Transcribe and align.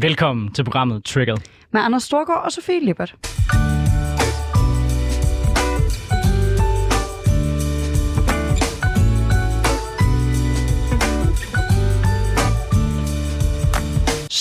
Velkommen 0.00 0.52
til 0.52 0.64
programmet 0.64 1.04
Triggered. 1.04 1.38
Med 1.72 1.80
Anders 1.80 2.02
Storgård 2.02 2.42
og 2.44 2.52
Sofie 2.52 2.84
Lippert. 2.84 3.33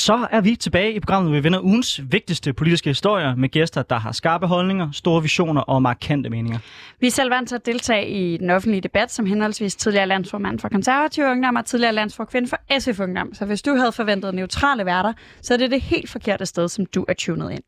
Så 0.04 0.28
er 0.32 0.42
vi 0.42 0.56
tilbage 0.56 0.94
i 0.94 1.00
programmet, 1.00 1.32
hvor 1.32 1.40
vi 1.40 1.44
vender 1.44 1.60
ugens 1.60 2.02
vigtigste 2.12 2.54
politiske 2.54 2.90
historier 2.90 3.36
med 3.36 3.50
gæster, 3.50 3.82
der 3.82 3.96
har 3.96 4.12
skarpe 4.12 4.48
holdninger, 4.48 4.92
store 4.92 5.22
visioner 5.22 5.62
og 5.62 5.82
markante 5.82 6.30
meninger. 6.30 6.60
Vi 7.00 7.08
er 7.08 7.12
selv 7.12 7.30
vant 7.30 7.50
til 7.50 7.56
at 7.56 7.66
deltage 7.66 8.08
i 8.08 8.38
den 8.38 8.50
offentlige 8.50 8.82
debat 8.82 9.12
som 9.12 9.26
henholdsvis 9.26 9.76
tidligere 9.76 10.08
landsformand 10.08 10.60
for 10.60 10.70
konservative 10.70 11.32
ungdom 11.32 11.56
og 11.56 11.66
tidligere 11.66 11.94
landsforkvinde 11.94 12.48
for 12.48 12.80
SF 12.80 13.00
Ungdom. 13.00 13.34
Så 13.34 13.46
hvis 13.46 13.62
du 13.62 13.76
havde 13.76 13.92
forventet 13.92 14.36
neutrale 14.36 14.86
værter, 14.86 15.14
så 15.42 15.54
er 15.54 15.58
det 15.58 15.72
det 15.72 15.82
helt 15.82 16.10
forkerte 16.10 16.46
sted, 16.46 16.68
som 16.68 16.86
du 16.86 17.06
er 17.08 17.14
tunet 17.14 17.52
ind. 17.52 17.64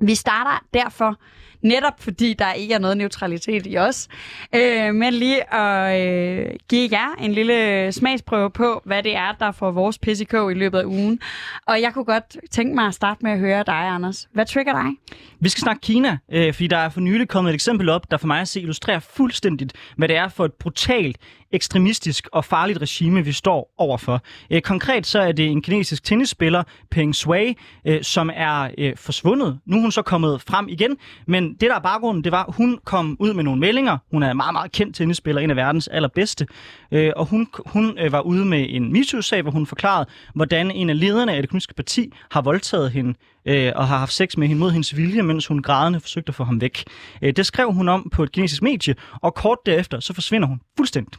Vi 0.00 0.14
starter 0.14 0.64
derfor 0.74 1.20
netop 1.62 2.00
fordi 2.00 2.34
der 2.34 2.52
ikke 2.52 2.74
er 2.74 2.78
noget 2.78 2.96
neutralitet 2.96 3.66
i 3.66 3.78
os, 3.78 4.08
øh, 4.54 4.94
men 4.94 5.12
lige 5.12 5.54
at 5.54 6.00
øh, 6.00 6.46
give 6.68 6.88
jer 6.92 7.14
en 7.20 7.32
lille 7.32 7.92
smagsprøve 7.92 8.50
på, 8.50 8.82
hvad 8.84 9.02
det 9.02 9.16
er, 9.16 9.32
der 9.40 9.52
får 9.52 9.70
vores 9.70 9.98
PCK 9.98 10.34
i 10.50 10.54
løbet 10.54 10.78
af 10.78 10.84
ugen. 10.84 11.20
Og 11.66 11.80
jeg 11.80 11.94
kunne 11.94 12.04
godt 12.04 12.36
tænke 12.50 12.74
mig 12.74 12.86
at 12.86 12.94
starte 12.94 13.20
med 13.22 13.32
at 13.32 13.38
høre 13.38 13.62
dig, 13.66 13.74
Anders. 13.74 14.28
Hvad 14.32 14.46
trigger 14.46 14.72
dig? 14.72 15.18
Vi 15.40 15.48
skal 15.48 15.60
snakke 15.60 15.80
Kina, 15.80 16.18
øh, 16.32 16.54
fordi 16.54 16.66
der 16.66 16.76
er 16.76 16.88
for 16.88 17.00
nylig 17.00 17.28
kommet 17.28 17.50
et 17.50 17.54
eksempel 17.54 17.88
op, 17.88 18.10
der 18.10 18.16
for 18.16 18.26
mig 18.26 18.40
at 18.40 18.48
se 18.48 18.60
illustrerer 18.60 18.98
fuldstændigt, 18.98 19.72
hvad 19.96 20.08
det 20.08 20.16
er 20.16 20.28
for 20.28 20.44
et 20.44 20.52
brutalt 20.52 21.18
ekstremistisk 21.52 22.28
og 22.32 22.44
farligt 22.44 22.80
regime, 22.80 23.24
vi 23.24 23.32
står 23.32 23.74
overfor. 23.78 24.22
Øh, 24.50 24.62
konkret 24.62 25.06
så 25.06 25.20
er 25.20 25.32
det 25.32 25.46
en 25.46 25.62
kinesisk 25.62 26.04
tennisspiller, 26.04 26.62
Peng 26.90 27.14
Shui, 27.14 27.56
øh, 27.84 28.02
som 28.02 28.30
er 28.34 28.70
øh, 28.78 28.96
forsvundet. 28.96 29.58
Nu 29.66 29.76
er 29.76 29.80
hun 29.80 29.92
så 29.92 30.02
kommet 30.02 30.42
frem 30.42 30.68
igen, 30.68 30.96
men 31.26 31.49
det, 31.54 31.70
der 31.70 31.74
er 31.74 31.80
baggrunden, 31.80 32.24
det 32.24 32.32
var, 32.32 32.44
at 32.44 32.54
hun 32.54 32.78
kom 32.84 33.16
ud 33.20 33.34
med 33.34 33.44
nogle 33.44 33.60
meldinger. 33.60 33.98
Hun 34.10 34.22
er 34.22 34.30
en 34.30 34.36
meget, 34.36 34.52
meget 34.52 34.72
kendt 34.72 34.96
tennisspiller, 34.96 35.42
en 35.42 35.50
af 35.50 35.56
verdens 35.56 35.88
allerbedste. 35.88 36.46
Øh, 36.92 37.12
og 37.16 37.26
hun, 37.26 37.48
hun 37.66 37.98
øh, 37.98 38.12
var 38.12 38.20
ude 38.20 38.44
med 38.44 38.66
en 38.68 38.92
MeToo-sag, 38.92 39.42
hvor 39.42 39.50
hun 39.50 39.66
forklarede, 39.66 40.06
hvordan 40.34 40.70
en 40.70 40.90
af 40.90 41.00
lederne 41.00 41.32
af 41.32 41.42
det 41.42 41.50
kommunistiske 41.50 41.74
parti 41.74 42.12
har 42.30 42.42
voldtaget 42.42 42.90
hende 42.90 43.14
øh, 43.44 43.72
og 43.76 43.88
har 43.88 43.98
haft 43.98 44.12
sex 44.12 44.36
med 44.36 44.48
hende 44.48 44.60
mod 44.60 44.70
hendes 44.70 44.96
vilje, 44.96 45.22
mens 45.22 45.46
hun 45.46 45.62
grædende 45.62 46.00
forsøgte 46.00 46.30
at 46.30 46.34
få 46.34 46.44
ham 46.44 46.60
væk. 46.60 46.84
Øh, 47.22 47.32
det 47.32 47.46
skrev 47.46 47.72
hun 47.72 47.88
om 47.88 48.10
på 48.12 48.22
et 48.22 48.32
kinesisk 48.32 48.62
medie, 48.62 48.94
og 49.22 49.34
kort 49.34 49.58
derefter 49.66 50.00
så 50.00 50.14
forsvinder 50.14 50.48
hun 50.48 50.60
fuldstændig. 50.76 51.12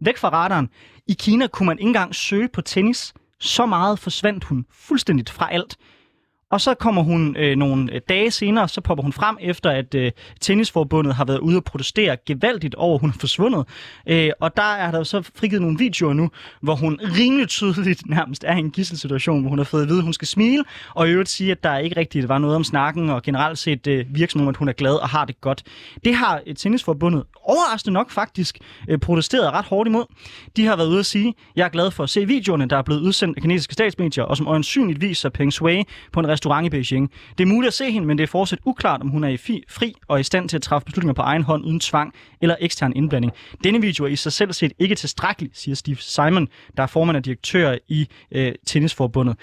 Væk 0.00 0.16
fra 0.16 0.28
radaren. 0.28 0.68
I 1.06 1.12
Kina 1.18 1.46
kunne 1.46 1.66
man 1.66 1.78
ikke 1.78 1.88
engang 1.88 2.14
søge 2.14 2.48
på 2.48 2.60
tennis. 2.60 3.14
Så 3.40 3.66
meget 3.66 3.98
forsvandt 3.98 4.44
hun 4.44 4.66
fuldstændigt 4.72 5.30
fra 5.30 5.52
alt. 5.52 5.76
Og 6.50 6.60
så 6.60 6.74
kommer 6.74 7.02
hun 7.02 7.36
øh, 7.36 7.56
nogle 7.56 8.00
dage 8.08 8.30
senere, 8.30 8.68
så 8.68 8.80
popper 8.80 9.02
hun 9.02 9.12
frem 9.12 9.36
efter, 9.40 9.70
at 9.70 9.94
øh, 9.94 10.12
tennisforbundet 10.40 11.14
har 11.14 11.24
været 11.24 11.38
ude 11.38 11.56
og 11.56 11.64
protestere 11.64 12.16
gevaldigt 12.26 12.74
over, 12.74 12.94
at 12.94 13.00
hun 13.00 13.10
er 13.10 13.14
forsvundet. 13.20 13.64
Øh, 14.06 14.30
og 14.40 14.56
der 14.56 14.62
er 14.62 14.90
der 14.90 15.02
så 15.02 15.22
frigivet 15.34 15.62
nogle 15.62 15.78
videoer 15.78 16.12
nu, 16.12 16.30
hvor 16.60 16.74
hun 16.74 17.00
rimelig 17.02 17.48
tydeligt 17.48 18.08
nærmest 18.16 18.44
er 18.44 18.56
i 18.56 18.58
en 18.58 18.70
gisselsituation, 18.70 19.40
hvor 19.40 19.50
hun 19.50 19.58
har 19.58 19.64
fået 19.64 19.82
at 19.82 19.88
vide, 19.88 19.98
at 19.98 20.04
hun 20.04 20.12
skal 20.12 20.28
smile, 20.28 20.64
og 20.94 21.08
i 21.08 21.10
øvrigt 21.10 21.28
sige, 21.28 21.50
at 21.50 21.64
der 21.64 21.78
ikke 21.78 21.96
rigtigt 21.96 22.28
var 22.28 22.38
noget 22.38 22.56
om 22.56 22.64
snakken, 22.64 23.10
og 23.10 23.22
generelt 23.22 23.58
set 23.58 23.86
øh, 23.86 24.04
virker 24.08 24.30
som 24.30 24.40
om, 24.40 24.48
at 24.48 24.56
hun 24.56 24.68
er 24.68 24.72
glad 24.72 24.94
og 24.94 25.08
har 25.08 25.24
det 25.24 25.40
godt. 25.40 25.62
Det 26.04 26.14
har 26.14 26.40
øh, 26.46 26.54
tennisforbundet 26.54 27.22
overraskende 27.42 27.94
nok 27.94 28.10
faktisk 28.10 28.58
øh, 28.88 28.98
protesteret 28.98 29.52
ret 29.52 29.64
hårdt 29.64 29.88
imod. 29.88 30.04
De 30.56 30.66
har 30.66 30.76
været 30.76 30.88
ude 30.88 30.98
at 30.98 31.06
sige, 31.06 31.34
jeg 31.56 31.64
er 31.64 31.68
glad 31.68 31.90
for 31.90 32.02
at 32.02 32.10
se 32.10 32.26
videoerne, 32.26 32.66
der 32.66 32.76
er 32.76 32.82
blevet 32.82 33.00
udsendt 33.00 33.36
af 33.36 33.42
kinesiske 33.42 33.74
statsmedier, 33.74 34.24
og 34.24 34.36
som 34.36 34.46
øjensynligt 34.46 35.00
viser 35.00 35.28
Peng 35.28 35.52
Shui 35.52 35.84
på 36.12 36.20
en 36.20 36.28
restaurant 36.40 36.66
i 36.66 36.70
Beijing. 36.70 37.10
Det 37.38 37.44
er 37.44 37.48
muligt 37.48 37.68
at 37.68 37.74
se 37.74 37.90
hende, 37.90 38.06
men 38.06 38.18
det 38.18 38.22
er 38.22 38.28
fortsat 38.28 38.58
uklart, 38.64 39.00
om 39.00 39.08
hun 39.08 39.24
er 39.24 39.28
i 39.28 39.36
fri 39.68 39.94
og 40.08 40.20
i 40.20 40.22
stand 40.22 40.48
til 40.48 40.56
at 40.56 40.62
træffe 40.62 40.84
beslutninger 40.84 41.14
på 41.14 41.22
egen 41.22 41.42
hånd 41.42 41.64
uden 41.64 41.80
tvang 41.80 42.14
eller 42.40 42.56
ekstern 42.60 42.92
indblanding. 42.96 43.32
Denne 43.64 43.80
video 43.80 44.04
er 44.04 44.08
i 44.08 44.16
sig 44.16 44.32
selv 44.32 44.52
set 44.52 44.72
ikke 44.78 44.94
tilstrækkelig, 44.94 45.50
siger 45.54 45.74
Steve 45.74 45.96
Simon, 45.96 46.48
der 46.76 46.82
er 46.82 46.86
formand 46.86 47.16
og 47.16 47.24
direktør 47.24 47.76
i 47.88 48.08
øh, 48.32 48.52
Tennisforbundet. 48.66 49.36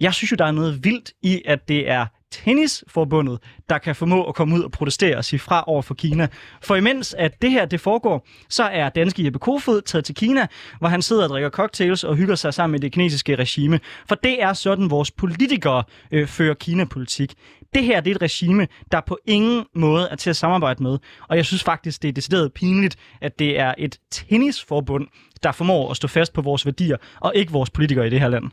Jeg 0.00 0.14
synes 0.14 0.32
jo, 0.32 0.36
der 0.36 0.44
er 0.44 0.50
noget 0.50 0.84
vildt 0.84 1.12
i, 1.22 1.42
at 1.44 1.68
det 1.68 1.90
er 1.90 2.06
Tennisforbundet, 2.34 3.38
der 3.68 3.78
kan 3.78 3.96
formå 3.96 4.24
at 4.24 4.34
komme 4.34 4.54
ud 4.54 4.62
og 4.62 4.70
protestere 4.70 5.16
og 5.16 5.24
sige 5.24 5.40
fra 5.40 5.64
over 5.66 5.82
for 5.82 5.94
Kina. 5.94 6.28
For 6.62 6.76
imens 6.76 7.14
at 7.18 7.42
det 7.42 7.50
her 7.50 7.64
det 7.64 7.80
foregår, 7.80 8.26
så 8.48 8.64
er 8.64 8.88
danske 8.88 9.24
Jeppe 9.24 9.38
Kofod 9.38 9.82
taget 9.82 10.04
til 10.04 10.14
Kina, 10.14 10.46
hvor 10.78 10.88
han 10.88 11.02
sidder 11.02 11.22
og 11.22 11.28
drikker 11.28 11.50
cocktails 11.50 12.04
og 12.04 12.16
hygger 12.16 12.34
sig 12.34 12.54
sammen 12.54 12.72
med 12.72 12.80
det 12.80 12.92
kinesiske 12.92 13.36
regime. 13.36 13.80
For 14.08 14.14
det 14.14 14.42
er 14.42 14.52
sådan, 14.52 14.90
vores 14.90 15.10
politikere 15.10 15.84
øh, 16.12 16.26
fører 16.26 16.54
Kina-politik. 16.54 17.34
Det 17.74 17.84
her 17.84 18.00
det 18.00 18.10
er 18.10 18.14
et 18.14 18.22
regime, 18.22 18.66
der 18.92 19.00
på 19.00 19.18
ingen 19.26 19.64
måde 19.74 20.08
er 20.10 20.16
til 20.16 20.30
at 20.30 20.36
samarbejde 20.36 20.82
med. 20.82 20.98
Og 21.28 21.36
jeg 21.36 21.44
synes 21.44 21.64
faktisk, 21.64 22.02
det 22.02 22.08
er 22.08 22.12
decideret 22.12 22.52
pinligt, 22.52 22.96
at 23.20 23.38
det 23.38 23.58
er 23.58 23.74
et 23.78 23.98
tennisforbund, 24.10 25.06
der 25.42 25.52
formår 25.52 25.90
at 25.90 25.96
stå 25.96 26.08
fast 26.08 26.32
på 26.32 26.42
vores 26.42 26.66
værdier, 26.66 26.96
og 27.20 27.32
ikke 27.34 27.52
vores 27.52 27.70
politikere 27.70 28.06
i 28.06 28.10
det 28.10 28.20
her 28.20 28.28
land. 28.28 28.44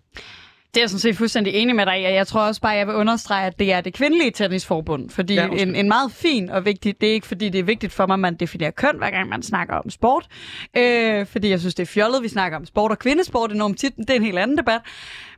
Det 0.74 0.78
er 0.78 0.82
jeg 0.82 0.90
sådan 0.90 1.00
set 1.00 1.18
fuldstændig 1.18 1.54
enig 1.54 1.76
med 1.76 1.86
dig 1.86 2.02
i, 2.02 2.06
og 2.06 2.14
jeg 2.14 2.28
tror 2.28 2.42
også 2.42 2.62
bare, 2.62 2.72
jeg 2.72 2.88
vil 2.88 2.96
understrege, 2.96 3.46
at 3.46 3.60
det 3.60 3.74
er 3.74 3.82
det 3.82 3.94
kvindelige 3.94 4.32
tennisforbund, 4.32 5.10
fordi 5.10 5.34
ja, 5.34 5.48
en, 5.48 5.76
en 5.76 5.88
meget 5.88 6.12
fin 6.12 6.50
og 6.50 6.66
vigtig, 6.66 7.02
det 7.02 7.10
er 7.10 7.14
ikke 7.14 7.28
fordi, 7.28 7.50
det 7.50 7.60
er 7.60 7.64
vigtigt 7.64 7.94
for 7.94 8.08
mig, 8.08 8.14
at 8.14 8.20
man 8.20 8.36
definerer 8.36 8.72
køn, 8.72 8.98
hver 8.98 9.10
gang 9.10 9.30
man 9.30 9.44
snakker 9.44 9.76
om 9.76 9.90
sport, 9.90 10.28
øh, 10.78 11.26
fordi 11.26 11.50
jeg 11.50 11.60
synes, 11.60 11.76
det 11.76 11.84
er 11.84 11.88
fjollet, 11.88 12.24
vi 12.24 12.28
snakker 12.28 12.58
om 12.58 12.66
sport 12.66 12.92
og 12.92 13.00
kvindesport 13.00 13.52
enormt 13.52 13.80
tit, 13.80 13.96
det 13.98 14.10
er 14.10 14.14
en 14.14 14.24
helt 14.24 14.40
anden 14.40 14.58
debat, 14.58 14.82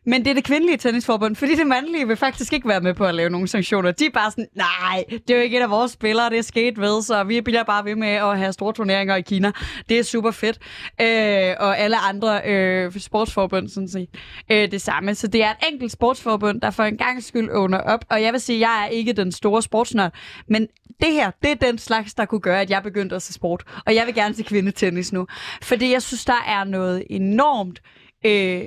men 0.06 0.26
det 0.26 0.30
er 0.30 0.34
det 0.34 0.44
kvindelige 0.44 0.78
tennisforbund, 0.78 1.36
fordi 1.36 1.56
det 1.56 1.68
mandlige 1.68 2.08
vil 2.08 2.18
faktisk 2.18 2.54
ikke 2.54 2.68
være 2.68 2.82
med 2.82 2.94
på 2.94 3.06
at 3.06 3.16
lave 3.16 3.30
nogle 3.30 3.48
sanktioner. 3.48 3.92
De 3.92 4.06
er 4.06 4.10
bare 4.10 4.32
sådan, 4.32 4.48
nej, 4.56 5.04
det 5.10 5.30
er 5.30 5.36
jo 5.36 5.42
ikke 5.42 5.58
et 5.58 5.62
af 5.62 5.70
vores 5.70 5.92
spillere, 5.92 6.30
det 6.30 6.38
er 6.38 6.42
sket 6.42 6.82
ved, 6.82 7.02
så 7.02 7.24
vi 7.24 7.42
bliver 7.42 7.64
bare 7.64 7.86
ved 7.86 7.96
med 7.96 8.08
at 8.08 8.38
have 8.38 8.54
store 8.54 8.74
turneringer 8.74 9.16
i 9.16 9.22
Kina. 9.22 9.52
Det 9.90 10.00
er 10.00 10.04
super 10.04 10.32
fedt. 10.32 10.60
Øh, 11.02 11.56
og 11.60 11.80
alle 11.80 11.98
andre 11.98 12.42
øh, 12.46 13.00
sportsforbund, 13.00 13.70
sådan 13.70 13.90
set, 13.90 14.10
øh, 14.52 14.72
det 14.72 14.82
samme. 14.82 15.16
Så 15.16 15.28
det 15.28 15.44
er 15.44 15.50
et 15.50 15.58
enkelt 15.72 15.92
sportsforbund, 15.92 16.62
der 16.62 16.72
for 16.72 16.84
en 16.84 16.98
gang 16.98 17.24
skyld 17.24 17.50
åbner 17.52 17.80
op. 17.80 18.06
Og 18.10 18.22
jeg 18.22 18.34
vil 18.34 18.42
sige, 18.42 18.60
jeg 18.60 18.84
er 18.84 18.88
ikke 18.88 19.14
den 19.14 19.32
store 19.32 19.62
sportsnørd, 19.62 20.14
men 20.48 20.68
det 21.02 21.14
her, 21.14 21.32
det 21.44 21.52
er 21.52 21.56
den 21.56 21.78
slags, 21.78 22.14
der 22.14 22.26
kunne 22.26 22.42
gøre, 22.42 22.62
at 22.62 22.70
jeg 22.70 22.84
begyndte 22.84 23.16
at 23.16 23.22
se 23.22 23.34
sport. 23.34 23.64
Og 23.86 23.96
jeg 23.96 24.06
vil 24.06 24.16
gerne 24.16 24.36
se 24.36 24.44
kvindetennis 24.44 25.14
nu. 25.14 25.28
fordi 25.62 25.92
jeg 25.92 26.02
synes, 26.02 26.26
der 26.26 26.44
er 26.48 26.64
noget 26.64 27.04
enormt 27.10 27.82
øh, 28.26 28.62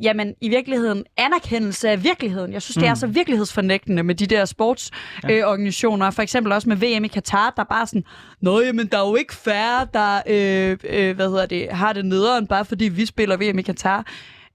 jamen 0.00 0.34
i 0.40 0.48
virkeligheden 0.48 1.04
anerkendelse 1.16 1.90
af 1.90 2.04
virkeligheden. 2.04 2.52
Jeg 2.52 2.62
synes, 2.62 2.76
mm. 2.76 2.80
det 2.80 2.88
er 2.88 2.94
mm. 2.94 2.96
så 2.96 3.06
virkelighedsfornægtende 3.06 4.02
med 4.02 4.14
de 4.14 4.26
der 4.26 4.44
sportsorganisationer. 4.44 6.04
Ja. 6.04 6.08
Øh, 6.08 6.12
for 6.12 6.22
eksempel 6.22 6.52
også 6.52 6.68
med 6.68 6.76
VM 6.76 7.04
i 7.04 7.08
Katar, 7.08 7.52
der 7.56 7.64
bare 7.64 7.86
sådan, 7.86 8.04
Nå, 8.40 8.60
jamen, 8.60 8.86
der 8.86 8.98
er 8.98 9.08
jo 9.08 9.14
ikke 9.14 9.34
færre, 9.34 9.86
der 9.94 10.20
øh, 10.26 10.78
øh, 10.84 11.16
hvad 11.16 11.28
hedder 11.28 11.46
det, 11.46 11.68
har 11.72 11.92
det 11.92 12.04
nederen, 12.04 12.46
bare 12.46 12.64
fordi 12.64 12.84
vi 12.84 13.06
spiller 13.06 13.36
VM 13.36 13.58
i 13.58 13.62
Katar. 13.62 14.06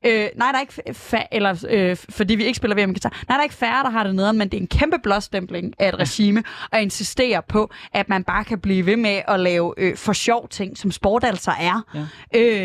Øh, 0.05 0.27
nej, 0.35 0.51
der 0.51 0.57
er 0.57 0.61
ikke 0.61 0.73
fa- 0.89 1.27
eller 1.31 1.65
øh, 1.69 1.97
fordi 2.09 2.35
vi 2.35 2.43
ikke 2.43 2.57
spiller 2.57 2.85
VM 2.85 2.93
Katar. 2.93 3.09
Nej, 3.09 3.35
der 3.37 3.39
er 3.39 3.43
ikke 3.43 3.55
færre, 3.55 3.83
der 3.83 3.89
har 3.89 4.03
det 4.03 4.15
nede, 4.15 4.33
men 4.33 4.49
det 4.49 4.57
er 4.57 4.61
en 4.61 4.67
kæmpe 4.67 4.97
blåstempling 5.03 5.73
af 5.79 5.89
et 5.89 5.99
regime, 5.99 6.43
og 6.71 6.81
insistere 6.81 7.41
på, 7.49 7.71
at 7.93 8.09
man 8.09 8.23
bare 8.23 8.43
kan 8.43 8.59
blive 8.59 8.85
ved 8.85 8.95
med 8.97 9.21
at 9.27 9.39
lave 9.39 9.73
øh, 9.77 9.97
for 9.97 10.13
sjov 10.13 10.49
ting, 10.49 10.77
som 10.77 10.91
sport 10.91 11.23
altså 11.23 11.51
er, 11.59 11.81
ja. 11.95 12.05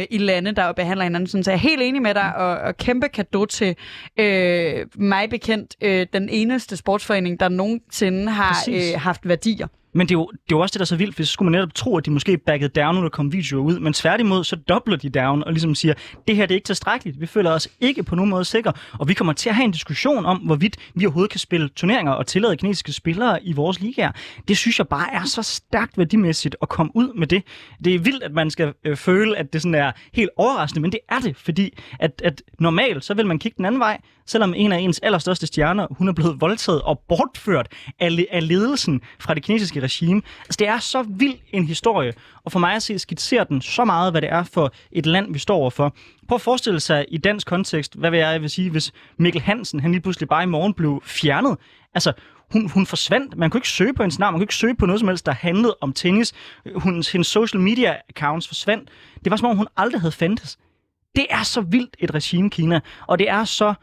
øh, 0.01 0.07
i 0.11 0.19
lande, 0.19 0.53
der 0.53 0.73
behandler 0.73 1.05
hinanden. 1.05 1.27
Sådan, 1.27 1.45
så 1.45 1.51
jeg 1.51 1.57
er 1.57 1.61
helt 1.61 1.83
enig 1.83 2.03
med 2.03 2.15
dig, 2.15 2.37
og, 2.37 2.59
og 2.59 2.77
kæmpe 2.77 3.09
kado 3.09 3.45
til 3.45 3.77
øh, 4.17 4.87
mig 4.95 5.31
bekendt 5.31 5.77
øh, 5.81 6.07
den 6.13 6.29
eneste 6.29 6.77
sportsforening, 6.77 7.41
der 7.41 7.49
nogensinde 7.49 8.31
har 8.33 8.57
øh, 8.71 9.01
haft 9.01 9.29
værdier. 9.29 9.67
Men 9.95 10.09
det 10.09 10.15
er, 10.15 10.19
jo, 10.19 10.31
det 10.33 10.39
er 10.53 10.57
jo 10.57 10.61
også 10.61 10.73
det, 10.73 10.79
der 10.79 10.85
er 10.85 10.87
så 10.87 10.97
vildt, 10.97 11.17
for 11.17 11.23
så 11.23 11.33
skulle 11.33 11.51
man 11.51 11.59
netop 11.59 11.75
tro, 11.75 11.97
at 11.97 12.07
de 12.07 12.11
måske 12.11 12.39
backede 12.39 12.81
down, 12.81 12.95
når 12.95 13.03
der 13.03 13.09
kom 13.09 13.33
videoer 13.33 13.63
ud. 13.63 13.79
Men 13.79 13.93
tværtimod, 13.93 14.45
så 14.45 14.57
dobler 14.57 14.97
de 14.97 15.09
down 15.11 15.45
og 15.45 15.53
ligesom 15.53 15.75
siger, 15.75 15.95
det 16.29 16.37
her 16.37 16.47
det 16.47 16.55
er 16.55 16.57
ikke 16.57 16.67
tilstrækkeligt. 16.67 17.21
Vi 17.21 17.27
føler 17.27 17.51
os 17.51 17.69
ikke 17.81 18.03
på 18.03 18.15
nogen 18.15 18.31
måde 18.31 18.45
sikre. 18.45 18.73
Og 18.99 19.09
vi 19.09 19.15
kommer 19.15 19.33
til 19.33 19.49
at 19.49 19.55
have 19.55 19.65
en 19.65 19.71
diskussion 19.71 20.27
om, 20.27 20.39
hvorvidt 20.39 20.77
vi 20.95 21.07
overhovedet 21.07 21.31
kan 21.31 21.41
spille 21.41 21.69
turneringer 21.69 22.13
og 22.13 22.27
tillade 22.27 22.57
kinesiske 22.57 22.93
spillere 22.93 23.45
i 23.45 23.53
vores 23.53 23.81
ligaer. 23.81 24.13
Det 24.49 24.57
synes 24.57 24.79
jeg 24.79 24.89
bare 24.89 25.15
er 25.15 25.25
så 25.25 25.43
stærkt 25.43 25.99
værdimæssigt 25.99 26.57
at 26.63 26.69
komme 26.69 26.93
ud 26.95 27.15
med 27.15 27.27
det. 27.27 27.43
Det 27.85 27.95
er 27.95 27.99
vildt, 27.99 28.23
at 28.23 28.33
man 28.33 28.51
skal 28.51 28.75
øh, 28.85 28.97
føle, 28.97 29.37
at 29.37 29.53
det 29.53 29.63
sådan 29.63 29.75
er 29.75 29.93
helt 30.13 30.31
overraskende, 30.37 30.83
men 30.83 30.93
det 30.93 31.01
er 31.09 31.19
det, 31.19 31.37
fordi 31.37 31.79
at, 31.99 32.23
at 32.25 32.43
normalt, 32.59 33.05
så 33.05 33.15
vil 33.15 33.27
man 33.27 33.39
kigge 33.39 33.57
den 33.57 33.65
anden 33.65 33.81
vej, 33.81 34.01
selvom 34.27 34.55
en 34.57 34.73
af 34.73 34.79
ens 34.79 34.99
allerstørste 34.99 35.47
stjerner, 35.47 35.87
hun 35.91 36.09
er 36.09 36.13
blevet 36.13 36.41
voldtaget 36.41 36.83
og 36.83 37.03
bortført 37.09 37.69
af, 38.01 38.27
af 38.31 38.49
ledelsen 38.49 39.01
fra 39.21 39.35
det 39.35 39.43
kinesiske 39.43 39.81
regime. 39.81 40.23
Altså, 40.41 40.57
det 40.59 40.69
er 40.69 40.79
så 40.79 41.03
vild 41.09 41.35
en 41.49 41.67
historie, 41.67 42.13
og 42.45 42.53
for 42.53 42.59
mig 42.59 42.75
at 42.75 42.83
se 42.83 42.99
skitserer 42.99 43.45
den 43.45 43.63
så 43.63 43.85
meget, 43.85 44.13
hvad 44.13 44.21
det 44.21 44.33
er 44.33 44.43
for 44.43 44.73
et 44.93 45.07
land, 45.07 45.33
vi 45.33 45.39
står 45.39 45.57
overfor. 45.57 45.95
Prøv 46.29 46.37
at 46.37 46.43
forestille 46.43 46.81
sig 46.81 47.05
i 47.09 47.19
dansk 47.19 47.47
kontekst, 47.47 47.95
hvad 47.95 48.11
vil 48.11 48.19
jeg, 48.19 48.33
jeg 48.33 48.43
vil 48.43 48.51
sige, 48.51 48.71
hvis 48.71 48.93
Mikkel 49.19 49.43
Hansen, 49.43 49.81
han 49.81 49.91
lige 49.91 50.01
pludselig 50.01 50.29
bare 50.29 50.43
i 50.43 50.47
morgen 50.47 50.75
blev 50.75 51.03
fjernet. 51.05 51.57
Altså, 51.95 52.13
hun, 52.53 52.71
hun 52.71 52.87
forsvandt. 52.87 53.37
Man 53.37 53.51
kunne 53.51 53.59
ikke 53.59 53.69
søge 53.69 53.95
på 53.95 54.03
hendes 54.03 54.19
navn. 54.19 54.33
Man 54.33 54.39
kunne 54.39 54.45
ikke 54.45 54.55
søge 54.55 54.77
på 54.77 54.87
noget 54.87 55.01
som 55.01 55.09
helst, 55.09 55.27
der 55.27 55.33
handlede 55.33 55.77
om 55.81 55.93
tennis. 55.93 56.33
Hun, 56.75 57.05
hendes 57.13 57.27
social 57.27 57.61
media 57.61 57.97
accounts 58.09 58.49
forsvandt. 58.49 58.91
Det 59.25 59.31
var 59.31 59.37
som 59.37 59.49
om, 59.49 59.57
hun 59.57 59.67
aldrig 59.77 60.01
havde 60.01 60.13
fandtes. 60.13 60.59
Det 61.17 61.27
er 61.31 61.43
så 61.43 61.61
vildt 61.61 61.97
et 61.99 62.15
regime, 62.15 62.51
Kina. 62.51 62.81
Og 63.07 63.19
det 63.19 63.31
er 63.31 63.45
så 63.45 63.75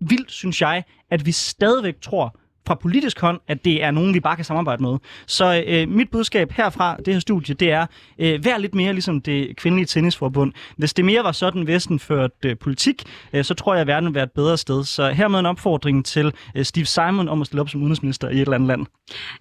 vildt, 0.00 0.30
synes 0.30 0.60
jeg, 0.60 0.84
at 1.10 1.26
vi 1.26 1.32
stadigvæk 1.32 2.00
tror, 2.00 2.38
fra 2.66 2.74
politisk 2.74 3.20
hånd, 3.20 3.40
at 3.48 3.64
det 3.64 3.82
er 3.82 3.90
nogen, 3.90 4.14
vi 4.14 4.20
bare 4.20 4.36
kan 4.36 4.44
samarbejde 4.44 4.82
med. 4.82 4.98
Så 5.26 5.64
øh, 5.66 5.88
mit 5.88 6.10
budskab 6.10 6.52
herfra, 6.52 6.96
det 6.96 7.14
her 7.14 7.20
studie, 7.20 7.54
det 7.54 7.70
er, 7.70 7.86
øh, 8.18 8.44
vær 8.44 8.58
lidt 8.58 8.74
mere 8.74 8.92
ligesom 8.92 9.20
det 9.20 9.56
kvindelige 9.56 9.86
tennisforbund. 9.86 10.52
Hvis 10.76 10.94
det 10.94 11.04
mere 11.04 11.24
var 11.24 11.32
sådan, 11.32 11.66
Vesten 11.66 11.98
førte 11.98 12.48
øh, 12.48 12.56
politik, 12.58 13.02
øh, 13.32 13.44
så 13.44 13.54
tror 13.54 13.74
jeg, 13.74 13.80
at 13.80 13.86
verden 13.86 14.04
ville 14.04 14.14
være 14.14 14.24
et 14.24 14.32
bedre 14.32 14.58
sted. 14.58 14.84
Så 14.84 15.10
hermed 15.10 15.38
en 15.38 15.46
opfordring 15.46 16.04
til 16.04 16.32
øh, 16.54 16.64
Steve 16.64 16.86
Simon 16.86 17.28
om 17.28 17.40
at 17.40 17.46
stille 17.46 17.60
op 17.60 17.68
som 17.68 17.80
udenrigsminister 17.80 18.28
i 18.28 18.34
et 18.34 18.40
eller 18.40 18.54
andet 18.54 18.68
land. 18.68 18.86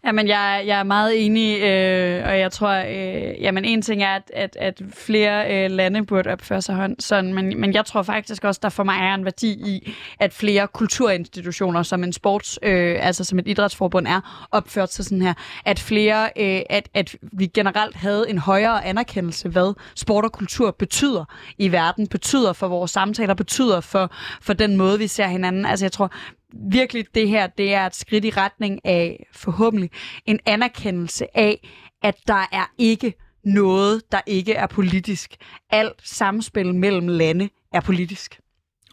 Jamen, 0.06 0.28
jeg, 0.28 0.64
jeg 0.66 0.80
er 0.80 0.84
meget 0.84 1.26
enig, 1.26 1.62
øh, 1.62 2.28
og 2.28 2.40
jeg 2.40 2.52
tror, 2.52 2.70
øh, 2.70 3.42
jamen 3.42 3.66
en 3.66 3.82
ting 3.82 4.04
er, 4.04 4.16
at, 4.16 4.32
at, 4.34 4.56
at 4.60 4.82
flere 4.94 5.66
øh, 5.66 5.72
lande 5.72 6.06
burde 6.06 6.30
opføre 6.32 6.62
sig 6.62 6.90
sådan, 7.00 7.34
men, 7.34 7.60
men 7.62 7.74
jeg 7.74 7.86
tror 7.86 8.02
faktisk 8.02 8.44
også, 8.44 8.60
der 8.64 8.70
for 8.70 8.84
mig 8.84 8.96
er 8.96 9.16
en 9.16 9.26
værdi 9.26 9.52
i, 9.52 9.94
at 10.20 10.34
flere 10.34 10.68
kulturinstitutioner, 10.68 11.84
som 11.84 12.04
en 12.04 12.14
sports, 12.14 12.60
øh, 12.64 12.96
altså 13.20 13.30
som 13.30 13.40
et 13.40 13.48
idrætsforbund 13.48 14.08
er, 14.08 14.48
opført 14.52 14.94
sig 14.94 15.06
sådan 15.06 15.22
her, 15.22 15.34
at 15.66 15.80
flere, 15.80 16.30
øh, 16.38 16.62
at, 16.70 16.90
at 16.94 17.16
vi 17.22 17.46
generelt 17.46 17.96
havde 17.96 18.30
en 18.30 18.38
højere 18.38 18.86
anerkendelse, 18.86 19.50
hvad 19.50 19.74
sport 19.96 20.26
og 20.26 20.32
kultur 20.32 20.72
betyder 20.72 21.26
i 21.58 21.72
verden, 21.72 22.08
betyder 22.08 22.54
for 22.54 22.68
vores 22.68 22.92
samtaler, 22.92 23.34
betyder 23.34 23.82
for, 23.82 24.12
for 24.42 24.54
den 24.54 24.78
måde, 24.78 25.00
vi 25.00 25.08
ser 25.08 25.28
hinanden. 25.28 25.66
Altså 25.66 25.86
jeg 25.86 25.92
tror, 25.92 26.12
virkelig 26.72 27.06
det 27.16 27.30
her, 27.30 27.48
det 27.48 27.74
er 27.74 27.86
et 27.86 27.96
skridt 27.96 28.26
i 28.26 28.30
retning 28.30 28.86
af 28.86 29.26
forhåbentlig 29.34 29.90
en 30.26 30.40
anerkendelse 30.46 31.38
af, 31.38 31.70
at 32.04 32.16
der 32.28 32.48
er 32.52 32.72
ikke 32.78 33.14
noget, 33.44 34.02
der 34.12 34.22
ikke 34.26 34.54
er 34.54 34.68
politisk. 34.68 35.36
Alt 35.70 36.02
samspil 36.04 36.76
mellem 36.76 37.08
lande 37.08 37.50
er 37.74 37.82
politisk. 37.82 38.40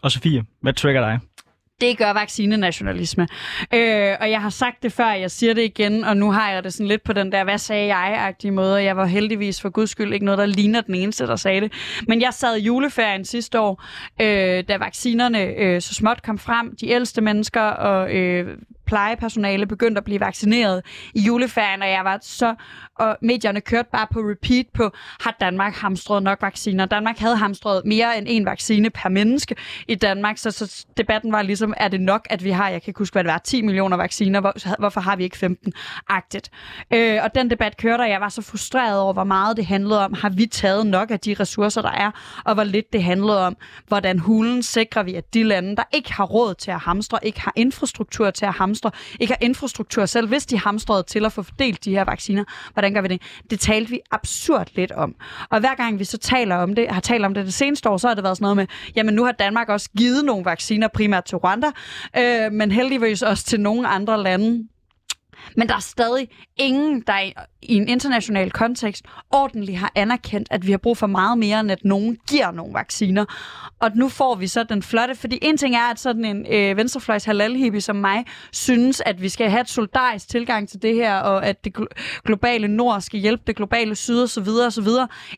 Og 0.03 0.13
Sofie, 0.13 0.45
hvad 0.61 0.73
trigger 0.73 1.01
dig? 1.01 1.21
Det 1.83 1.99
gør 1.99 2.13
vaccinenationalisme. 2.13 3.29
Øh, 3.75 4.17
og 4.21 4.31
jeg 4.31 4.43
har 4.43 4.51
sagt 4.51 4.83
det 4.83 4.93
før, 4.93 5.13
jeg 5.13 5.31
siger 5.31 5.55
det 5.55 5.63
igen, 5.63 6.05
og 6.05 6.17
nu 6.17 6.31
har 6.31 6.51
jeg 6.51 6.65
det 6.65 6.73
sådan 6.73 6.87
lidt 6.87 7.03
på 7.03 7.13
den 7.13 7.33
der, 7.33 7.45
hvad 7.45 7.59
sagde 7.59 7.87
jeg-agtige 7.87 8.51
måde. 8.51 8.83
Jeg 8.83 8.97
var 8.97 9.05
heldigvis 9.05 9.61
for 9.61 9.69
guds 9.71 9.91
skyld 9.91 10.15
ikke 10.15 10.25
noget, 10.25 10.39
der 10.39 10.47
ligner 10.47 10.81
den 10.81 10.95
eneste, 10.95 11.27
der 11.27 11.37
sagde 11.37 11.61
det. 11.61 11.73
Men 12.09 12.21
jeg 12.21 12.35
sad 12.35 12.57
i 12.57 12.63
juleferien 12.63 13.25
sidste 13.25 13.61
år, 13.61 13.85
øh, 14.21 14.65
da 14.69 14.77
vaccinerne 14.77 15.45
øh, 15.45 15.81
så 15.81 15.95
småt 15.95 16.23
kom 16.23 16.39
frem. 16.39 16.77
De 16.81 16.89
ældste 16.89 17.21
mennesker 17.21 17.63
og 17.63 18.15
øh, 18.15 18.57
plejepersonale 18.87 19.67
begyndte 19.67 19.99
at 19.99 20.05
blive 20.05 20.21
vaccineret 20.21 20.83
i 21.15 21.21
juleferien, 21.21 21.83
og 21.83 21.89
jeg 21.89 22.05
var 22.05 22.19
så, 22.23 22.55
og 22.99 23.17
medierne 23.23 23.61
kørte 23.61 23.89
bare 23.93 24.07
på 24.13 24.19
repeat 24.21 24.67
på, 24.75 24.91
har 25.21 25.37
Danmark 25.41 25.75
hamstret 25.75 26.23
nok 26.23 26.43
vacciner? 26.43 26.87
Danmark 26.87 27.19
havde 27.19 27.37
hamstret 27.37 27.83
mere 27.85 28.19
end 28.19 28.27
en 28.29 28.47
vaccine 28.47 28.91
per 28.91 29.09
menneske 29.09 29.57
i 29.89 29.95
Danmark, 29.95 30.39
så, 30.39 30.51
så 30.51 30.87
debatten 30.97 31.33
var 31.33 31.43
ligesom, 31.43 31.75
er 31.77 31.89
det 31.89 32.01
nok, 32.01 32.27
at 32.31 32.45
vi 32.45 32.51
har, 32.51 32.69
jeg 32.69 32.83
kan 32.83 32.91
ikke 32.91 32.99
huske, 32.99 33.15
hvad 33.15 33.25
det 33.25 33.33
var, 33.33 33.39
10 33.39 33.63
millioner 33.63 33.97
vacciner, 33.97 34.41
hvor, 34.41 34.79
hvorfor 34.79 35.01
har 35.01 35.17
vi 35.17 35.25
ikke 35.25 35.39
15? 35.39 35.73
Agtigt. 36.09 36.51
Øh, 36.93 37.19
og 37.25 37.35
den 37.35 37.51
debat 37.51 37.77
kørte, 37.77 38.03
og 38.03 38.09
jeg 38.09 38.21
var 38.21 38.29
så 38.29 38.43
frustreret 38.43 39.01
over, 39.01 39.13
hvor 39.13 39.25
meget 39.25 39.57
det 39.57 39.67
handlede 39.67 40.05
om, 40.05 40.15
har 40.15 40.29
vi 40.29 40.47
taget 40.47 40.87
nok 40.87 41.11
af 41.11 41.21
de 41.21 41.35
ressourcer, 41.41 41.83
der 41.83 41.91
er, 41.91 42.11
og 42.45 42.55
hvor 42.55 42.65
lidt 42.65 42.93
det 42.93 43.03
handlede 43.03 43.47
om, 43.47 43.57
hvordan 43.87 44.19
hulen 44.19 44.63
sikrer 44.63 45.03
vi, 45.03 45.15
at 45.15 45.35
de 45.35 45.43
lande, 45.43 45.77
der 45.77 45.83
ikke 45.93 46.13
har 46.13 46.25
råd 46.25 46.55
til 46.55 46.71
at 46.71 46.79
hamstre, 46.79 47.19
ikke 47.23 47.41
har 47.41 47.53
infrastruktur 47.57 48.31
til 48.31 48.47
at 48.47 48.53
hamstre, 48.53 48.72
ikke 49.21 49.33
har 49.33 49.47
infrastruktur 49.47 50.07
selv, 50.07 50.29
hvis 50.29 50.47
de 50.47 50.59
hamstrede 50.59 51.03
til 51.03 51.25
at 51.25 51.33
få 51.33 51.43
fordelt 51.43 51.85
de 51.85 51.91
her 51.91 52.05
vacciner. 52.05 52.45
Hvordan 52.73 52.95
gør 52.95 53.01
vi 53.01 53.09
det? 53.09 53.23
Det 53.51 53.61
talte 53.61 53.91
vi 53.91 54.01
absurd 54.11 54.67
lidt 54.75 54.93
om. 54.93 55.15
Og 55.51 55.61
hver 55.61 55.75
gang 55.75 55.99
vi 55.99 56.05
så 56.05 56.19
taler 56.19 56.57
om 56.57 56.75
det, 56.75 56.91
har 56.91 57.01
talt 57.01 57.25
om 57.25 57.35
det 57.35 57.45
det 57.45 57.55
seneste 57.55 57.89
år, 57.89 57.97
så 57.97 58.09
har 58.09 58.15
det 58.15 58.25
været 58.25 58.37
sådan 58.37 58.45
noget 58.45 58.57
med, 58.57 58.67
jamen 58.97 59.15
nu 59.15 59.25
har 59.25 59.33
Danmark 59.33 59.69
også 59.69 59.91
givet 59.99 60.25
nogle 60.25 60.45
vacciner, 60.45 60.89
primært 60.89 61.25
til 61.25 61.39
Rwanda, 61.39 61.67
øh, 62.17 62.53
men 62.53 62.71
heldigvis 62.71 63.23
også 63.23 63.45
til 63.45 63.61
nogle 63.61 63.89
andre 63.89 64.23
lande. 64.23 64.69
Men 65.57 65.69
der 65.69 65.75
er 65.75 65.81
stadig 65.81 66.29
ingen, 66.57 67.01
der 67.07 67.19
i, 67.19 67.33
en 67.63 67.89
international 67.89 68.51
kontekst 68.51 69.05
ordentligt 69.31 69.79
har 69.79 69.93
anerkendt, 69.95 70.49
at 70.51 70.67
vi 70.67 70.71
har 70.71 70.79
brug 70.79 70.97
for 70.97 71.07
meget 71.07 71.39
mere, 71.39 71.61
end 71.61 71.71
at 71.73 71.85
nogen 71.85 72.19
giver 72.29 72.51
nogle 72.51 72.75
vacciner. 72.75 73.25
Og 73.81 73.91
nu 73.95 74.09
får 74.09 74.35
vi 74.35 74.47
så 74.47 74.65
den 74.65 74.83
flotte, 74.83 75.15
fordi 75.15 75.39
en 75.43 75.57
ting 75.57 75.77
er, 75.77 75.91
at 75.91 76.01
sådan 76.01 76.25
en 76.25 76.47
øh, 76.51 76.77
venstrefløjs 76.77 77.25
halal 77.25 77.83
som 77.83 77.97
mig 77.97 78.25
synes, 78.53 79.03
at 79.07 79.23
vi 79.23 79.29
skal 79.29 79.51
have 79.51 79.61
et 79.61 79.69
solidarisk 79.69 80.29
tilgang 80.29 80.69
til 80.69 80.83
det 80.83 80.95
her, 80.95 81.17
og 81.17 81.47
at 81.47 81.65
det 81.65 81.77
globale 82.25 82.69
nord 82.69 83.01
skal 83.01 83.21
hjælpe 83.21 83.43
det 83.47 83.57
globale 83.57 83.95
syd 83.95 84.23
osv. 84.23 84.49
osv. 84.67 84.89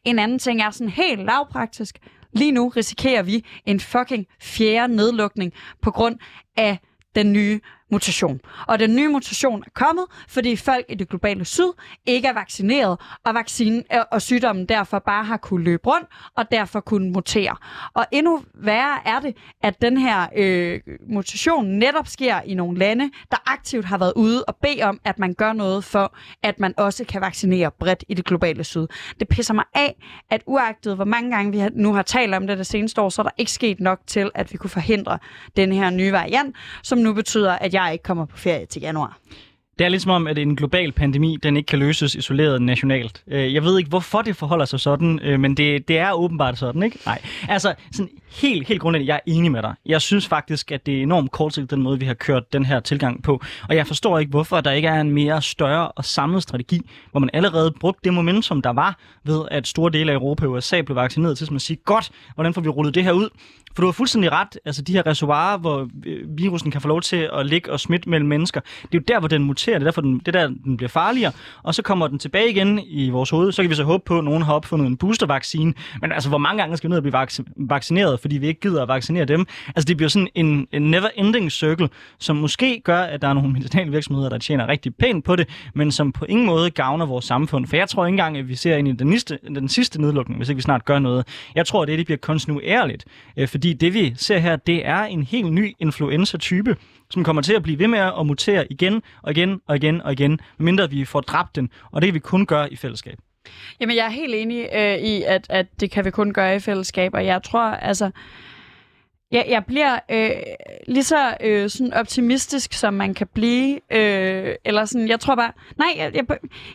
En 0.04 0.18
anden 0.18 0.38
ting 0.38 0.62
er 0.62 0.70
sådan 0.70 0.88
helt 0.88 1.24
lavpraktisk. 1.24 1.98
Lige 2.32 2.52
nu 2.52 2.68
risikerer 2.68 3.22
vi 3.22 3.44
en 3.66 3.80
fucking 3.80 4.26
fjerde 4.40 4.96
nedlukning 4.96 5.52
på 5.82 5.90
grund 5.90 6.16
af 6.56 6.78
den 7.14 7.32
nye 7.32 7.60
mutation. 7.90 8.40
Og 8.69 8.78
den 8.78 8.96
nye 8.96 9.08
mutation 9.08 9.62
er 9.66 9.70
kommet, 9.75 10.04
fordi 10.28 10.56
folk 10.56 10.84
i 10.88 10.94
det 10.94 11.08
globale 11.08 11.44
syd 11.44 11.72
ikke 12.06 12.28
er 12.28 12.32
vaccineret, 12.32 13.00
og 13.25 13.34
vaccinen 13.34 13.84
øh, 13.94 14.00
og 14.12 14.22
sygdommen 14.22 14.66
derfor 14.66 14.98
bare 14.98 15.25
har 15.25 15.36
kunne 15.36 15.64
løbe 15.64 15.88
rundt, 15.88 16.08
og 16.36 16.50
derfor 16.50 16.81
kunne 16.81 17.10
mutere. 17.10 17.56
Og 17.94 18.06
endnu 18.12 18.42
værre 18.54 18.98
er 19.04 19.20
det, 19.20 19.36
at 19.62 19.82
den 19.82 19.96
her 19.96 20.26
øh, 20.36 20.81
mutation 21.08 21.66
netop 21.66 22.06
sker 22.06 22.40
i 22.40 22.54
nogle 22.54 22.78
lande, 22.78 23.10
der 23.31 23.36
aktivt 23.46 23.84
har 23.84 23.98
været 23.98 24.12
ude 24.16 24.44
og 24.44 24.56
bede 24.56 24.82
om, 24.82 25.00
at 25.04 25.19
man 25.19 25.34
gør 25.34 25.52
noget 25.52 25.84
for, 25.84 26.16
at 26.42 26.60
man 26.60 26.75
også 26.76 27.04
kan 27.04 27.20
vaccinere 27.20 27.70
bredt 27.70 28.04
i 28.08 28.14
det 28.14 28.25
globale 28.25 28.64
syd. 28.64 28.86
Det 29.20 29.28
pisser 29.28 29.54
mig 29.54 29.64
af, 29.75 29.96
at 30.31 30.42
uagtet 30.46 30.94
hvor 30.94 31.04
mange 31.04 31.31
gange 31.31 31.52
vi 31.52 31.69
nu 31.75 31.94
har 31.94 32.02
talt 32.02 32.34
om 32.34 32.46
det 32.46 32.58
det 32.58 32.66
seneste 32.66 33.00
år, 33.00 33.08
så 33.08 33.22
er 33.22 33.25
der 33.25 33.31
ikke 33.38 33.52
sket 33.52 33.81
nok 33.81 34.00
til, 34.06 34.31
at 34.34 34.52
vi 34.52 34.56
kunne 34.56 34.70
forhindre 34.70 35.19
den 35.56 35.72
her 35.72 35.90
nye 35.90 36.12
variant, 36.12 36.56
som 36.82 36.98
nu 36.98 37.12
betyder, 37.12 37.52
at 37.52 37.73
jeg 37.74 37.98
ikke 37.98 38.06
kommer 38.06 38.26
på 38.30 38.40
ferie 38.40 38.66
til 38.70 38.82
januar. 38.82 39.18
Det 39.78 39.84
er 39.84 39.88
ligesom 39.88 40.10
om, 40.10 40.26
at 40.26 40.38
en 40.38 40.56
global 40.56 40.92
pandemi, 40.92 41.38
den 41.42 41.56
ikke 41.56 41.66
kan 41.66 41.78
løses 41.78 42.14
isoleret 42.14 42.62
nationalt. 42.62 43.22
Øh, 43.28 43.54
jeg 43.54 43.64
ved 43.64 43.78
ikke, 43.78 43.88
hvorfor 43.88 44.22
det 44.22 44.36
forholder 44.36 44.64
sig 44.64 44.80
sådan, 44.80 45.20
øh, 45.22 45.40
men 45.40 45.56
det, 45.56 45.88
det 45.88 45.98
er 45.98 46.12
åbenbart 46.12 46.58
sådan, 46.58 46.82
ikke? 46.82 46.98
Nej. 47.06 47.22
Altså, 47.48 47.74
sådan 47.92 48.10
helt, 48.32 48.68
helt 48.68 48.80
grundlæggende, 48.80 49.12
jeg 49.12 49.20
er 49.26 49.32
enig 49.32 49.52
med 49.52 49.62
dig. 49.62 49.74
Jeg 49.86 50.02
synes 50.02 50.28
faktisk, 50.28 50.72
at 50.72 50.86
det 50.86 50.98
er 50.98 51.02
enormt 51.02 51.30
kortsigtet, 51.30 51.70
den 51.70 51.82
måde, 51.82 52.00
vi 52.00 52.06
har 52.06 52.14
kørt 52.14 52.52
den 52.52 52.64
her 52.64 52.80
tilgang 52.80 53.22
på. 53.22 53.42
Og 53.68 53.76
jeg 53.76 53.86
forstår 53.86 54.18
ikke, 54.18 54.30
hvorfor 54.30 54.60
der 54.60 54.70
ikke 54.70 54.88
er 54.88 55.00
en 55.00 55.10
mere 55.10 55.42
større 55.42 55.88
og 55.88 56.04
samlet 56.04 56.42
strategi, 56.42 56.80
hvor 57.10 57.20
man 57.20 57.30
allerede 57.32 57.74
brugte 57.80 58.00
det 58.04 58.14
momentum, 58.14 58.62
der 58.62 58.70
var 58.70 58.98
ved, 59.24 59.42
at 59.50 59.66
store 59.66 59.92
dele 59.92 60.12
af 60.12 60.16
Europa 60.16 60.46
og 60.46 60.52
USA 60.52 60.80
blev 60.80 60.96
vaccineret 60.96 61.38
til, 61.38 61.44
at 61.44 61.50
man 61.50 61.60
siger, 61.60 61.78
godt, 61.84 62.10
hvordan 62.34 62.54
får 62.54 62.60
vi 62.60 62.68
rullet 62.68 62.94
det 62.94 63.04
her 63.04 63.12
ud? 63.12 63.28
For 63.74 63.80
du 63.80 63.86
har 63.86 63.92
fuldstændig 63.92 64.32
ret. 64.32 64.58
Altså 64.64 64.82
de 64.82 64.92
her 64.92 65.06
reservoirer, 65.06 65.58
hvor 65.58 65.88
øh, 66.06 66.38
virusen 66.38 66.70
kan 66.70 66.80
få 66.80 66.88
lov 66.88 67.00
til 67.00 67.28
at 67.32 67.46
ligge 67.46 67.72
og 67.72 67.80
smitte 67.80 68.08
mellem 68.08 68.28
mennesker, 68.28 68.60
det 68.60 68.94
er 68.94 68.98
jo 68.98 69.04
der, 69.08 69.19
hvor 69.19 69.28
den 69.28 69.44
muterer. 69.44 69.63
Det 69.72 69.80
er 69.80 69.84
derfor, 69.84 70.00
den, 70.00 70.18
det 70.26 70.34
der, 70.34 70.46
den 70.46 70.76
bliver 70.76 70.88
farligere. 70.88 71.32
Og 71.62 71.74
så 71.74 71.82
kommer 71.82 72.06
den 72.08 72.18
tilbage 72.18 72.50
igen 72.50 72.80
i 72.86 73.10
vores 73.10 73.30
hoved. 73.30 73.52
Så 73.52 73.62
kan 73.62 73.70
vi 73.70 73.74
så 73.74 73.84
håbe 73.84 74.04
på, 74.06 74.18
at 74.18 74.24
nogen 74.24 74.42
har 74.42 74.54
opfundet 74.54 74.86
en 74.86 74.96
boostervaccine. 74.96 75.74
Men 76.00 76.12
altså, 76.12 76.28
hvor 76.28 76.38
mange 76.38 76.62
gange 76.62 76.76
skal 76.76 76.88
vi 76.88 76.90
ned 76.90 76.96
og 76.96 77.02
blive 77.02 77.46
vaccineret, 77.56 78.20
fordi 78.20 78.38
vi 78.38 78.46
ikke 78.46 78.60
gider 78.60 78.82
at 78.82 78.88
vaccinere 78.88 79.24
dem? 79.24 79.46
Altså, 79.66 79.84
det 79.88 79.96
bliver 79.96 80.08
sådan 80.08 80.28
en, 80.34 80.66
en 80.72 80.94
never-ending 80.94 81.48
circle, 81.48 81.88
som 82.18 82.36
måske 82.36 82.80
gør, 82.84 82.98
at 82.98 83.22
der 83.22 83.28
er 83.28 83.32
nogle 83.32 83.52
medicinale 83.58 83.90
virksomheder, 83.90 84.28
der 84.28 84.38
tjener 84.38 84.68
rigtig 84.68 84.94
pænt 84.94 85.24
på 85.24 85.36
det, 85.36 85.48
men 85.74 85.92
som 85.92 86.12
på 86.12 86.24
ingen 86.24 86.46
måde 86.46 86.70
gavner 86.70 87.06
vores 87.06 87.24
samfund. 87.24 87.66
For 87.66 87.76
jeg 87.76 87.88
tror 87.88 88.06
ikke 88.06 88.12
engang, 88.12 88.36
at 88.36 88.48
vi 88.48 88.54
ser 88.54 88.76
ind 88.76 88.88
i 88.88 88.92
den, 88.92 89.06
næste, 89.06 89.38
den 89.48 89.68
sidste 89.68 90.00
nedlukning, 90.00 90.38
hvis 90.38 90.48
ikke 90.48 90.56
vi 90.56 90.62
snart 90.62 90.84
gør 90.84 90.98
noget. 90.98 91.26
Jeg 91.54 91.66
tror, 91.66 91.82
at 91.82 91.88
det, 91.88 91.98
det 91.98 92.06
bliver 92.06 92.18
kontinuerligt, 92.18 93.04
øh, 93.36 93.48
fordi 93.48 93.72
det 93.72 93.94
vi 93.94 94.14
ser 94.16 94.38
her, 94.38 94.56
det 94.56 94.86
er 94.86 95.02
en 95.04 95.22
helt 95.22 95.52
ny 95.52 95.72
influenza-type, 95.78 96.76
som 97.14 97.24
kommer 97.24 97.42
til 97.42 97.54
at 97.54 97.62
blive 97.62 97.78
ved 97.78 97.88
med 97.88 97.98
at 97.98 98.26
mutere 98.26 98.72
igen 98.72 99.02
og 99.22 99.30
igen 99.30 99.60
og 99.66 99.76
igen 99.76 100.02
og 100.02 100.12
igen, 100.12 100.40
mindre 100.58 100.90
vi 100.90 101.04
får 101.04 101.20
dræbt 101.20 101.56
den, 101.56 101.70
og 101.92 102.02
det 102.02 102.06
kan 102.06 102.14
vi 102.14 102.18
kun 102.18 102.46
gøre 102.46 102.72
i 102.72 102.76
fællesskab. 102.76 103.18
Jamen, 103.80 103.96
jeg 103.96 104.06
er 104.06 104.10
helt 104.10 104.34
enig 104.34 104.68
øh, 104.74 104.98
i, 104.98 105.22
at, 105.22 105.46
at 105.50 105.66
det 105.80 105.90
kan 105.90 106.04
vi 106.04 106.10
kun 106.10 106.32
gøre 106.32 106.56
i 106.56 106.58
fællesskab, 106.58 107.14
og 107.14 107.26
jeg 107.26 107.42
tror, 107.42 107.60
altså, 107.60 108.10
jeg, 109.32 109.46
jeg 109.48 109.64
bliver 109.64 109.98
øh, 110.10 110.30
lige 110.88 111.04
så 111.04 111.36
øh, 111.40 111.70
sådan 111.70 111.94
optimistisk, 111.94 112.72
som 112.72 112.94
man 112.94 113.14
kan 113.14 113.26
blive. 113.34 113.80
Øh, 113.92 114.54
eller 114.64 114.84
sådan, 114.84 115.08
jeg 115.08 115.20
tror 115.20 115.34
bare... 115.34 115.52
Nej, 115.78 115.88
jeg, 115.96 116.14
jeg, 116.14 116.24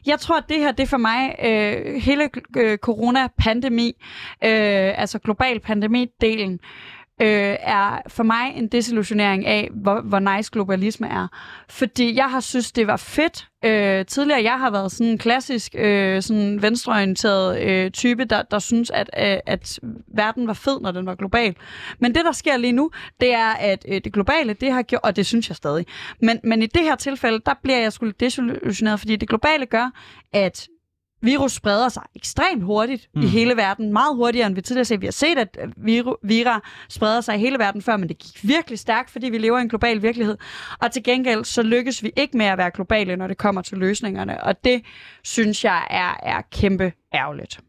jeg 0.06 0.20
tror, 0.20 0.38
at 0.38 0.44
det 0.50 0.58
her, 0.58 0.72
det 0.72 0.84
er 0.84 0.88
for 0.88 0.98
mig 0.98 1.36
øh, 1.44 2.02
hele 2.02 2.30
øh, 2.58 2.78
corona-pandemi, 2.78 3.96
øh, 4.44 5.02
altså 5.02 5.20
global 5.20 5.60
pandemi-delen, 5.60 6.52
øh, 6.52 6.60
Øh, 7.22 7.56
er 7.60 8.02
for 8.08 8.24
mig 8.24 8.54
en 8.56 8.68
desillusionering 8.68 9.46
af, 9.46 9.70
hvor, 9.74 10.02
hvor 10.02 10.20
nice 10.20 10.52
globalisme 10.52 11.08
er. 11.08 11.28
Fordi 11.70 12.16
jeg 12.16 12.32
har 12.32 12.40
synes, 12.40 12.72
det 12.72 12.88
var 12.88 12.98
fedt. 12.98 13.48
Øh, 13.66 14.06
tidligere 14.06 14.44
jeg 14.44 14.60
har 14.60 14.72
været 14.72 14.92
sådan 14.92 15.12
en 15.12 15.18
klassisk 15.18 15.76
øh, 15.78 16.22
sådan 16.22 16.62
venstreorienteret 16.62 17.62
øh, 17.62 17.92
type, 17.92 18.26
der, 18.26 18.42
der 18.42 18.60
synes, 18.60 18.90
at, 18.90 19.10
øh, 19.18 19.38
at 19.46 19.80
verden 20.08 20.48
var 20.48 20.54
fed, 20.54 20.82
når 20.82 20.92
den 20.92 21.06
var 21.06 21.16
global. 21.16 21.56
Men 22.00 22.16
det, 22.16 22.26
der 22.26 22.32
sker 22.32 22.58
lige 22.58 22.74
nu, 22.74 22.92
det 23.20 23.34
er, 23.34 23.50
at 23.50 23.86
øh, 23.88 24.02
det 24.04 24.14
globale, 24.14 24.54
det 24.54 24.72
har 24.72 24.82
gjort, 24.82 25.02
og 25.04 25.16
det 25.16 25.26
synes 25.26 25.50
jeg 25.50 25.56
stadig. 25.56 25.86
Men, 26.22 26.40
men 26.44 26.62
i 26.62 26.66
det 26.66 26.82
her 26.82 26.96
tilfælde, 26.96 27.40
der 27.46 27.54
bliver 27.64 27.80
jeg 27.80 27.94
sgu 27.94 28.10
desillusioneret, 28.20 29.00
fordi 29.00 29.16
det 29.16 29.30
globale 29.30 29.66
gør, 29.66 29.92
at 30.34 30.68
virus 31.22 31.52
spreder 31.52 31.90
sig 31.90 32.04
ekstremt 32.16 32.64
hurtigt 32.64 33.10
mm. 33.16 33.22
i 33.22 33.28
hele 33.28 33.58
verden, 33.58 33.94
meget 33.94 34.16
hurtigere 34.16 34.48
end 34.48 34.56
vi 34.56 34.62
tidligere 34.62 34.86
set. 34.86 35.02
Vi 35.02 35.06
har 35.06 35.12
set, 35.12 35.38
at 35.38 35.58
viru, 35.78 36.16
vira 36.24 36.62
spreder 36.90 37.22
sig 37.22 37.36
i 37.36 37.40
hele 37.40 37.60
verden 37.60 37.82
før, 37.82 37.98
men 37.98 38.10
det 38.10 38.18
gik 38.18 38.40
virkelig 38.44 38.80
stærkt, 38.80 39.10
fordi 39.10 39.30
vi 39.30 39.38
lever 39.38 39.58
i 39.58 39.62
en 39.62 39.70
global 39.70 40.02
virkelighed. 40.02 40.38
Og 40.82 40.92
til 40.92 41.04
gengæld, 41.04 41.46
så 41.46 41.62
lykkes 41.62 42.04
vi 42.04 42.12
ikke 42.16 42.38
med 42.38 42.46
at 42.46 42.58
være 42.58 42.72
globale, 42.72 43.16
når 43.16 43.28
det 43.28 43.38
kommer 43.38 43.62
til 43.62 43.78
løsningerne. 43.78 44.44
Og 44.44 44.64
det 44.64 44.82
synes 45.24 45.64
jeg 45.64 45.88
er, 45.90 46.20
er 46.24 46.42
kæmpe 46.52 46.94
ærgerligt. 47.14 47.60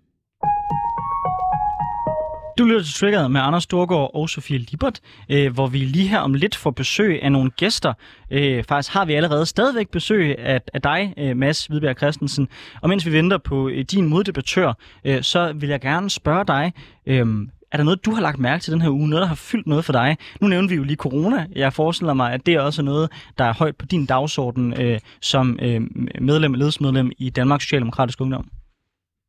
Du 2.59 2.65
lytter 2.65 2.83
til 2.83 2.95
Triggeret 2.95 3.31
med 3.31 3.41
Anders 3.41 3.63
Storgård 3.63 4.11
og 4.15 4.31
Sofie 4.31 4.59
Libert, 4.59 5.01
øh, 5.29 5.53
hvor 5.53 5.67
vi 5.67 5.79
lige 5.79 6.09
her 6.09 6.19
om 6.19 6.35
lidt 6.35 6.57
får 6.57 6.71
besøg 6.71 7.23
af 7.23 7.33
nogle 7.33 7.51
gæster. 7.51 7.93
Øh, 8.31 8.65
faktisk 8.65 8.93
har 8.93 9.05
vi 9.05 9.15
allerede 9.15 9.47
stadigvæk 9.47 9.89
besøg 9.89 10.39
af, 10.39 10.61
af 10.75 10.83
dig, 10.83 11.15
øh, 11.19 11.37
Mads 11.37 11.67
Hvidberg 11.67 11.97
Christensen. 11.97 12.49
Og 12.83 12.89
mens 12.89 13.07
vi 13.07 13.13
venter 13.13 13.39
på 13.39 13.69
øh, 13.69 13.85
din 13.85 14.09
moddebattør, 14.09 14.73
øh, 15.05 15.23
så 15.23 15.53
vil 15.53 15.69
jeg 15.69 15.81
gerne 15.81 16.11
spørge 16.11 16.45
dig, 16.45 16.73
øh, 17.07 17.27
er 17.73 17.77
der 17.77 17.85
noget, 17.85 18.05
du 18.05 18.15
har 18.15 18.23
lagt 18.23 18.39
mærke 18.39 18.63
til 18.63 18.73
den 18.73 18.81
her 18.81 18.91
uge? 18.91 19.09
Noget, 19.09 19.21
der 19.21 19.29
har 19.29 19.35
fyldt 19.35 19.67
noget 19.67 19.85
for 19.85 19.93
dig? 19.93 20.17
Nu 20.41 20.49
nævner 20.49 20.69
vi 20.69 20.75
jo 20.75 20.83
lige 20.83 20.97
corona. 20.97 21.47
Jeg 21.57 21.73
forestiller 21.73 22.15
mig, 22.15 22.33
at 22.33 22.47
det 22.47 22.55
er 22.55 22.61
også 22.61 22.83
noget, 22.83 23.11
der 23.39 23.45
er 23.45 23.55
højt 23.55 23.77
på 23.77 23.87
din 23.87 24.07
dagsorden 24.07 24.81
øh, 24.81 24.99
som 25.21 25.59
øh, 25.63 25.81
medlem, 26.21 26.55
ledelsesmedlem 26.55 27.11
i 27.19 27.31
Danmarks 27.31 27.65
Socialdemokratiske 27.65 28.23
Ungdom. 28.23 28.60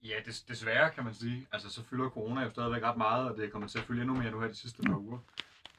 Ja, 0.03 0.15
des, 0.25 0.41
desværre 0.41 0.89
kan 0.95 1.03
man 1.03 1.13
sige. 1.13 1.47
Altså, 1.53 1.69
så 1.69 1.81
fylder 1.89 2.09
corona 2.09 2.43
jo 2.43 2.49
stadigvæk 2.49 2.83
ret 2.83 2.97
meget, 2.97 3.29
og 3.29 3.37
det 3.37 3.51
kommer 3.51 3.67
til 3.67 3.77
at 3.77 3.83
fylde 3.83 4.01
endnu 4.01 4.15
mere 4.15 4.31
nu 4.31 4.39
her 4.39 4.47
de 4.47 4.55
sidste 4.55 4.83
par 4.83 4.97
uger. 4.97 5.17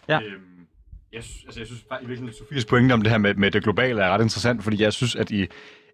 Ja. 0.08 0.20
Øhm, 0.20 0.66
jeg, 1.12 1.22
altså, 1.46 1.60
jeg 1.60 1.66
synes 1.66 1.80
i 1.80 1.84
virkeligheden, 1.90 2.34
Sofies 2.34 2.64
pointe 2.64 2.92
om 2.92 3.02
det 3.02 3.10
her 3.10 3.18
med, 3.18 3.34
med 3.34 3.50
det 3.50 3.62
globale 3.62 4.02
er 4.02 4.08
ret 4.08 4.22
interessant, 4.22 4.64
fordi 4.64 4.82
jeg 4.82 4.92
synes, 4.92 5.16
at 5.16 5.30
i, 5.30 5.46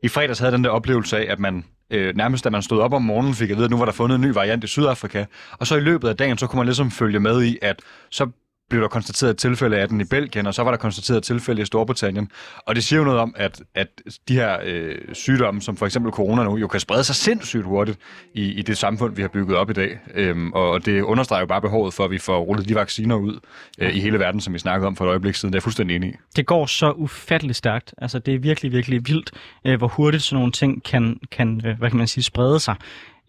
i 0.03 0.09
fredags 0.09 0.39
havde 0.39 0.53
den 0.53 0.65
der 0.65 0.71
oplevelse 0.71 1.19
af, 1.19 1.33
at 1.33 1.39
man 1.39 1.65
øh, 1.91 2.17
nærmest 2.17 2.45
da 2.45 2.51
man 2.51 2.63
stod 2.63 2.81
op 2.81 2.93
om 2.93 3.03
morgenen, 3.03 3.35
fik 3.35 3.51
at 3.51 3.57
vide, 3.57 3.65
at 3.65 3.71
nu 3.71 3.79
var 3.79 3.85
der 3.85 3.93
fundet 3.93 4.17
en 4.17 4.23
ny 4.23 4.33
variant 4.33 4.65
i 4.65 4.67
Sydafrika. 4.67 5.25
Og 5.53 5.67
så 5.67 5.77
i 5.77 5.81
løbet 5.81 6.09
af 6.09 6.17
dagen, 6.17 6.39
så 6.39 6.47
kunne 6.47 6.59
man 6.59 6.67
ligesom 6.67 6.91
følge 6.91 7.21
med 7.21 7.43
i, 7.43 7.59
at 7.63 7.83
så 8.11 8.31
blev 8.69 8.83
der 8.83 8.89
konstateret 8.89 9.31
et 9.31 9.39
tilfælde 9.39 9.77
af 9.77 9.89
den 9.89 10.01
i 10.01 10.05
Belgien, 10.05 10.47
og 10.47 10.55
så 10.55 10.63
var 10.63 10.71
der 10.71 10.79
konstateret 10.79 11.19
et 11.19 11.25
tilfælde 11.25 11.63
i 11.63 11.65
Storbritannien. 11.65 12.31
Og 12.67 12.75
det 12.75 12.85
siger 12.85 12.99
jo 12.99 13.05
noget 13.05 13.21
om, 13.21 13.35
at, 13.37 13.63
at 13.75 13.89
de 14.29 14.35
her 14.35 14.57
øh, 14.65 14.97
sygdomme, 15.13 15.63
som 15.63 15.77
for 15.77 15.87
eksempel 15.87 16.13
corona 16.13 16.45
nu, 16.45 16.57
jo 16.57 16.67
kan 16.67 16.81
sprede 16.81 17.05
sig 17.05 17.15
sindssygt 17.15 17.65
hurtigt 17.65 17.99
i, 18.35 18.53
i 18.53 18.63
det 18.63 18.79
samfund, 18.79 19.17
vi 19.17 19.23
har 19.23 19.29
bygget 19.29 19.57
op 19.57 19.71
i 19.71 19.73
dag. 19.73 19.99
Øhm, 20.15 20.53
og 20.53 20.87
det 20.87 21.03
understreger 21.03 21.41
jo 21.41 21.47
bare 21.47 21.61
behovet 21.61 21.95
for, 21.95 22.05
at 22.05 22.11
vi 22.11 22.19
får 22.19 22.41
rullet 22.41 22.69
de 22.69 22.75
vacciner 22.75 23.17
ud 23.17 23.39
øh, 23.79 23.97
i 23.97 24.01
hele 24.01 24.19
verden, 24.19 24.41
som 24.41 24.55
vi 24.55 24.59
snakkede 24.59 24.87
om 24.87 24.97
for 24.97 25.05
et 25.05 25.09
øjeblik 25.09 25.35
siden. 25.35 25.53
Det 25.53 25.57
er 25.57 25.59
jeg 25.59 25.63
fuldstændig 25.63 25.97
enig 25.97 26.11
i. 26.11 26.15
Det 26.37 26.47
går 26.47 26.67
så 26.67 26.91
ufatteligt 26.91 27.57
stærkt. 27.57 27.95
Altså, 27.99 28.19
det 28.19 28.35
er 28.35 28.39
virkelig, 28.39 28.73
virkelig 28.73 29.01
vildt, 29.07 29.31
øh, 29.65 29.79
hvor 29.79 29.89
hurtigt 29.89 30.23
sådan 30.23 30.37
nogle 30.37 30.53
ting 30.53 30.83
kan, 30.85 31.21
kan 31.31 31.61
øh, 31.65 31.79
hvad 31.79 31.91
kan 31.91 31.99
man 31.99 32.07
sige, 32.07 32.25
sprede 32.25 32.61
sig. 32.61 32.75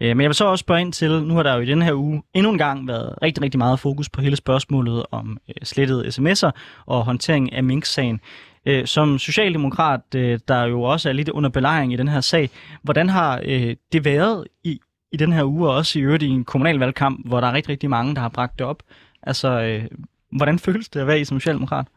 Øh, 0.02 0.18
men 0.18 0.22
jeg 0.22 0.30
vil 0.30 0.36
så 0.36 0.46
også 0.46 0.62
spørge 0.62 0.82
ind 0.82 0.94
til, 0.94 1.24
nu 1.24 1.36
har 1.36 1.44
der 1.44 1.56
jo 1.56 1.62
i 1.62 1.66
den 1.66 1.82
her 1.82 1.94
uge 1.94 2.24
endnu 2.34 2.52
en 2.52 2.58
gang 2.58 2.88
været 2.88 3.16
rigtig, 3.22 3.44
rigtig 3.44 3.58
meget 3.58 3.80
fokus 3.80 4.10
på 4.10 4.22
hele 4.22 4.36
spørgsmålet 4.36 5.06
om 5.12 5.38
øh, 5.50 5.56
slettede 5.64 6.08
sms'er 6.08 6.52
og 6.86 7.06
håndtering 7.06 7.54
af 7.54 7.64
Mink-sagen. 7.64 8.20
Øh, 8.66 8.86
som 8.86 9.20
socialdemokrat, 9.20 10.02
øh, 10.16 10.40
der 10.48 10.64
jo 10.64 10.82
også 10.82 11.10
er 11.10 11.14
lidt 11.14 11.30
under 11.30 11.50
belejring 11.50 11.94
i 11.94 11.96
den 11.96 12.08
her 12.08 12.22
sag, 12.22 12.50
hvordan 12.82 13.10
har 13.10 13.42
øh, 13.46 13.76
det 13.94 14.06
været 14.06 14.48
i, 14.64 14.80
i 15.12 15.18
den 15.18 15.34
her 15.34 15.44
uge, 15.44 15.70
og 15.70 15.76
også 15.76 16.00
i 16.00 16.02
øvrigt 16.02 16.24
i 16.24 16.30
en 16.30 16.46
kommunalvalgkamp, 16.46 17.28
hvor 17.28 17.42
der 17.42 17.48
er 17.48 17.54
rigtig, 17.54 17.70
rigtig 17.70 17.90
mange, 17.90 18.16
der 18.16 18.22
har 18.22 18.30
bragt 18.30 18.60
det 18.60 18.68
op? 18.68 18.84
Altså, 19.24 19.62
øh, 19.62 19.84
hvordan 20.32 20.60
føles 20.60 20.90
det 20.90 21.00
at 21.00 21.08
være 21.08 21.20
i 21.20 21.26
som 21.26 21.40
socialdemokrat? 21.40 21.88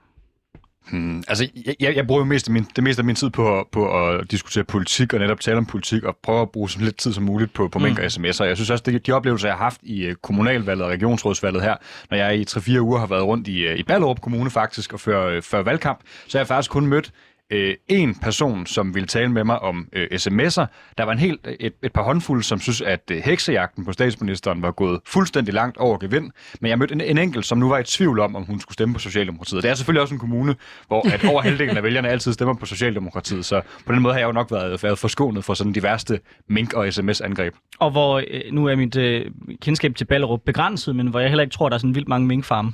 Hmm, 0.91 1.23
altså, 1.29 1.49
jeg, 1.81 1.97
jeg 1.97 2.07
bruger 2.07 2.21
jo 2.21 2.25
mest 2.25 2.49
af 2.49 2.53
min, 2.53 2.67
det 2.77 2.85
meste 2.85 3.01
af 3.01 3.05
min 3.05 3.15
tid 3.15 3.31
på, 3.31 3.69
på 3.73 4.09
at 4.09 4.31
diskutere 4.31 4.65
politik 4.65 5.13
og 5.13 5.21
netop 5.21 5.41
tale 5.41 5.57
om 5.57 5.67
politik 5.67 6.05
og 6.05 6.17
prøve 6.23 6.43
at 6.43 6.51
bruge 6.51 6.71
så 6.71 6.81
lidt 6.81 6.97
tid 6.97 7.13
som 7.13 7.25
muligt 7.25 7.53
på, 7.53 7.69
på 7.69 7.79
mm. 7.79 7.85
og 7.85 7.91
sms'er. 7.91 8.45
Jeg 8.45 8.57
synes 8.57 8.71
også, 8.71 8.83
det 8.87 9.07
de 9.07 9.13
oplevelser, 9.13 9.49
jeg 9.49 9.57
har 9.57 9.65
haft 9.65 9.81
i 9.83 10.09
uh, 10.09 10.15
kommunalvalget 10.15 10.85
og 10.85 10.91
regionsrådsvalget 10.91 11.63
her, 11.63 11.77
når 12.11 12.17
jeg 12.17 12.39
i 12.39 12.45
3-4 12.51 12.81
uger 12.81 12.99
har 12.99 13.07
været 13.07 13.25
rundt 13.25 13.49
i, 13.49 13.69
uh, 13.73 13.79
i 13.79 13.83
Ballerup 13.83 14.21
Kommune 14.21 14.51
faktisk 14.51 14.93
og 14.93 15.01
før, 15.01 15.37
uh, 15.37 15.43
før 15.43 15.63
valgkamp, 15.63 16.01
så 16.29 16.39
har 16.39 16.41
jeg 16.41 16.49
faktisk 16.49 16.71
kun 16.71 16.87
mødt 16.87 17.13
øh, 17.53 17.75
en 17.89 18.15
person, 18.15 18.67
som 18.67 18.95
ville 18.95 19.07
tale 19.07 19.29
med 19.29 19.45
mig 19.45 19.59
om 19.59 19.89
øh, 19.93 20.09
sms'er. 20.13 20.67
Der 20.99 21.05
var 21.05 21.13
en 21.13 21.19
helt, 21.19 21.41
øh, 21.47 21.55
et, 21.61 21.73
et 21.83 21.93
par 21.93 22.03
håndfulde, 22.03 22.43
som 22.43 22.61
synes, 22.61 22.81
at 22.81 23.11
øh, 23.11 23.23
heksejagten 23.25 23.85
på 23.85 23.93
statsministeren 23.93 24.63
var 24.63 24.71
gået 24.71 25.01
fuldstændig 25.07 25.55
langt 25.55 25.77
over 25.77 25.99
gevind. 25.99 26.31
Men 26.61 26.69
jeg 26.69 26.79
mødte 26.79 26.95
en, 26.95 27.01
en 27.01 27.19
enkelt, 27.19 27.47
som 27.47 27.59
nu 27.59 27.69
var 27.69 27.79
i 27.79 27.85
tvivl 27.85 28.21
om, 28.21 28.37
om 28.37 28.43
hun 28.43 28.61
skulle 28.61 28.75
stemme 28.75 28.95
på 28.95 29.01
Socialdemokratiet. 29.01 29.63
Det 29.63 29.71
er 29.71 29.75
selvfølgelig 29.75 30.03
også 30.03 30.15
en 30.15 30.21
kommune, 30.21 30.55
hvor 30.87 31.15
at 31.15 31.25
over 31.25 31.43
halvdelen 31.43 31.77
af 31.77 31.83
vælgerne 31.83 32.09
altid 32.09 32.33
stemmer 32.33 32.55
på 32.55 32.67
Socialdemokratiet. 32.67 33.45
Så 33.45 33.61
på 33.87 33.93
den 33.93 34.03
måde 34.03 34.15
har 34.15 34.21
jeg 34.21 34.27
jo 34.27 34.33
nok 34.33 34.51
været, 34.51 34.83
været 34.83 34.99
forskånet 34.99 35.45
for 35.45 35.55
sådan 35.55 35.73
de 35.73 35.83
værste 35.83 36.21
mink- 36.49 36.75
og 36.75 36.93
sms-angreb. 36.93 37.55
Og 37.79 37.91
hvor 37.91 38.23
øh, 38.31 38.41
nu 38.53 38.67
er 38.67 38.77
mit 38.77 38.97
øh, 38.97 39.31
kendskab 39.61 39.95
til 39.97 40.05
Ballerup 40.05 40.41
begrænset, 40.47 40.97
men 40.97 41.07
hvor 41.07 41.21
jeg 41.21 41.29
heller 41.29 41.43
ikke 41.43 41.55
tror, 41.55 41.69
der 41.69 41.75
er 41.75 41.79
sådan 41.79 41.95
vildt 41.95 42.09
mange 42.09 42.27
minkfarme. 42.27 42.73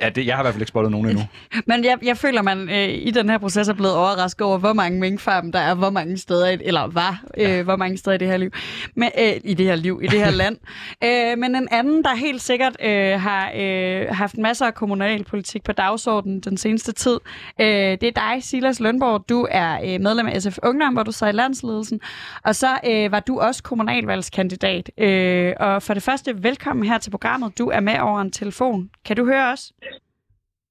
Ja, 0.00 0.08
det, 0.08 0.26
jeg 0.26 0.36
har 0.36 0.42
i 0.42 0.44
hvert 0.44 0.54
fald 0.54 0.62
ikke 0.62 0.68
spottet 0.68 0.90
nogen 0.90 1.08
endnu. 1.08 1.22
Men 1.70 1.84
jeg, 1.84 1.98
jeg 2.02 2.16
føler, 2.16 2.42
man 2.42 2.68
øh, 2.68 2.88
i 2.88 3.10
den 3.10 3.28
her 3.28 3.38
proces 3.38 3.68
er 3.68 3.72
blevet 3.72 3.96
overrasket 3.96 4.46
over, 4.46 4.58
hvor 4.58 4.72
mange 4.72 5.00
minkfarme 5.00 5.52
der 5.52 5.58
er, 5.58 5.74
hvor 5.74 5.90
mange 5.90 6.18
steder, 6.18 6.56
eller 6.60 6.86
var, 6.86 7.22
øh, 7.36 7.42
ja. 7.42 7.62
hvor 7.62 7.76
mange 7.76 7.98
steder 7.98 8.14
i 8.14 8.18
det 8.18 8.28
her 8.28 8.36
liv, 8.36 8.50
men, 8.94 9.10
øh, 9.18 9.32
i 9.44 9.54
det 9.54 9.66
her 9.66 9.76
liv, 9.76 10.00
i 10.02 10.06
det 10.06 10.18
her 10.18 10.30
land. 10.42 10.56
Øh, 11.04 11.38
men 11.38 11.54
en 11.54 11.68
anden, 11.70 12.04
der 12.04 12.14
helt 12.16 12.42
sikkert 12.42 12.76
øh, 12.84 13.20
har 13.20 13.52
øh, 13.56 14.06
haft 14.10 14.38
masser 14.38 14.66
af 14.66 14.74
kommunalpolitik 14.74 15.64
på 15.64 15.72
dagsordenen 15.72 16.40
den 16.40 16.56
seneste 16.56 16.92
tid, 16.92 17.18
øh, 17.60 17.66
det 17.66 18.02
er 18.02 18.10
dig, 18.10 18.44
Silas 18.44 18.80
Lønborg. 18.80 19.28
Du 19.28 19.46
er 19.50 19.78
øh, 19.84 20.00
medlem 20.00 20.26
af 20.26 20.42
SF 20.42 20.58
Ungdom, 20.62 20.92
hvor 20.92 21.02
du 21.02 21.12
sidder 21.12 21.32
i 21.32 21.36
landsledelsen, 21.36 22.00
og 22.44 22.56
så 22.56 22.78
øh, 22.86 23.12
var 23.12 23.20
du 23.20 23.40
også 23.40 23.62
kommunalvalgskandidat. 23.62 24.90
Øh, 24.98 25.52
og 25.60 25.82
for 25.82 25.94
det 25.94 26.02
første, 26.02 26.42
velkommen 26.42 26.86
her 26.86 26.98
til 26.98 27.10
programmet. 27.10 27.58
Du 27.58 27.68
er 27.68 27.80
med 27.80 27.98
over 28.00 28.20
en 28.20 28.30
telefon. 28.30 28.90
Kan 29.04 29.16
du 29.16 29.24
høre 29.24 29.52
os? 29.52 29.72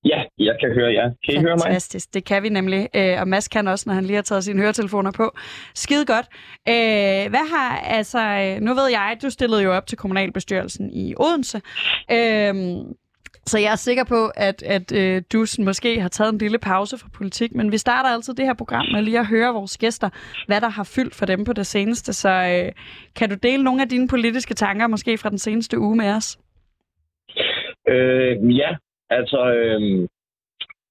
Ja, 0.06 0.24
jeg 0.38 0.58
kan 0.60 0.74
høre 0.74 0.94
jer. 0.94 1.04
Kan 1.04 1.10
I 1.10 1.16
Fantastisk. 1.26 1.42
høre 1.42 1.56
mig? 1.56 1.64
Fantastisk, 1.64 2.14
det 2.14 2.26
kan 2.26 2.44
vi 2.44 2.50
nemlig. 2.50 2.90
Øh, 2.96 3.22
og 3.22 3.28
Mads 3.28 3.48
kan 3.48 3.68
også, 3.68 3.84
når 3.88 3.94
han 3.94 4.06
lige 4.06 4.16
har 4.16 4.22
taget 4.22 4.44
sine 4.44 4.62
høretelefoner 4.62 5.12
på. 5.12 5.38
Skide 5.76 6.06
godt. 6.06 6.26
Øh, 6.70 7.30
hvad 7.30 7.50
har, 7.56 7.78
altså, 7.78 8.20
nu 8.62 8.74
ved 8.74 8.88
jeg, 8.88 9.18
du 9.22 9.30
stillede 9.30 9.64
jo 9.64 9.74
op 9.74 9.88
til 9.88 9.98
kommunalbestyrelsen 9.98 10.90
i 10.94 11.14
Odense. 11.18 11.62
Øh, 12.12 12.56
så 13.46 13.58
jeg 13.58 13.72
er 13.72 13.76
sikker 13.76 14.04
på, 14.04 14.28
at, 14.36 14.64
at 14.64 14.92
øh, 14.92 15.22
du 15.34 15.46
måske 15.60 16.02
har 16.02 16.10
taget 16.10 16.34
en 16.34 16.38
lille 16.38 16.60
pause 16.60 16.98
fra 16.98 17.10
politik, 17.14 17.56
men 17.56 17.72
vi 17.72 17.78
starter 17.78 18.10
altid 18.10 18.34
det 18.34 18.46
her 18.46 18.54
program 18.54 18.86
med 18.92 19.02
lige 19.02 19.20
at 19.20 19.28
høre 19.28 19.54
vores 19.54 19.78
gæster, 19.78 20.10
hvad 20.48 20.62
der 20.62 20.70
har 20.70 20.84
fyldt 20.84 21.16
for 21.16 21.26
dem 21.26 21.46
på 21.46 21.54
det 21.54 21.68
seneste. 21.68 22.14
Så 22.14 22.30
øh, 22.30 22.72
kan 23.16 23.30
du 23.30 23.36
dele 23.36 23.64
nogle 23.64 23.82
af 23.82 23.90
dine 23.90 24.08
politiske 24.08 24.54
tanker, 24.54 24.88
måske 24.88 25.18
fra 25.18 25.30
den 25.30 25.38
seneste 25.38 25.80
uge 25.80 25.96
med 25.96 26.14
os? 26.14 26.40
Øh, 27.90 28.58
ja, 28.58 28.76
Altså, 29.10 29.40
øh, 29.54 30.08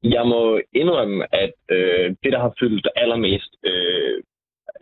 jeg 0.03 0.27
må 0.27 0.61
indrømme, 0.73 1.35
at 1.35 1.53
øh, 1.71 2.15
det, 2.23 2.33
der 2.33 2.39
har 2.39 2.55
fyldt 2.61 2.89
allermest, 2.97 3.57
øh, 3.65 4.23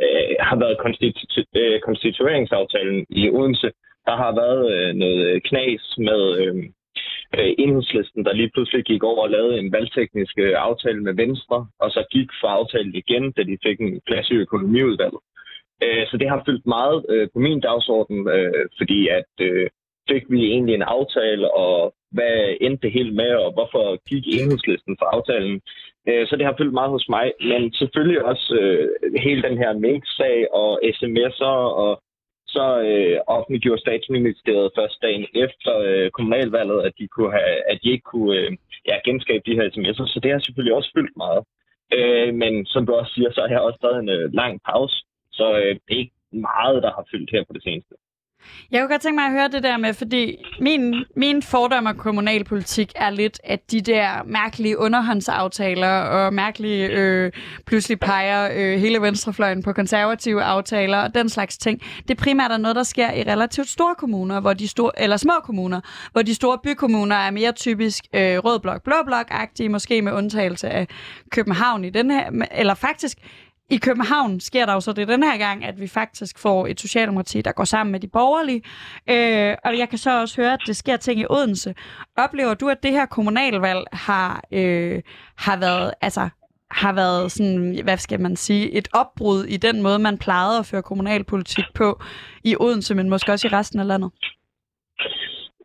øh, 0.05 0.37
har 0.41 0.57
været 0.57 0.77
konstitu- 0.85 1.51
øh, 1.57 1.81
konstitueringsaftalen 1.81 3.07
i 3.11 3.31
Odense. 3.31 3.71
Der 4.07 4.17
har 4.17 4.33
været 4.35 4.65
øh, 4.75 4.95
noget 4.95 5.43
knas 5.43 5.85
med 5.99 6.23
øh, 6.43 6.57
øh, 7.39 7.53
enhedslisten, 7.59 8.25
der 8.25 8.33
lige 8.33 8.51
pludselig 8.55 8.85
gik 8.85 9.03
over 9.03 9.23
og 9.23 9.31
lavede 9.31 9.59
en 9.59 9.73
valgteknisk 9.73 10.39
øh, 10.39 10.55
aftale 10.57 11.01
med 11.03 11.15
Venstre, 11.15 11.67
og 11.79 11.91
så 11.91 12.05
gik 12.11 12.29
for 12.41 12.49
aftalen 12.49 12.95
igen, 12.95 13.33
da 13.33 13.43
de 13.43 13.59
fik 13.67 13.81
en 13.81 14.01
plads 14.07 14.31
i 14.31 14.35
økonomiudvalget. 14.35 15.21
Øh, 15.83 16.07
så 16.07 16.17
det 16.17 16.29
har 16.29 16.43
fyldt 16.47 16.67
meget 16.67 17.07
øh, 17.09 17.29
på 17.33 17.39
min 17.39 17.61
dagsorden, 17.61 18.29
øh, 18.29 18.69
fordi 18.79 19.09
at 19.09 19.33
øh, 19.41 19.69
fik 20.11 20.25
vi 20.29 20.41
egentlig 20.45 20.75
en 20.75 20.83
aftale, 20.83 21.55
og 21.55 21.95
hvad 22.11 22.57
endte 22.61 22.83
det 22.83 22.93
helt 22.93 23.15
med, 23.15 23.33
og 23.45 23.53
hvorfor 23.53 23.85
gik 24.11 24.25
enhedslisten 24.27 24.97
for 24.99 25.07
aftalen. 25.17 25.61
Øh, 26.09 26.27
så 26.27 26.37
det 26.37 26.47
har 26.47 26.55
fyldt 26.59 26.79
meget 26.79 26.91
hos 26.91 27.09
mig, 27.09 27.33
men 27.41 27.73
selvfølgelig 27.73 28.25
også 28.25 28.47
øh, 28.61 28.89
hele 29.27 29.43
den 29.43 29.59
her 29.59 29.73
mink-sag 29.73 30.47
og 30.53 30.81
sms'er, 30.97 31.63
og 31.85 32.03
så 32.47 32.67
øh, 32.91 33.19
offentliggjorde 33.27 33.81
statsministeriet 33.81 34.71
først 34.79 35.03
dagen 35.03 35.27
efter 35.35 35.73
øh, 35.89 36.11
kommunalvalget, 36.11 36.81
at 36.87 36.93
de, 36.99 37.09
kunne 37.09 37.33
have, 37.33 37.57
at 37.71 37.79
de 37.83 37.91
ikke 37.91 38.09
kunne 38.13 38.37
øh, 38.41 38.51
ja, 38.89 38.97
genskabe 39.05 39.43
de 39.47 39.57
her 39.59 39.67
sms'er, 39.75 40.07
så 40.13 40.21
det 40.23 40.31
har 40.33 40.39
selvfølgelig 40.39 40.75
også 40.75 40.91
fyldt 40.97 41.17
meget. 41.17 41.43
Øh, 41.99 42.35
men 42.35 42.67
som 42.67 42.87
du 42.87 42.93
også 42.93 43.13
siger, 43.15 43.31
så 43.33 43.41
har 43.41 43.49
jeg 43.49 43.61
også 43.61 43.81
taget 43.83 43.99
en 43.99 44.09
øh, 44.09 44.33
lang 44.41 44.61
pause, 44.69 44.97
så 45.33 45.47
øh, 45.63 45.75
det 45.85 45.93
er 45.95 46.05
ikke 46.05 46.19
meget, 46.33 46.83
der 46.83 46.93
har 46.97 47.05
fyldt 47.13 47.31
her 47.35 47.45
på 47.45 47.53
det 47.53 47.63
seneste. 47.63 47.95
Jeg 48.71 48.81
kunne 48.81 48.89
godt 48.89 49.03
tænke 49.03 49.15
mig 49.15 49.25
at 49.25 49.33
høre 49.33 49.49
det 49.49 49.63
der 49.63 49.77
med, 49.77 49.95
fordi 49.95 50.37
min, 50.61 51.05
min 51.17 51.43
fordom 51.43 51.87
af 51.87 51.97
kommunalpolitik 51.97 52.93
er 52.97 53.11
lidt, 53.11 53.41
at 53.45 53.71
de 53.71 53.81
der 53.81 54.09
mærkelige 54.25 54.79
underhåndsaftaler 54.79 55.89
og 55.89 56.35
mærkelige 56.35 56.87
øh, 56.87 57.33
pludselig 57.67 58.01
peger 58.01 58.51
øh, 58.55 58.81
hele 58.81 59.03
venstrefløjen 59.03 59.63
på 59.63 59.73
konservative 59.73 60.43
aftaler 60.43 60.99
og 60.99 61.15
den 61.15 61.29
slags 61.29 61.59
ting, 61.59 61.81
det 62.09 62.17
primært 62.17 62.51
er 62.51 62.57
noget, 62.57 62.77
der 62.77 62.83
sker 62.83 63.13
i 63.13 63.23
relativt 63.23 63.69
store 63.69 63.95
kommuner, 63.95 64.41
hvor 64.41 64.53
de 64.53 64.69
store, 64.69 64.91
eller 64.97 65.17
små 65.17 65.35
kommuner, 65.45 65.81
hvor 66.13 66.23
de 66.23 66.35
store 66.35 66.59
bykommuner 66.65 67.17
er 67.17 67.31
mere 67.31 67.53
typisk 67.53 68.05
øh, 68.13 68.39
rød 68.39 68.59
blok, 68.61 68.83
blå 68.83 68.97
blok-agtige, 69.07 69.69
måske 69.69 70.03
med 70.03 70.13
undtagelse 70.13 70.69
af 70.69 70.89
København 71.31 71.85
i 71.85 71.91
den 71.91 72.11
her, 72.11 72.31
eller 72.51 72.75
faktisk 72.75 73.19
i 73.71 73.77
København 73.77 74.41
sker 74.41 74.67
der 74.67 74.73
jo 74.73 74.81
så 74.81 74.93
det 74.93 75.09
den 75.09 75.23
her 75.23 75.39
gang, 75.39 75.65
at 75.65 75.81
vi 75.81 75.87
faktisk 75.89 76.39
får 76.39 76.67
et 76.67 76.81
socialdemokrati, 76.81 77.43
der 77.43 77.53
går 77.53 77.65
sammen 77.65 77.93
med 77.93 78.01
de 78.01 78.09
borgerlige. 78.09 78.63
Øh, 79.11 79.57
og 79.65 79.79
jeg 79.79 79.89
kan 79.89 79.99
så 79.99 80.21
også 80.21 80.41
høre, 80.43 80.53
at 80.53 80.61
det 80.67 80.77
sker 80.77 80.97
ting 80.97 81.21
i 81.21 81.27
Odense. 81.31 81.75
Oplever 82.17 82.55
du, 82.55 82.69
at 82.69 82.83
det 82.83 82.91
her 82.91 83.07
kommunalvalg 83.07 83.85
har, 83.93 84.45
øh, 84.53 85.03
har 85.37 85.61
været, 85.61 85.95
altså, 86.01 86.29
har 86.71 86.93
været 86.93 87.33
sådan, 87.33 87.81
hvad 87.85 87.97
skal 87.97 88.21
man 88.21 88.37
sige, 88.37 88.71
et 88.71 88.89
opbrud 88.95 89.45
i 89.45 89.57
den 89.57 89.83
måde, 89.83 89.99
man 89.99 90.19
plejede 90.19 90.59
at 90.59 90.67
føre 90.67 90.83
kommunalpolitik 90.83 91.65
på 91.75 92.01
i 92.45 92.57
Odense, 92.61 92.95
men 92.95 93.09
måske 93.09 93.33
også 93.33 93.49
i 93.49 93.51
resten 93.51 93.81
af 93.81 93.87
landet? 93.87 94.11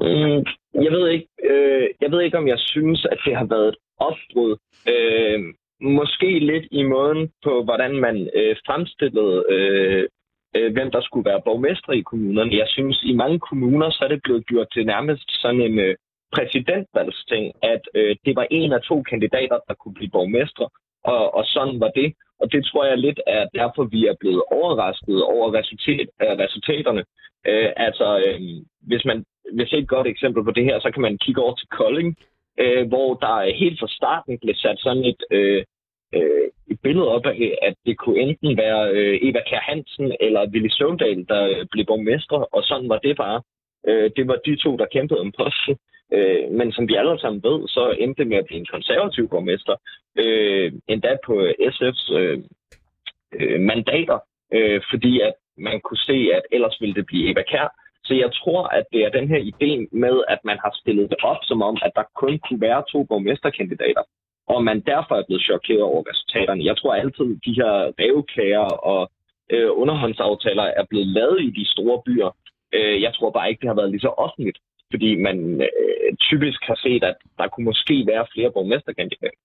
Mm, 0.01 0.45
jeg 0.85 0.91
ved 0.91 1.09
ikke, 1.09 1.27
øh, 1.49 1.87
jeg 2.01 2.11
ved 2.11 2.21
ikke, 2.21 2.37
om 2.37 2.47
jeg 2.47 2.59
synes, 2.59 3.05
at 3.05 3.17
det 3.25 3.35
har 3.35 3.45
været 3.45 3.67
et 3.67 3.75
opbrud. 3.97 4.57
Øh, 4.87 5.39
måske 5.81 6.39
lidt 6.39 6.65
i 6.71 6.83
måden 6.83 7.31
på, 7.43 7.63
hvordan 7.63 7.93
man 7.95 8.29
øh, 8.35 8.55
fremstillede, 8.65 9.45
øh, 9.49 10.07
øh, 10.55 10.73
hvem 10.73 10.91
der 10.91 11.01
skulle 11.01 11.29
være 11.29 11.41
borgmestre 11.45 11.97
i 11.97 12.01
kommunerne. 12.01 12.57
Jeg 12.57 12.67
synes, 12.67 13.03
i 13.03 13.13
mange 13.13 13.39
kommuner, 13.39 13.89
så 13.89 13.99
er 14.03 14.07
det 14.07 14.21
blevet 14.23 14.45
gjort 14.45 14.67
til 14.73 14.85
nærmest 14.85 15.41
sådan 15.41 15.61
en 15.61 15.79
øh, 15.79 15.95
præsidentvalgsting, 16.35 17.53
at 17.63 17.81
øh, 17.95 18.15
det 18.25 18.35
var 18.35 18.47
en 18.51 18.71
af 18.73 18.81
to 18.81 19.03
kandidater, 19.03 19.57
der 19.67 19.73
kunne 19.73 19.93
blive 19.93 20.09
borgmestre, 20.09 20.69
og, 21.03 21.35
og 21.35 21.45
sådan 21.45 21.79
var 21.79 21.91
det. 21.95 22.13
Og 22.41 22.51
det 22.51 22.65
tror 22.65 22.85
jeg 22.85 22.97
lidt 22.97 23.19
er 23.27 23.45
derfor, 23.53 23.83
vi 23.83 24.07
er 24.07 24.15
blevet 24.19 24.43
overrasket 24.51 25.23
over 25.23 25.53
resultat, 25.59 26.07
øh, 26.21 26.33
resultaterne. 26.43 27.03
Øh, 27.47 27.69
altså, 27.75 28.07
øh, 28.27 28.39
hvis 28.81 29.05
man 29.05 29.25
hvis 29.53 29.73
et 29.73 29.87
godt 29.87 30.07
eksempel 30.07 30.43
på 30.43 30.51
det 30.51 30.63
her, 30.63 30.79
så 30.79 30.91
kan 30.91 31.01
man 31.01 31.17
kigge 31.17 31.41
over 31.41 31.55
til 31.55 31.67
Kolding, 31.67 32.17
øh, 32.59 32.87
hvor 32.87 33.13
der 33.13 33.53
helt 33.53 33.79
fra 33.79 33.87
starten 33.87 34.39
blev 34.39 34.55
sat 34.55 34.79
sådan 34.79 35.05
et, 35.05 35.23
øh, 35.31 35.63
øh, 36.15 36.47
et 36.71 36.79
billede 36.83 37.07
op 37.07 37.25
af, 37.25 37.57
at 37.61 37.75
det 37.85 37.97
kunne 37.97 38.19
enten 38.19 38.57
være 38.57 38.91
øh, 38.91 39.19
Eva 39.21 39.41
Kjær 39.47 39.59
Hansen 39.59 40.15
eller 40.19 40.49
Willy 40.51 40.69
Søvndal, 40.69 41.25
der 41.27 41.43
øh, 41.49 41.65
blev 41.71 41.85
borgmester, 41.85 42.39
og 42.55 42.63
sådan 42.63 42.89
var 42.89 42.97
det 42.97 43.17
bare. 43.17 43.41
Øh, 43.87 44.11
det 44.15 44.27
var 44.27 44.37
de 44.45 44.55
to, 44.55 44.77
der 44.77 44.85
kæmpede 44.93 45.19
om 45.19 45.31
posten. 45.37 45.75
Øh, 46.13 46.51
men 46.51 46.71
som 46.71 46.87
vi 46.87 46.95
alle 46.95 47.19
sammen 47.19 47.43
ved, 47.43 47.67
så 47.67 47.95
endte 47.99 48.19
det 48.19 48.27
med 48.27 48.37
at 48.37 48.45
blive 48.45 48.59
en 48.59 48.73
konservativ 48.75 49.29
borgmester. 49.29 49.75
Øh, 50.17 50.71
endda 50.87 51.17
på 51.25 51.33
SF's 51.75 52.13
øh, 52.19 52.39
øh, 53.39 53.59
mandater, 53.59 54.19
øh, 54.53 54.81
fordi 54.91 55.21
at 55.21 55.33
man 55.57 55.81
kunne 55.81 56.03
se, 56.09 56.17
at 56.33 56.43
ellers 56.51 56.77
ville 56.81 56.95
det 56.95 57.05
blive 57.05 57.31
Eva 57.31 57.41
Kjær. 57.41 57.80
Så 58.11 58.15
jeg 58.25 58.31
tror, 58.41 58.61
at 58.77 58.85
det 58.93 59.01
er 59.03 59.17
den 59.17 59.27
her 59.33 59.41
idé 59.51 59.71
med, 60.03 60.15
at 60.33 60.39
man 60.49 60.57
har 60.63 60.71
stillet 60.81 61.09
det 61.09 61.19
op 61.31 61.41
som 61.43 61.61
om, 61.69 61.75
at 61.85 61.91
der 61.95 62.05
kun 62.21 62.39
kunne 62.45 62.61
være 62.61 62.83
to 62.91 62.99
borgmesterkandidater, 63.03 64.03
og 64.47 64.63
man 64.63 64.79
derfor 64.91 65.15
er 65.15 65.25
blevet 65.27 65.43
chokeret 65.49 65.81
over 65.81 66.01
resultaterne. 66.09 66.65
Jeg 66.69 66.77
tror 66.77 66.93
altid, 66.93 67.27
at 67.35 67.41
de 67.45 67.53
her 67.59 67.73
revklager 68.01 68.67
og 68.91 69.01
øh, 69.53 69.69
underhåndsaftaler 69.81 70.63
er 70.63 70.85
blevet 70.89 71.07
lavet 71.07 71.39
i 71.41 71.49
de 71.59 71.65
store 71.73 72.01
byer. 72.05 72.29
Øh, 72.77 73.01
jeg 73.01 73.11
tror 73.13 73.31
bare 73.31 73.49
ikke, 73.49 73.61
det 73.61 73.69
har 73.69 73.79
været 73.81 73.91
lige 73.91 74.07
så 74.07 74.13
offentligt, 74.25 74.59
fordi 74.91 75.09
man 75.27 75.37
øh, 75.61 76.09
typisk 76.29 76.59
har 76.69 76.79
set, 76.85 77.03
at 77.03 77.17
der 77.37 77.47
kunne 77.47 77.69
måske 77.71 77.95
være 78.11 78.25
flere 78.33 78.51
borgmesterkandidater. 78.51 79.39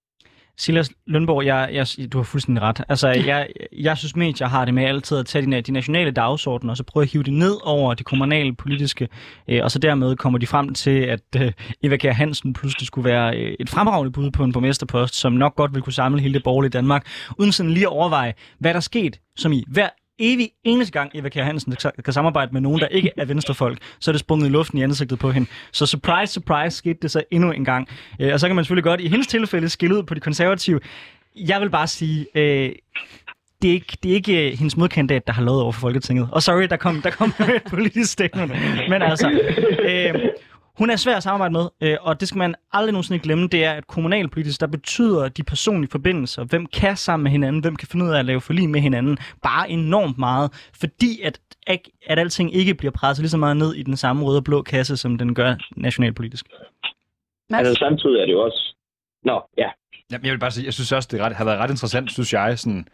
Silas 0.59 0.91
Lønborg, 1.07 1.47
jeg, 1.47 1.71
jeg, 1.73 2.13
du 2.13 2.19
har 2.19 2.23
fuldstændig 2.25 2.63
ret. 2.63 2.81
Altså, 2.89 3.09
jeg, 3.09 3.49
jeg 3.73 3.97
synes 3.97 4.17
medier 4.17 4.49
har 4.49 4.65
det 4.65 4.75
med 4.75 4.85
altid 4.85 5.19
at 5.19 5.27
tage 5.27 5.47
de, 5.47 5.61
de 5.61 5.73
nationale 5.73 6.11
dagsordner, 6.11 6.71
og 6.71 6.77
så 6.77 6.85
prøve 6.85 7.03
at 7.03 7.11
hive 7.11 7.23
det 7.23 7.33
ned 7.33 7.57
over 7.63 7.95
de 7.95 8.05
kommunale 8.05 8.55
politiske, 8.55 9.09
øh, 9.49 9.61
og 9.63 9.71
så 9.71 9.79
dermed 9.79 10.17
kommer 10.17 10.39
de 10.39 10.47
frem 10.47 10.75
til, 10.75 10.99
at 11.01 11.21
øh, 11.37 11.53
Eva 11.83 11.97
Kjær 11.97 12.13
Hansen 12.13 12.53
pludselig 12.53 12.87
skulle 12.87 13.11
være 13.11 13.37
øh, 13.37 13.57
et 13.61 13.71
fremragende 13.71 14.13
bud 14.13 14.31
på 14.31 14.45
en 14.45 14.53
borgmesterpost, 14.53 15.15
som 15.15 15.33
nok 15.33 15.57
godt 15.57 15.75
vil 15.75 15.83
kunne 15.83 15.93
samle 15.93 16.21
hele 16.21 16.35
det 16.35 16.43
borgerlige 16.43 16.71
Danmark, 16.71 17.07
uden 17.39 17.53
sådan 17.53 17.73
lige 17.73 17.87
at 17.87 17.93
overveje, 17.93 18.35
hvad 18.59 18.71
der 18.71 18.77
er 18.77 18.81
sket, 18.81 19.21
som 19.37 19.53
i 19.53 19.65
hver 19.69 19.89
evig 20.19 20.51
eneste 20.65 20.93
gang 20.93 21.11
Eva 21.15 21.29
Kjær 21.29 21.45
Hansen 21.45 21.77
kan 22.05 22.13
samarbejde 22.13 22.53
med 22.53 22.61
nogen, 22.61 22.81
der 22.81 22.87
ikke 22.87 23.11
er 23.17 23.25
venstrefolk, 23.25 23.79
så 24.01 24.11
er 24.11 24.13
det 24.13 24.21
sprunget 24.21 24.49
i 24.49 24.51
luften 24.51 24.79
i 24.79 24.83
ansigtet 24.83 25.19
på 25.19 25.31
hende. 25.31 25.49
Så 25.73 25.87
surprise, 25.87 26.33
surprise 26.33 26.77
skete 26.77 26.99
det 27.03 27.11
så 27.11 27.23
endnu 27.31 27.53
en 27.53 27.65
gang. 27.65 27.89
Øh, 28.21 28.33
og 28.33 28.41
så 28.41 28.47
kan 28.47 28.57
man 28.57 28.65
selvfølgelig 28.65 28.85
godt 28.85 29.01
i 29.01 29.09
hendes 29.09 29.27
tilfælde 29.27 29.69
skille 29.69 29.97
ud 29.97 30.03
på 30.03 30.15
de 30.15 30.21
konservative. 30.21 30.81
Jeg 31.37 31.61
vil 31.61 31.71
bare 31.71 31.87
sige, 31.87 32.27
øh, 32.35 32.73
det 33.63 33.71
er 33.71 33.75
ikke, 33.75 33.97
det 34.03 34.11
er 34.11 34.15
ikke 34.15 34.51
øh, 34.51 34.59
hendes 34.59 34.77
modkandidat, 34.77 35.27
der 35.27 35.33
har 35.33 35.43
lovet 35.43 35.63
over 35.63 35.73
for 35.73 35.81
Folketinget. 35.81 36.29
Og 36.33 36.43
sorry, 36.43 36.67
der 36.71 36.77
kom, 36.77 37.03
der 37.03 37.11
kom 37.11 37.33
et 37.57 37.63
politisk 37.71 38.13
statement. 38.13 38.53
Men 38.89 39.03
altså, 39.03 39.31
øh, 39.83 40.15
hun 40.79 40.91
er 40.91 40.97
svær 40.97 41.17
at 41.17 41.23
samarbejde 41.23 41.53
med, 41.53 41.69
øh, 41.81 41.97
og 42.01 42.21
det 42.21 42.29
skal 42.29 42.39
man 42.39 42.55
aldrig 42.73 42.93
nogensinde 42.93 43.23
glemme, 43.23 43.49
det 43.49 43.65
er, 43.65 43.73
at 43.73 43.87
kommunalpolitisk, 43.87 44.61
der 44.61 44.67
betyder 44.67 45.29
de 45.29 45.43
personlige 45.43 45.91
forbindelser, 45.91 46.45
hvem 46.45 46.67
kan 46.67 46.97
sammen 46.97 47.25
med 47.25 47.31
hinanden, 47.31 47.63
hvem 47.63 47.77
kan 47.77 47.89
finde 47.89 48.05
ud 48.05 48.11
af 48.11 48.19
at 48.19 48.25
lave 48.25 48.41
forlig 48.41 48.69
med 48.69 48.81
hinanden, 48.81 49.19
bare 49.43 49.71
enormt 49.71 50.19
meget, 50.19 50.71
fordi 50.81 51.21
at, 51.21 51.41
at 51.67 52.19
alting 52.19 52.55
ikke 52.55 52.75
bliver 52.75 52.93
presset 52.93 53.23
lige 53.23 53.31
så 53.31 53.37
meget 53.37 53.57
ned 53.57 53.75
i 53.75 53.83
den 53.83 53.97
samme 53.97 54.25
røde 54.25 54.39
og 54.39 54.45
blå 54.45 54.63
kasse, 54.63 54.97
som 54.97 55.19
den 55.19 55.35
gør 55.35 55.55
nationalpolitisk. 55.77 56.47
Altså 57.51 57.75
samtidig 57.75 58.21
er 58.21 58.27
det 58.27 58.33
jo 58.33 58.41
også... 58.41 58.75
Nå, 59.25 59.43
ja. 59.59 59.69
ja 60.11 60.19
jeg 60.23 60.33
vil 60.33 60.39
bare 60.39 60.51
sige, 60.51 60.65
jeg 60.65 60.75
synes 60.75 60.93
også, 60.93 61.09
det 61.13 61.21
ret, 61.21 61.37
har 61.37 61.45
været 61.45 61.59
ret 61.59 61.71
interessant, 61.71 62.13
synes 62.13 62.33
jeg, 62.33 62.59
sådan, 62.59 62.89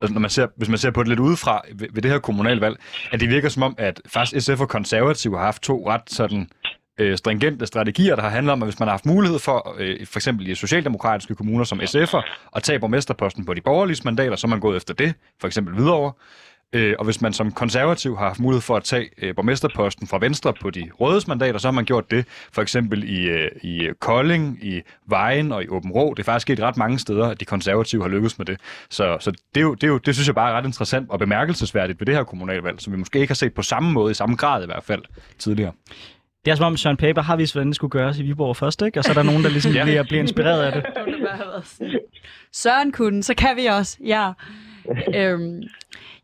altså 0.00 0.14
når 0.14 0.20
man 0.20 0.30
ser, 0.30 0.46
hvis 0.56 0.68
man 0.68 0.78
ser 0.78 0.90
på 0.90 1.02
det 1.02 1.08
lidt 1.08 1.20
udefra 1.20 1.62
ved, 1.74 1.88
ved 1.92 2.02
det 2.02 2.10
her 2.10 2.18
kommunalvalg, 2.18 2.76
at 3.12 3.20
det 3.20 3.28
virker 3.30 3.48
som 3.48 3.62
om, 3.62 3.74
at 3.78 4.00
faktisk 4.06 4.46
SF 4.46 4.60
og 4.60 4.68
konservative 4.68 5.36
har 5.36 5.44
haft 5.44 5.62
to 5.62 5.90
ret 5.90 6.10
sådan 6.10 6.48
øh, 6.98 7.18
stringente 7.18 7.66
strategier, 7.66 8.16
der 8.16 8.22
har 8.22 8.30
handlet 8.30 8.52
om, 8.52 8.62
at 8.62 8.68
hvis 8.68 8.78
man 8.78 8.88
har 8.88 8.92
haft 8.92 9.06
mulighed 9.06 9.38
for, 9.38 9.76
øh, 9.78 10.06
for 10.06 10.18
eksempel 10.18 10.48
i 10.48 10.54
socialdemokratiske 10.54 11.34
kommuner 11.34 11.64
som 11.64 11.80
SF'er, 11.80 12.22
at 12.56 12.62
tage 12.62 12.78
borgmesterposten 12.78 13.44
på 13.44 13.54
de 13.54 13.60
borgerlige 13.60 14.00
mandater, 14.04 14.36
så 14.36 14.46
er 14.46 14.48
man 14.48 14.60
gået 14.60 14.76
efter 14.76 14.94
det, 14.94 15.14
for 15.40 15.46
eksempel 15.46 15.76
videre. 15.76 16.12
Øh, 16.72 16.94
og 16.98 17.04
hvis 17.04 17.20
man 17.20 17.32
som 17.32 17.52
konservativ 17.52 18.16
har 18.16 18.26
haft 18.26 18.40
mulighed 18.40 18.62
for 18.62 18.76
at 18.76 18.84
tage 18.84 19.10
øh, 19.22 19.34
borgmesterposten 19.34 20.06
fra 20.06 20.18
Venstre 20.18 20.52
på 20.62 20.70
de 20.70 20.90
røde 21.00 21.20
mandater, 21.28 21.58
så 21.58 21.68
har 21.68 21.72
man 21.72 21.84
gjort 21.84 22.10
det 22.10 22.26
for 22.52 22.62
eksempel 22.62 23.04
i, 23.04 23.28
øh, 23.28 23.50
i 23.62 23.88
Kolding, 24.00 24.58
i 24.62 24.82
Vejen 25.06 25.52
og 25.52 25.64
i 25.64 25.68
Åben 25.68 25.90
Rå. 25.90 26.14
Det 26.14 26.22
er 26.22 26.24
faktisk 26.24 26.42
sket 26.42 26.60
ret 26.60 26.76
mange 26.76 26.98
steder, 26.98 27.26
at 27.28 27.40
de 27.40 27.44
konservative 27.44 28.02
har 28.02 28.08
lykkes 28.08 28.38
med 28.38 28.46
det. 28.46 28.60
Så, 28.90 29.16
så 29.20 29.30
det, 29.30 29.60
er 29.60 29.60
jo, 29.60 29.74
det, 29.74 29.84
er 29.84 29.88
jo, 29.88 29.98
det 29.98 30.14
synes 30.14 30.26
jeg 30.26 30.34
bare 30.34 30.50
er 30.50 30.54
ret 30.54 30.66
interessant 30.66 31.10
og 31.10 31.18
bemærkelsesværdigt 31.18 32.00
ved 32.00 32.06
det 32.06 32.14
her 32.14 32.24
kommunalvalg, 32.24 32.80
som 32.80 32.92
vi 32.92 32.98
måske 32.98 33.18
ikke 33.18 33.30
har 33.30 33.34
set 33.34 33.54
på 33.54 33.62
samme 33.62 33.92
måde, 33.92 34.10
i 34.10 34.14
samme 34.14 34.36
grad 34.36 34.62
i 34.62 34.66
hvert 34.66 34.84
fald, 34.84 35.02
tidligere. 35.38 35.72
Det 36.46 36.52
er 36.52 36.56
som 36.56 36.66
om 36.66 36.76
Søren 36.76 36.96
Paper 36.96 37.22
har 37.22 37.36
vist, 37.36 37.54
hvordan 37.54 37.66
det 37.66 37.76
skulle 37.76 37.90
gøres 37.90 38.18
i 38.18 38.22
Viborg 38.22 38.56
først, 38.56 38.82
ikke? 38.82 39.00
Og 39.00 39.04
så 39.04 39.10
er 39.10 39.14
der 39.14 39.22
nogen, 39.22 39.42
der 39.42 39.50
ligesom 39.50 39.72
bliver, 39.82 40.02
bliver 40.02 40.22
inspireret 40.22 40.62
af 40.62 40.72
det. 40.72 40.84
Søren 42.52 42.92
kunne, 42.92 43.22
så 43.22 43.34
kan 43.34 43.56
vi 43.56 43.66
også, 43.66 43.98
ja. 44.04 44.32
øhm, 45.20 45.62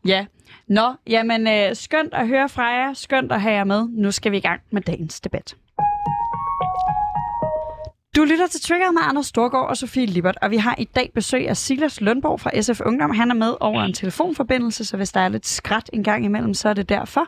ja. 0.07 0.25
Nå, 0.67 0.93
jamen 1.07 1.47
øh, 1.47 1.75
skønt 1.75 2.13
at 2.13 2.27
høre 2.27 2.49
fra 2.49 2.63
jer, 2.63 2.93
skønt 2.93 3.31
at 3.31 3.41
have 3.41 3.55
jer 3.55 3.63
med. 3.63 3.87
Nu 3.91 4.11
skal 4.11 4.31
vi 4.31 4.37
i 4.37 4.41
gang 4.41 4.61
med 4.71 4.81
dagens 4.81 5.21
debat. 5.21 5.55
Du 8.15 8.23
lytter 8.23 8.47
til 8.47 8.61
Trigger 8.61 8.91
med 8.91 9.01
Anders 9.03 9.25
Storgård 9.25 9.69
og 9.69 9.77
Sofie 9.77 10.05
Libert, 10.05 10.37
og 10.41 10.51
vi 10.51 10.57
har 10.57 10.75
i 10.77 10.83
dag 10.83 11.11
besøg 11.15 11.49
af 11.49 11.57
Silas 11.57 12.01
Lønborg 12.01 12.39
fra 12.39 12.61
SF 12.61 12.81
Ungdom. 12.85 13.11
Han 13.11 13.31
er 13.31 13.35
med 13.35 13.55
over 13.59 13.83
en 13.83 13.93
telefonforbindelse, 13.93 14.85
så 14.85 14.97
hvis 14.97 15.11
der 15.11 15.19
er 15.19 15.29
lidt 15.29 15.47
skræt 15.47 15.89
en 15.93 16.03
gang 16.03 16.25
imellem, 16.25 16.53
så 16.53 16.69
er 16.69 16.73
det 16.73 16.89
derfor. 16.89 17.25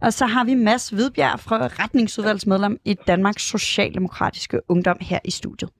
Og 0.00 0.12
så 0.12 0.26
har 0.26 0.44
vi 0.44 0.54
Mads 0.54 0.88
Hvidbjerg 0.88 1.40
fra 1.40 1.56
retningsudvalgsmedlem 1.66 2.78
i 2.84 2.94
Danmarks 2.94 3.42
Socialdemokratiske 3.42 4.60
Ungdom 4.70 4.96
her 5.00 5.18
i 5.24 5.30
studiet. 5.30 5.70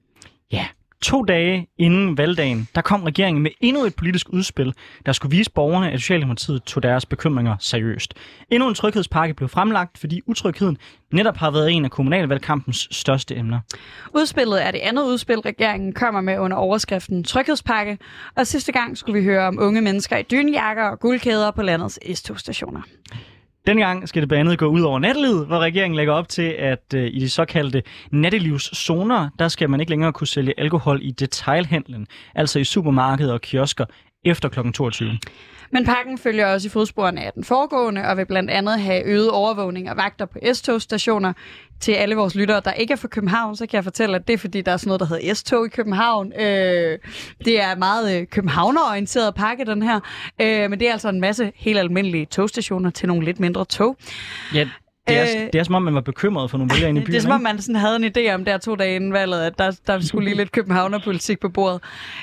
Ja, 0.52 0.66
To 1.02 1.22
dage 1.22 1.66
inden 1.78 2.18
valgdagen, 2.18 2.68
der 2.74 2.80
kom 2.80 3.02
regeringen 3.02 3.42
med 3.42 3.50
endnu 3.60 3.84
et 3.84 3.96
politisk 3.96 4.26
udspil, 4.30 4.74
der 5.06 5.12
skulle 5.12 5.36
vise 5.36 5.50
borgerne, 5.50 5.90
at 5.90 6.00
Socialdemokratiet 6.00 6.62
tog 6.62 6.82
deres 6.82 7.06
bekymringer 7.06 7.56
seriøst. 7.58 8.14
Endnu 8.50 8.68
en 8.68 8.74
tryghedspakke 8.74 9.34
blev 9.34 9.48
fremlagt, 9.48 9.98
fordi 9.98 10.20
utrygheden 10.26 10.78
netop 11.12 11.36
har 11.36 11.50
været 11.50 11.72
en 11.72 11.84
af 11.84 11.90
kommunalvalgkampens 11.90 12.88
største 12.90 13.36
emner. 13.36 13.60
Udspillet 14.14 14.66
er 14.66 14.70
det 14.70 14.78
andet 14.78 15.02
udspil, 15.04 15.38
regeringen 15.38 15.92
kommer 15.92 16.20
med 16.20 16.38
under 16.38 16.56
overskriften 16.56 17.24
Tryghedspakke, 17.24 17.98
og 18.36 18.46
sidste 18.46 18.72
gang 18.72 18.98
skulle 18.98 19.20
vi 19.20 19.24
høre 19.24 19.46
om 19.46 19.58
unge 19.60 19.80
mennesker 19.80 20.16
i 20.16 20.22
dynjakker 20.22 20.84
og 20.84 21.00
guldkæder 21.00 21.50
på 21.50 21.62
landets 21.62 21.98
S-togstationer. 22.14 22.82
Dengang 23.66 24.08
skal 24.08 24.22
det 24.22 24.28
blandt 24.28 24.40
andet 24.40 24.58
gå 24.58 24.66
ud 24.66 24.80
over 24.80 24.98
nattelivet, 24.98 25.46
hvor 25.46 25.58
regeringen 25.58 25.96
lægger 25.96 26.14
op 26.14 26.28
til, 26.28 26.54
at 26.58 26.94
øh, 26.94 27.06
i 27.06 27.18
de 27.18 27.30
såkaldte 27.30 27.82
nattelivszoner, 28.10 29.28
der 29.38 29.48
skal 29.48 29.70
man 29.70 29.80
ikke 29.80 29.90
længere 29.90 30.12
kunne 30.12 30.26
sælge 30.26 30.54
alkohol 30.58 30.98
i 31.02 31.10
detailhandlen, 31.10 32.06
altså 32.34 32.58
i 32.58 32.64
supermarkeder 32.64 33.32
og 33.32 33.40
kiosker 33.40 33.84
efter 34.24 34.48
kl. 34.48 34.72
22. 34.72 35.10
Men 35.74 35.84
pakken 35.84 36.18
følger 36.18 36.46
også 36.46 36.68
i 36.68 36.70
fodsporene 36.70 37.24
af 37.24 37.32
den 37.32 37.44
foregående, 37.44 38.02
og 38.08 38.16
vil 38.16 38.26
blandt 38.26 38.50
andet 38.50 38.80
have 38.80 39.04
øget 39.04 39.30
overvågning 39.30 39.90
og 39.90 39.96
vagter 39.96 40.26
på 40.26 40.38
S-togstationer. 40.52 41.32
Til 41.80 41.92
alle 41.92 42.14
vores 42.14 42.34
lyttere, 42.34 42.60
der 42.64 42.72
ikke 42.72 42.92
er 42.92 42.96
fra 42.96 43.08
København, 43.08 43.56
så 43.56 43.66
kan 43.66 43.76
jeg 43.76 43.84
fortælle, 43.84 44.16
at 44.16 44.28
det 44.28 44.34
er 44.34 44.38
fordi, 44.38 44.60
der 44.60 44.72
er 44.72 44.76
sådan 44.76 44.88
noget, 44.88 45.00
der 45.00 45.06
hedder 45.06 45.34
S-tog 45.34 45.66
i 45.66 45.68
København. 45.68 46.32
Øh, 46.32 46.98
det 47.44 47.60
er 47.60 47.76
meget 47.76 48.20
øh, 48.20 48.26
københavnerorienteret 48.26 49.34
pakke, 49.34 49.64
den 49.64 49.82
her. 49.82 50.00
Øh, 50.40 50.70
men 50.70 50.80
det 50.80 50.88
er 50.88 50.92
altså 50.92 51.08
en 51.08 51.20
masse 51.20 51.52
helt 51.56 51.78
almindelige 51.78 52.26
togstationer 52.26 52.90
til 52.90 53.08
nogle 53.08 53.24
lidt 53.24 53.40
mindre 53.40 53.64
tog. 53.64 53.96
Ja, 54.54 54.68
det 55.08 55.16
er, 55.18 55.22
øh, 55.22 55.46
det 55.52 55.58
er 55.58 55.62
som 55.62 55.74
om, 55.74 55.82
man 55.82 55.94
var 55.94 56.00
bekymret 56.00 56.50
for 56.50 56.58
nogle 56.58 56.70
vælgere 56.74 56.88
inde 56.88 57.00
i 57.00 57.04
byen. 57.04 57.12
Det 57.14 57.18
er 57.18 57.22
som 57.22 57.30
om, 57.30 57.40
man 57.40 57.58
sådan 57.58 57.76
havde 57.76 57.96
en 57.96 58.04
idé 58.04 58.34
om 58.34 58.44
der 58.44 58.58
to 58.58 58.74
dage 58.74 58.96
inden 58.96 59.12
valget, 59.12 59.42
at 59.42 59.58
der, 59.58 59.80
der 59.86 60.00
skulle 60.00 60.24
lige 60.24 60.36
lidt 60.36 60.52
københavnerpolitik 60.52 61.40
på 61.40 61.48
bordet. 61.48 61.80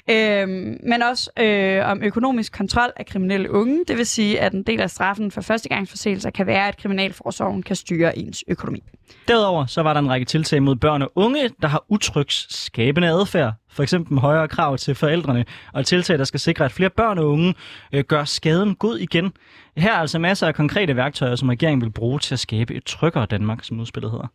Øh, 0.10 0.48
men 0.84 1.02
også 1.12 1.32
øh, 1.39 1.89
om 1.89 2.04
økonomisk 2.04 2.54
kontrol 2.54 2.89
af 2.98 3.06
kriminelle 3.06 3.52
unge. 3.52 3.84
Det 3.88 3.98
vil 3.98 4.06
sige, 4.06 4.39
at 4.39 4.54
en 4.54 4.63
del 4.63 4.82
af 4.82 4.89
straffen 4.89 5.32
for 5.32 5.41
førstegangsforseelser 5.41 6.30
kan 6.30 6.48
være, 6.48 6.67
at 6.67 6.78
kriminalforsorgen 6.78 7.63
kan 7.63 7.76
styre 7.76 8.17
ens 8.17 8.44
økonomi. 8.48 8.84
Derudover 9.28 9.65
så 9.65 9.82
var 9.82 9.94
der 9.94 10.00
en 10.00 10.10
række 10.10 10.26
tiltag 10.26 10.63
mod 10.63 10.76
børn 10.76 11.02
og 11.02 11.12
unge, 11.15 11.50
der 11.62 11.67
har 11.67 11.86
utrygsskabende 11.89 13.08
adfærd. 13.08 13.54
For 13.72 13.84
eksempel 13.84 14.20
højere 14.20 14.48
krav 14.48 14.78
til 14.78 14.96
forældrene 14.96 15.46
og 15.74 15.86
tiltag, 15.86 16.18
der 16.18 16.24
skal 16.24 16.40
sikre, 16.40 16.66
at 16.66 16.72
flere 16.72 16.90
børn 16.90 17.18
og 17.18 17.30
unge 17.30 17.54
øh, 17.94 18.04
gør 18.04 18.24
skaden 18.24 18.76
god 18.76 18.98
igen. 18.98 19.34
Her 19.78 19.94
er 19.94 19.98
altså 19.98 20.20
masser 20.20 20.48
af 20.48 20.56
konkrete 20.56 20.96
værktøjer, 20.96 21.36
som 21.36 21.50
regeringen 21.50 21.82
vil 21.82 21.92
bruge 21.92 22.20
til 22.20 22.36
at 22.36 22.40
skabe 22.40 22.76
et 22.76 22.84
tryggere 22.86 23.26
Danmark, 23.26 23.64
som 23.64 23.80
udspillet 23.80 24.12
hedder. 24.12 24.28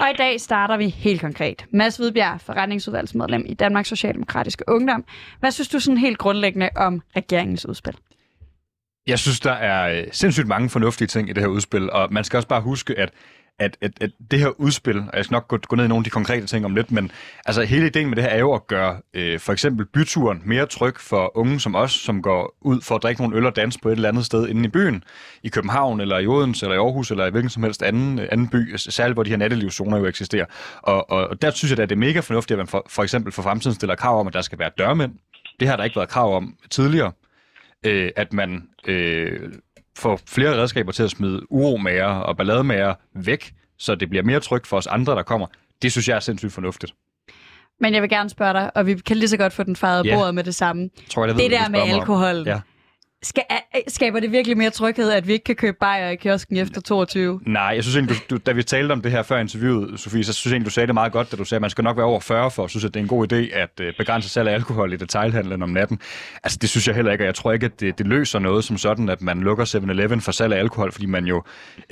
Og 0.00 0.10
i 0.10 0.16
dag 0.18 0.40
starter 0.40 0.76
vi 0.76 0.88
helt 0.88 1.20
konkret. 1.20 1.64
Mads 1.72 1.96
Hvidbjerg, 1.96 2.40
forretningsudvalgsmedlem 2.40 3.44
i 3.46 3.54
Danmarks 3.54 3.88
Socialdemokratiske 3.88 4.64
Ungdom. 4.68 5.04
Hvad 5.40 5.50
synes 5.50 5.68
du 5.68 5.80
sådan 5.80 5.98
helt 5.98 6.18
grundlæggende 6.18 6.70
om 6.76 7.02
regeringens 7.16 7.66
udspil? 7.66 7.94
Jeg 9.06 9.18
synes, 9.18 9.40
der 9.40 9.52
er 9.52 9.98
øh, 9.98 10.06
sindssygt 10.12 10.48
mange 10.48 10.70
fornuftige 10.70 11.08
ting 11.08 11.30
i 11.30 11.32
det 11.32 11.42
her 11.42 11.48
udspil, 11.48 11.90
og 11.90 12.12
man 12.12 12.24
skal 12.24 12.36
også 12.36 12.48
bare 12.48 12.60
huske, 12.60 12.98
at 12.98 13.10
at, 13.58 13.76
at, 13.80 13.92
at 14.00 14.10
det 14.30 14.38
her 14.38 14.60
udspil, 14.60 14.98
og 14.98 15.16
jeg 15.16 15.24
skal 15.24 15.34
nok 15.34 15.48
gå, 15.48 15.58
gå 15.68 15.76
ned 15.76 15.84
i 15.84 15.88
nogle 15.88 16.00
af 16.00 16.04
de 16.04 16.10
konkrete 16.10 16.46
ting 16.46 16.64
om 16.64 16.74
lidt, 16.74 16.90
men 16.90 17.10
altså 17.46 17.62
hele 17.62 17.86
ideen 17.86 18.08
med 18.08 18.16
det 18.16 18.24
her 18.24 18.30
er 18.30 18.38
jo 18.38 18.54
at 18.54 18.66
gøre 18.66 19.00
øh, 19.14 19.40
for 19.40 19.52
eksempel 19.52 19.86
byturen 19.86 20.42
mere 20.44 20.66
tryg 20.66 20.94
for 20.96 21.36
unge 21.38 21.60
som 21.60 21.74
os, 21.74 21.92
som 21.92 22.22
går 22.22 22.56
ud 22.60 22.80
for 22.80 22.94
at 22.94 23.02
drikke 23.02 23.22
nogle 23.22 23.36
øl 23.36 23.46
og 23.46 23.56
danse 23.56 23.78
på 23.82 23.88
et 23.88 23.92
eller 23.92 24.08
andet 24.08 24.24
sted 24.24 24.48
inde 24.48 24.64
i 24.64 24.68
byen, 24.68 25.04
i 25.42 25.48
København, 25.48 26.00
eller 26.00 26.18
i 26.18 26.26
Odense, 26.26 26.66
eller 26.66 26.74
i 26.74 26.78
Aarhus, 26.78 27.10
eller 27.10 27.26
i 27.26 27.30
hvilken 27.30 27.50
som 27.50 27.62
helst 27.62 27.82
anden, 27.82 28.18
anden 28.18 28.48
by, 28.48 28.76
særligt 28.76 29.16
hvor 29.16 29.22
de 29.22 29.30
her 29.30 29.36
nattelivszoner 29.36 29.98
jo 29.98 30.06
eksisterer. 30.06 30.46
Og, 30.82 31.10
og, 31.10 31.28
og 31.28 31.42
der 31.42 31.50
synes 31.50 31.70
jeg, 31.70 31.78
at 31.78 31.88
det 31.88 31.94
er 31.94 32.00
mega 32.00 32.20
fornuftigt, 32.20 32.52
at 32.52 32.58
man 32.58 32.66
for, 32.66 32.86
for 32.88 33.02
eksempel 33.02 33.32
for 33.32 33.42
fremtiden 33.42 33.74
stiller 33.74 33.94
krav 33.94 34.20
om, 34.20 34.26
at 34.26 34.34
der 34.34 34.42
skal 34.42 34.58
være 34.58 34.70
dørmænd. 34.78 35.12
Det 35.60 35.68
har 35.68 35.76
der 35.76 35.84
ikke 35.84 35.96
været 35.96 36.08
krav 36.08 36.36
om 36.36 36.54
tidligere. 36.70 37.12
Øh, 37.86 38.10
at 38.16 38.32
man 38.32 38.68
øh, 38.86 39.52
få 39.98 40.18
flere 40.26 40.62
redskaber 40.62 40.92
til 40.92 41.02
at 41.02 41.10
smide 41.10 41.52
uromager 41.52 42.06
og 42.06 42.36
ballademager 42.36 42.94
væk, 43.14 43.52
så 43.78 43.94
det 43.94 44.08
bliver 44.08 44.24
mere 44.24 44.40
trygt 44.40 44.66
for 44.66 44.76
os 44.76 44.86
andre, 44.86 45.14
der 45.14 45.22
kommer. 45.22 45.46
Det 45.82 45.92
synes 45.92 46.08
jeg 46.08 46.16
er 46.16 46.20
sindssygt 46.20 46.52
fornuftigt. 46.52 46.92
Men 47.80 47.94
jeg 47.94 48.02
vil 48.02 48.10
gerne 48.10 48.30
spørge 48.30 48.52
dig, 48.52 48.76
og 48.76 48.86
vi 48.86 48.94
kan 48.94 49.16
lige 49.16 49.28
så 49.28 49.36
godt 49.36 49.52
få 49.52 49.62
den 49.62 49.76
fejret 49.76 50.06
ja. 50.06 50.16
bordet 50.16 50.34
med 50.34 50.44
det 50.44 50.54
samme. 50.54 50.90
Tror 51.10 51.26
jeg, 51.26 51.34
det, 51.34 51.42
det 51.42 51.50
der 51.50 51.68
med 51.68 51.80
alkohol. 51.80 52.42
Ja. 52.46 52.60
Skal, 53.22 53.42
skaber 53.88 54.20
det 54.20 54.32
virkelig 54.32 54.56
mere 54.56 54.70
tryghed, 54.70 55.10
at 55.10 55.26
vi 55.26 55.32
ikke 55.32 55.44
kan 55.44 55.56
købe 55.56 55.76
bajer 55.80 56.10
i 56.10 56.16
kiosken 56.16 56.56
efter 56.56 56.80
22? 56.80 57.40
Nej, 57.46 57.62
jeg 57.62 57.82
synes 57.84 57.96
egentlig, 57.96 58.16
du, 58.30 58.36
du, 58.36 58.40
da 58.46 58.52
vi 58.52 58.62
talte 58.62 58.92
om 58.92 59.02
det 59.02 59.12
her 59.12 59.22
før 59.22 59.38
interviewet, 59.38 60.00
Sofie, 60.00 60.24
så 60.24 60.32
synes 60.32 60.50
jeg 60.50 60.52
egentlig, 60.52 60.66
du 60.66 60.70
sagde 60.70 60.86
det 60.86 60.94
meget 60.94 61.12
godt, 61.12 61.32
da 61.32 61.36
du 61.36 61.44
sagde, 61.44 61.58
at 61.58 61.60
man 61.60 61.70
skal 61.70 61.84
nok 61.84 61.96
være 61.96 62.06
over 62.06 62.20
40 62.20 62.50
for 62.50 62.64
at 62.64 62.70
synes, 62.70 62.84
at 62.84 62.94
det 62.94 63.00
er 63.00 63.04
en 63.04 63.08
god 63.08 63.32
idé 63.32 63.36
at 63.36 63.70
uh, 63.80 63.86
begrænse 63.98 64.28
salg 64.28 64.48
af 64.48 64.54
alkohol 64.54 64.92
i 64.92 64.96
detailhandlen 64.96 65.62
om 65.62 65.68
natten. 65.68 65.98
Altså, 66.44 66.58
det 66.62 66.70
synes 66.70 66.86
jeg 66.86 66.94
heller 66.94 67.12
ikke, 67.12 67.24
og 67.24 67.26
jeg 67.26 67.34
tror 67.34 67.52
ikke, 67.52 67.66
at 67.66 67.80
det, 67.80 67.98
det 67.98 68.06
løser 68.06 68.38
noget 68.38 68.64
som 68.64 68.78
sådan, 68.78 69.08
at 69.08 69.22
man 69.22 69.40
lukker 69.40 69.64
7-Eleven 69.64 70.20
for 70.20 70.32
salg 70.32 70.52
af 70.52 70.58
alkohol, 70.58 70.92
fordi 70.92 71.06
man 71.06 71.24
jo 71.24 71.42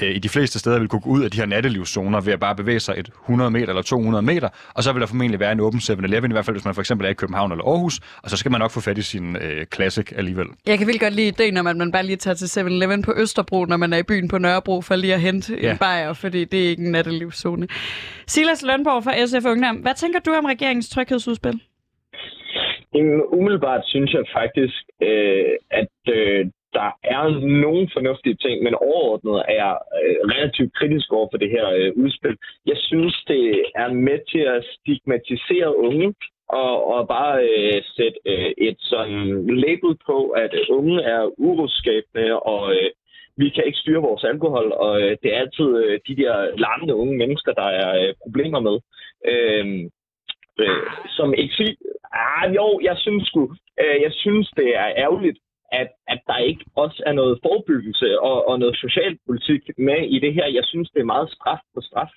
uh, 0.03 0.09
i 0.09 0.19
de 0.19 0.29
fleste 0.29 0.59
steder 0.59 0.79
vil 0.79 0.89
kunne 0.89 1.01
gå 1.01 1.11
ud 1.11 1.23
af 1.23 1.31
de 1.31 1.37
her 1.37 1.47
nattelivszoner 1.47 2.21
ved 2.21 2.33
at 2.33 2.41
bare 2.41 2.57
bevæge 2.57 2.81
sig 2.81 2.95
et 2.99 3.11
100 3.25 3.51
meter 3.51 3.69
eller 3.69 3.83
200 3.83 4.23
meter, 4.23 4.49
og 4.75 4.83
så 4.83 4.93
vil 4.93 5.01
der 5.01 5.07
formentlig 5.07 5.41
være 5.41 5.53
en 5.53 5.61
åben 5.61 5.81
7-Eleven, 5.81 6.31
i 6.31 6.33
hvert 6.33 6.45
fald 6.45 6.57
hvis 6.57 6.65
man 6.65 6.75
for 6.75 6.83
eksempel 6.83 7.07
er 7.07 7.11
i 7.11 7.15
København 7.15 7.53
eller 7.53 7.65
Aarhus, 7.65 8.01
og 8.23 8.31
så 8.31 8.37
skal 8.37 8.51
man 8.51 8.61
nok 8.61 8.71
få 8.71 8.81
fat 8.81 8.99
i 8.99 9.03
sin 9.03 9.37
uh, 9.37 9.43
classic 9.75 10.13
alligevel. 10.17 10.47
Jeg 10.67 10.79
kan 10.79 10.87
virkelig 10.87 11.01
godt 11.01 11.16
lide 11.17 11.29
ideen 11.29 11.57
om, 11.57 11.67
at 11.67 11.77
man 11.77 11.93
bare 11.93 12.07
lige 12.07 12.17
tager 12.17 12.35
til 12.35 12.61
7-Eleven 12.61 13.03
på 13.09 13.13
Østerbro, 13.23 13.65
når 13.65 13.77
man 13.77 13.93
er 13.93 13.99
i 13.99 14.09
byen 14.11 14.29
på 14.29 14.39
Nørrebro, 14.39 14.81
for 14.81 14.95
lige 14.97 15.15
at 15.15 15.21
hente 15.21 15.59
ja. 15.63 15.71
en 15.71 15.79
bajer, 15.79 16.13
fordi 16.13 16.45
det 16.45 16.59
er 16.65 16.69
ikke 16.69 16.85
en 16.87 16.93
nattelivszone. 16.93 17.67
Silas 18.27 18.63
Lønborg 18.69 19.05
fra 19.05 19.15
SF 19.27 19.47
Ungdom, 19.53 19.77
hvad 19.77 19.95
tænker 19.95 20.21
du 20.21 20.31
om 20.41 20.45
regeringens 20.45 20.89
tryghedsudspil? 20.91 21.61
Umiddelbart 23.39 23.83
synes 23.87 24.13
jeg 24.13 24.25
faktisk, 24.39 24.83
øh, 25.03 25.55
at 25.71 25.97
øh, 26.19 26.47
der 26.79 26.91
er 27.17 27.25
nogle 27.65 27.89
fornuftige 27.97 28.39
ting, 28.45 28.57
men 28.63 28.75
overordnet 28.75 29.37
er 29.49 29.55
jeg 29.65 29.75
øh, 30.03 30.17
relativt 30.33 30.73
kritisk 30.79 31.09
over 31.13 31.29
for 31.31 31.39
det 31.43 31.51
her 31.57 31.67
øh, 31.79 31.91
udspil. 32.03 32.37
Jeg 32.67 32.79
synes, 32.89 33.15
det 33.33 33.45
er 33.83 33.89
med 34.09 34.19
til 34.33 34.45
at 34.55 34.65
stigmatisere 34.75 35.71
unge, 35.89 36.15
og, 36.49 36.87
og 36.95 37.09
bare 37.09 37.43
øh, 37.43 37.83
sætte 37.97 38.19
øh, 38.27 38.53
et 38.59 38.77
sådan 38.79 39.47
label 39.47 39.97
på, 40.07 40.29
at 40.29 40.55
unge 40.71 41.03
er 41.03 41.41
uroskabende, 41.41 42.41
og 42.41 42.73
øh, 42.75 42.91
vi 43.37 43.49
kan 43.49 43.65
ikke 43.67 43.79
styre 43.79 44.03
vores 44.03 44.25
alkohol, 44.25 44.73
og 44.73 45.03
øh, 45.03 45.17
det 45.23 45.35
er 45.35 45.41
altid 45.41 45.69
øh, 45.85 46.01
de 46.09 46.17
der 46.17 46.59
larmende 46.59 46.95
unge 46.95 47.17
mennesker, 47.17 47.53
der 47.53 47.69
er 47.83 48.09
øh, 48.09 48.15
problemer 48.23 48.61
med. 48.61 48.77
Øh, 49.31 49.91
øh, 50.61 50.87
som 51.17 51.35
ikke 51.35 51.77
ah, 52.13 52.55
jo, 52.55 52.81
jeg 52.83 52.97
synes 52.99 53.27
sgu, 53.27 53.43
øh, 53.83 53.97
jeg 54.03 54.13
synes, 54.13 54.51
det 54.57 54.77
er 54.77 54.89
ærgerligt, 54.97 55.39
at, 55.73 55.89
at 56.09 56.21
der 56.27 56.39
ikke 56.39 56.65
også 56.77 57.03
er 57.07 57.13
noget 57.13 57.39
forebyggelse 57.43 58.21
og, 58.21 58.49
og 58.49 58.59
noget 58.59 58.77
socialpolitik 58.77 59.63
med 59.79 60.01
i 60.09 60.19
det 60.19 60.35
her. 60.35 60.47
Jeg 60.47 60.65
synes, 60.65 60.91
det 60.91 61.01
er 61.01 61.13
meget 61.15 61.31
straf 61.31 61.59
på 61.75 61.81
straf. 61.81 62.11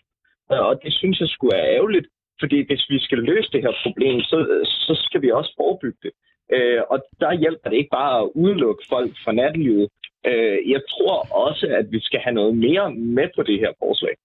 Og 0.49 0.81
det 0.83 0.93
synes 0.93 1.19
jeg 1.19 1.29
skulle 1.29 1.57
er 1.57 1.75
ærgerligt. 1.75 2.07
Fordi 2.39 2.57
hvis 2.67 2.85
vi 2.89 2.99
skal 2.99 3.17
løse 3.17 3.51
det 3.53 3.61
her 3.61 3.73
problem, 3.83 4.21
så, 4.21 4.37
så 4.65 4.93
skal 5.05 5.21
vi 5.21 5.31
også 5.31 5.53
forebygge 5.57 5.99
det. 6.03 6.11
Øh, 6.55 6.81
og 6.89 6.97
der 7.19 7.39
hjælper 7.43 7.69
det 7.69 7.77
ikke 7.77 7.95
bare 7.99 8.21
at 8.21 8.29
udelukke 8.35 8.83
folk 8.89 9.11
fra 9.23 9.31
nattelivet. 9.31 9.87
Øh, 10.25 10.57
jeg 10.73 10.81
tror 10.93 11.17
også, 11.47 11.65
at 11.79 11.91
vi 11.91 11.99
skal 11.99 12.19
have 12.19 12.33
noget 12.33 12.57
mere 12.57 12.91
med 12.91 13.27
på 13.35 13.43
det 13.43 13.59
her 13.59 13.71
forslag. 13.79 14.15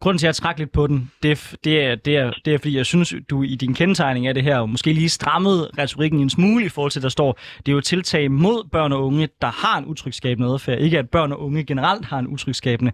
Grunden 0.00 0.18
til, 0.18 0.26
at 0.26 0.28
jeg 0.28 0.34
trækker 0.34 0.60
lidt 0.60 0.72
på 0.72 0.86
den, 0.86 1.10
det 1.22 1.30
er, 1.30 1.56
det, 1.64 1.82
er, 1.84 1.94
det, 1.94 2.16
er, 2.16 2.32
det 2.44 2.54
er, 2.54 2.58
fordi 2.58 2.76
jeg 2.76 2.86
synes, 2.86 3.14
du 3.30 3.42
i 3.42 3.54
din 3.54 3.74
kendetegning 3.74 4.26
af 4.26 4.34
det 4.34 4.42
her, 4.42 4.66
måske 4.66 4.92
lige 4.92 5.08
strammede 5.08 5.70
retorikken 5.78 6.20
en 6.20 6.30
smule 6.30 6.64
i 6.64 6.68
forhold 6.68 6.90
til, 6.90 7.02
der 7.02 7.08
står, 7.08 7.38
det 7.58 7.68
er 7.68 7.72
jo 7.72 7.80
tiltag 7.80 8.30
mod 8.30 8.68
børn 8.72 8.92
og 8.92 9.04
unge, 9.06 9.28
der 9.40 9.46
har 9.66 9.78
en 9.78 9.84
utrygskabende 9.86 10.48
adfærd. 10.48 10.78
Ikke 10.80 10.98
at 10.98 11.10
børn 11.10 11.32
og 11.32 11.40
unge 11.40 11.64
generelt 11.64 12.04
har 12.04 12.18
en 12.18 12.26
utrygskabende 12.26 12.92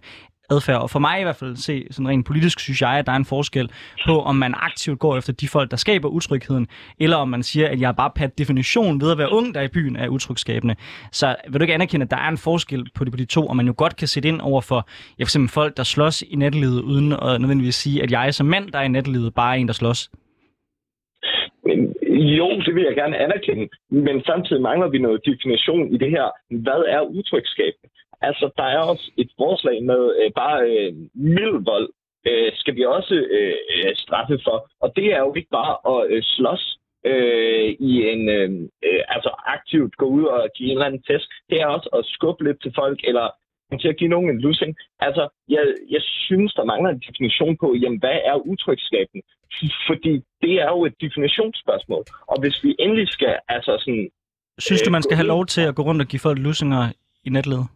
adfærd. 0.51 0.81
Og 0.81 0.89
for 0.89 0.99
mig 0.99 1.19
i 1.19 1.23
hvert 1.23 1.35
fald 1.35 1.55
se 1.55 1.87
sådan 1.91 2.07
rent 2.07 2.25
politisk, 2.25 2.59
synes 2.59 2.81
jeg, 2.81 2.89
at 2.89 3.05
der 3.05 3.11
er 3.11 3.15
en 3.15 3.25
forskel 3.25 3.71
på, 4.05 4.21
om 4.21 4.35
man 4.35 4.53
aktivt 4.57 4.99
går 4.99 5.17
efter 5.17 5.33
de 5.33 5.47
folk, 5.47 5.71
der 5.71 5.77
skaber 5.77 6.09
utrygheden, 6.09 6.67
eller 6.99 7.17
om 7.17 7.29
man 7.29 7.43
siger, 7.43 7.67
at 7.67 7.81
jeg 7.81 7.95
bare 7.95 8.11
per 8.15 8.27
definition 8.27 9.01
ved 9.01 9.11
at 9.11 9.17
være 9.17 9.31
ung, 9.31 9.55
der 9.55 9.61
i 9.61 9.67
byen 9.67 9.95
er 9.95 10.07
utrygskabende. 10.07 10.75
Så 11.11 11.35
vil 11.49 11.59
du 11.59 11.63
ikke 11.63 11.73
anerkende, 11.73 12.03
at 12.03 12.11
der 12.11 12.17
er 12.17 12.29
en 12.29 12.37
forskel 12.37 12.87
på 12.95 13.03
de, 13.03 13.11
på 13.11 13.17
de 13.17 13.25
to, 13.25 13.47
og 13.47 13.55
man 13.55 13.67
jo 13.67 13.73
godt 13.77 13.95
kan 13.95 14.07
sætte 14.07 14.29
ind 14.29 14.41
over 14.41 14.61
for 14.61 14.81
ja, 15.19 15.23
for 15.23 15.25
eksempel 15.25 15.49
folk, 15.49 15.77
der 15.77 15.83
slås 15.83 16.21
i 16.21 16.35
nattelivet, 16.35 16.81
uden 16.81 17.11
at 17.11 17.41
nødvendigvis 17.41 17.75
sige, 17.75 18.03
at 18.03 18.11
jeg 18.11 18.33
som 18.33 18.47
mand, 18.47 18.71
der 18.71 18.79
er 18.79 18.83
i 18.83 18.87
nattelivet, 18.87 19.33
bare 19.33 19.55
er 19.55 19.59
en, 19.59 19.67
der 19.67 19.73
slås? 19.73 20.09
Men, 21.65 21.79
jo, 22.39 22.47
det 22.65 22.75
vil 22.75 22.83
jeg 22.83 22.95
gerne 22.95 23.17
anerkende, 23.17 23.69
men 23.89 24.23
samtidig 24.23 24.61
mangler 24.61 24.87
vi 24.87 24.97
noget 24.97 25.25
definition 25.25 25.93
i 25.95 25.97
det 25.97 26.09
her. 26.09 26.27
Hvad 26.65 26.81
er 26.95 27.01
utrygskab? 27.01 27.73
Altså, 28.21 28.49
der 28.57 28.63
er 28.63 28.79
også 28.79 29.11
et 29.17 29.31
forslag 29.37 29.83
med 29.83 30.01
øh, 30.23 30.31
bare 30.41 30.59
øh, 30.69 30.93
mild 31.13 31.65
vold, 31.71 31.89
øh, 32.27 32.51
skal 32.55 32.75
vi 32.75 32.83
også 32.85 33.15
øh, 33.37 33.55
øh, 33.73 33.95
straffe 33.95 34.39
for. 34.43 34.57
Og 34.79 34.93
det 34.95 35.05
er 35.05 35.19
jo 35.19 35.33
ikke 35.33 35.49
bare 35.59 35.75
at 35.91 36.11
øh, 36.11 36.23
slås 36.23 36.77
øh, 37.05 37.69
i 37.89 37.91
en, 38.11 38.29
øh, 38.29 38.49
øh, 38.87 39.01
altså 39.07 39.31
aktivt 39.55 39.95
gå 39.95 40.05
ud 40.05 40.23
og 40.23 40.49
give 40.55 40.69
en 40.69 40.77
eller 40.77 40.85
anden 40.85 41.03
test. 41.09 41.29
Det 41.49 41.61
er 41.61 41.67
også 41.67 41.89
at 41.97 42.05
skubbe 42.05 42.43
lidt 42.43 42.61
til 42.61 42.73
folk, 42.75 42.99
eller 43.03 43.27
til 43.81 43.87
at 43.87 43.97
give 43.97 44.09
nogen 44.09 44.29
en 44.29 44.41
lussing. 44.41 44.75
Altså, 44.99 45.27
jeg, 45.49 45.63
jeg 45.89 46.01
synes, 46.01 46.53
der 46.53 46.63
mangler 46.63 46.89
en 46.89 47.03
definition 47.07 47.57
på, 47.57 47.75
jamen, 47.81 47.99
hvad 47.99 48.17
er 48.25 48.35
utrygskaben? 48.51 49.21
Fordi 49.87 50.13
det 50.41 50.53
er 50.65 50.69
jo 50.75 50.85
et 50.85 50.95
definitionsspørgsmål. 51.01 52.03
Og 52.27 52.39
hvis 52.41 52.63
vi 52.63 52.75
endelig 52.79 53.07
skal, 53.07 53.35
altså 53.49 53.77
sådan... 53.79 54.09
Synes 54.59 54.81
du, 54.81 54.91
man 54.91 55.03
skal 55.03 55.17
have 55.17 55.27
lov 55.27 55.45
til 55.45 55.61
at 55.61 55.75
gå 55.75 55.81
rundt 55.81 56.01
og 56.01 56.07
give 56.07 56.19
folk 56.19 56.39
lussinger 56.39 56.83
i 57.23 57.29
netledet? 57.29 57.67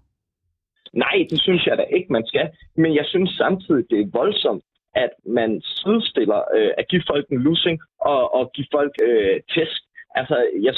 Nej, 0.95 1.17
det 1.29 1.41
synes 1.41 1.65
jeg 1.67 1.77
da 1.77 1.85
ikke, 1.97 2.09
man 2.17 2.25
skal. 2.27 2.47
Men 2.77 2.95
jeg 2.95 3.05
synes 3.05 3.29
samtidig, 3.43 3.83
det 3.89 3.99
er 3.99 4.17
voldsomt, 4.21 4.63
at 4.95 5.11
man 5.25 5.61
sidestiller 5.61 6.41
øh, 6.55 6.71
at 6.77 6.87
give 6.91 7.03
folk 7.11 7.25
en 7.31 7.39
losing 7.47 7.77
og, 8.01 8.33
og 8.37 8.51
give 8.55 8.67
folk 8.71 8.93
øh, 9.07 9.39
tæsk. 9.53 9.81
Altså, 10.19 10.37
jeg 10.67 10.75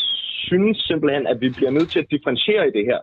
synes 0.47 0.77
simpelthen, 0.89 1.27
at 1.27 1.37
vi 1.41 1.49
bliver 1.49 1.71
nødt 1.71 1.89
til 1.91 1.99
at 1.99 2.11
differentiere 2.11 2.67
i 2.67 2.71
det 2.77 2.85
her. 2.85 2.99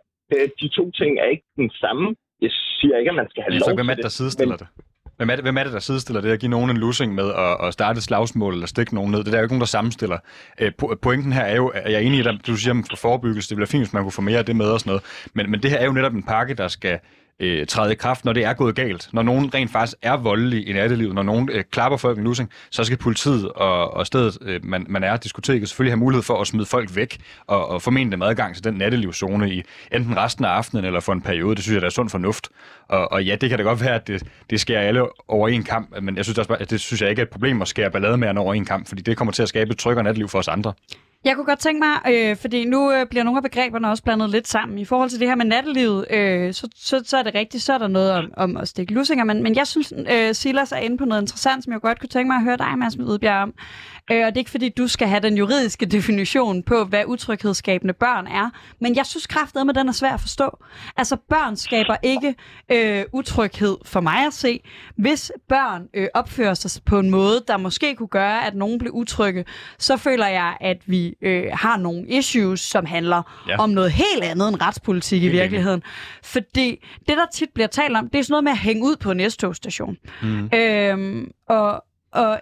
De 0.62 0.68
to 0.68 0.90
ting 0.90 1.18
er 1.18 1.24
ikke 1.24 1.46
den 1.56 1.70
samme. 1.70 2.14
Jeg 2.40 2.50
siger 2.50 2.96
ikke, 2.98 3.10
at 3.10 3.14
man 3.22 3.30
skal 3.30 3.42
have 3.42 3.52
lov 3.52 3.60
til 3.60 3.70
det. 3.70 3.78
Hvem 3.78 3.88
er 3.88 3.94
det, 3.94 4.02
der 4.02 4.16
sidestiller 4.20 4.56
men... 4.56 4.58
det? 4.58 4.93
Hvem 5.16 5.30
er, 5.30 5.34
det, 5.34 5.44
hvem 5.44 5.56
er 5.56 5.64
det, 5.64 5.72
der 5.72 5.78
sidestiller 5.78 6.20
det 6.20 6.30
at 6.30 6.40
give 6.40 6.50
nogen 6.50 6.70
en 6.70 6.76
losing 6.76 7.14
med 7.14 7.32
at, 7.32 7.66
at 7.66 7.72
starte 7.72 7.98
et 7.98 8.02
slagsmål 8.04 8.52
eller 8.52 8.66
stikke 8.66 8.94
nogen 8.94 9.10
ned? 9.10 9.18
Det 9.18 9.26
er 9.26 9.30
der 9.30 9.38
jo 9.38 9.44
ikke 9.44 9.54
nogen, 9.54 9.60
der 9.60 9.66
sammenstiller. 9.66 10.18
Øh, 10.60 10.72
pointen 11.02 11.32
her 11.32 11.42
er 11.42 11.56
jo, 11.56 11.68
at 11.68 11.92
jeg 11.92 11.94
er 11.94 12.06
enig 12.06 12.18
i, 12.18 12.28
at 12.28 12.34
du 12.46 12.56
siger 12.56 12.82
at 12.92 12.98
forebyggelse, 12.98 13.48
det 13.48 13.56
bliver 13.56 13.66
fint, 13.66 13.84
hvis 13.84 13.92
man 13.92 14.02
kunne 14.02 14.12
få 14.12 14.22
mere 14.22 14.38
af 14.38 14.46
det 14.46 14.56
med 14.56 14.66
og 14.66 14.80
sådan 14.80 14.90
noget. 14.90 15.02
Men, 15.34 15.50
men 15.50 15.62
det 15.62 15.70
her 15.70 15.78
er 15.78 15.84
jo 15.84 15.92
netop 15.92 16.12
en 16.12 16.22
pakke, 16.22 16.54
der 16.54 16.68
skal 16.68 16.98
øh, 17.40 17.66
træde 17.66 17.92
i 17.92 17.94
kraft, 17.94 18.24
når 18.24 18.32
det 18.32 18.44
er 18.44 18.52
gået 18.52 18.74
galt. 18.74 19.08
Når 19.12 19.22
nogen 19.22 19.54
rent 19.54 19.72
faktisk 19.72 19.96
er 20.02 20.16
voldelig 20.16 20.68
i 20.68 20.72
nattelivet, 20.72 21.14
når 21.14 21.22
nogen 21.22 21.48
øh, 21.52 21.64
klapper 21.70 21.98
folk 21.98 22.18
i 22.18 22.20
losing, 22.20 22.50
så 22.70 22.84
skal 22.84 22.96
politiet 22.96 23.52
og, 23.52 23.94
og 23.94 24.06
stedet, 24.06 24.38
øh, 24.42 24.60
man, 24.64 24.86
man 24.88 25.04
er, 25.04 25.16
diskoteket, 25.16 25.68
selvfølgelig 25.68 25.92
have 25.92 25.98
mulighed 25.98 26.22
for 26.22 26.40
at 26.40 26.46
smide 26.46 26.66
folk 26.66 26.96
væk 26.96 27.18
og, 27.46 27.68
og 27.68 27.82
formentlig 27.82 28.12
dem 28.12 28.22
adgang 28.22 28.54
til 28.54 28.64
den 28.64 28.74
nattelivszone 28.74 29.50
i 29.54 29.62
enten 29.92 30.16
resten 30.16 30.44
af 30.44 30.48
aftenen 30.48 30.84
eller 30.84 31.00
for 31.00 31.12
en 31.12 31.22
periode. 31.22 31.54
Det 31.54 31.62
synes 31.64 31.74
jeg, 31.74 31.80
der 31.80 31.86
er 31.86 31.90
sund 31.90 32.10
fornuft. 32.10 32.48
Og, 32.88 33.12
og 33.12 33.24
ja, 33.24 33.36
det 33.36 33.48
kan 33.48 33.58
da 33.58 33.64
godt 33.64 33.80
være, 33.80 33.94
at 33.94 34.08
det, 34.08 34.22
det 34.50 34.60
skærer 34.60 34.80
alle 34.80 35.06
over 35.28 35.48
en 35.48 35.62
kamp, 35.64 36.00
men 36.02 36.16
jeg 36.16 36.24
synes 36.24 36.38
også, 36.38 36.56
at 36.60 36.70
det 36.70 36.80
synes 36.80 37.02
jeg 37.02 37.10
ikke 37.10 37.20
er 37.20 37.24
et 37.24 37.30
problem 37.30 37.62
at 37.62 37.68
skære 37.68 37.90
ballademærende 37.90 38.40
over 38.40 38.54
en 38.54 38.64
kamp, 38.64 38.88
fordi 38.88 39.02
det 39.02 39.16
kommer 39.16 39.32
til 39.32 39.42
at 39.42 39.48
skabe 39.48 39.70
et 39.70 39.78
tryggere 39.78 40.04
natteliv 40.04 40.28
for 40.28 40.38
os 40.38 40.48
andre. 40.48 40.72
Jeg 41.24 41.36
kunne 41.36 41.44
godt 41.44 41.58
tænke 41.58 41.78
mig, 41.78 42.12
øh, 42.14 42.36
fordi 42.36 42.64
nu 42.64 42.92
øh, 42.92 43.06
bliver 43.06 43.22
nogle 43.22 43.38
af 43.38 43.42
begreberne 43.42 43.90
også 43.90 44.02
blandet 44.02 44.30
lidt 44.30 44.48
sammen. 44.48 44.78
I 44.78 44.84
forhold 44.84 45.10
til 45.10 45.20
det 45.20 45.28
her 45.28 45.34
med 45.34 45.44
nattelivet, 45.44 46.06
øh, 46.10 46.54
så, 46.54 46.68
så, 46.76 47.02
så 47.04 47.16
er 47.16 47.22
det 47.22 47.34
rigtigt, 47.34 47.62
så 47.62 47.72
er 47.72 47.78
der 47.78 47.88
noget 47.88 48.12
om, 48.12 48.30
om 48.36 48.56
at 48.56 48.68
stikke 48.68 48.94
lussinger. 48.94 49.24
Men, 49.24 49.42
men 49.42 49.56
jeg 49.56 49.66
synes, 49.66 49.92
øh, 50.12 50.34
Silas 50.34 50.72
er 50.72 50.76
inde 50.76 50.98
på 50.98 51.04
noget 51.04 51.22
interessant, 51.22 51.64
som 51.64 51.72
jeg 51.72 51.80
godt 51.80 52.00
kunne 52.00 52.08
tænke 52.08 52.26
mig 52.26 52.36
at 52.36 52.44
høre 52.44 52.56
dig, 52.56 52.78
Mads 52.78 52.96
Udbjerg, 52.96 53.42
om. 53.42 53.54
Øh, 54.10 54.26
og 54.26 54.26
det 54.26 54.36
er 54.36 54.38
ikke 54.38 54.50
fordi, 54.50 54.68
du 54.68 54.88
skal 54.88 55.08
have 55.08 55.20
den 55.20 55.36
juridiske 55.36 55.86
definition 55.86 56.62
på, 56.62 56.84
hvad 56.84 57.04
utryghedsskabende 57.06 57.94
børn 57.94 58.26
er. 58.26 58.50
Men 58.80 58.96
jeg 58.96 59.06
synes 59.06 59.26
kraftedet 59.26 59.66
med 59.66 59.74
den 59.74 59.88
er 59.88 59.92
svær 59.92 60.12
at 60.12 60.20
forstå. 60.20 60.64
Altså, 60.96 61.16
børn 61.28 61.56
skaber 61.56 61.96
ikke 62.02 62.34
øh, 62.72 63.04
utryghed 63.12 63.76
for 63.84 64.00
mig 64.00 64.26
at 64.26 64.32
se. 64.32 64.60
Hvis 64.96 65.32
børn 65.48 65.88
øh, 65.94 66.08
opfører 66.14 66.54
sig 66.54 66.82
på 66.84 66.98
en 66.98 67.10
måde, 67.10 67.44
der 67.48 67.56
måske 67.56 67.94
kunne 67.94 68.08
gøre, 68.08 68.46
at 68.46 68.54
nogen 68.54 68.78
bliver 68.78 68.92
utrygge, 68.92 69.44
så 69.78 69.96
føler 69.96 70.26
jeg, 70.26 70.56
at 70.60 70.76
vi 70.86 71.14
øh, 71.22 71.44
har 71.52 71.76
nogle 71.76 72.08
issues, 72.08 72.60
som 72.60 72.86
handler 72.86 73.44
ja. 73.48 73.56
om 73.58 73.70
noget 73.70 73.92
helt 73.92 74.24
andet 74.24 74.48
end 74.48 74.62
retspolitik 74.62 75.22
i 75.22 75.28
virkeligheden. 75.28 75.82
Fordi 76.22 76.84
det, 77.08 77.16
der 77.16 77.26
tit 77.34 77.48
bliver 77.54 77.66
talt 77.66 77.96
om, 77.96 78.08
det 78.08 78.18
er 78.18 78.22
sådan 78.22 78.32
noget 78.32 78.44
med 78.44 78.52
at 78.52 78.58
hænge 78.58 78.84
ud 78.84 78.96
på 78.96 79.10
en 79.10 79.30
S-togstation. 79.30 79.96
Mm. 80.22 80.50
Øhm, 80.54 81.30
og, 81.48 81.84
og 82.12 82.40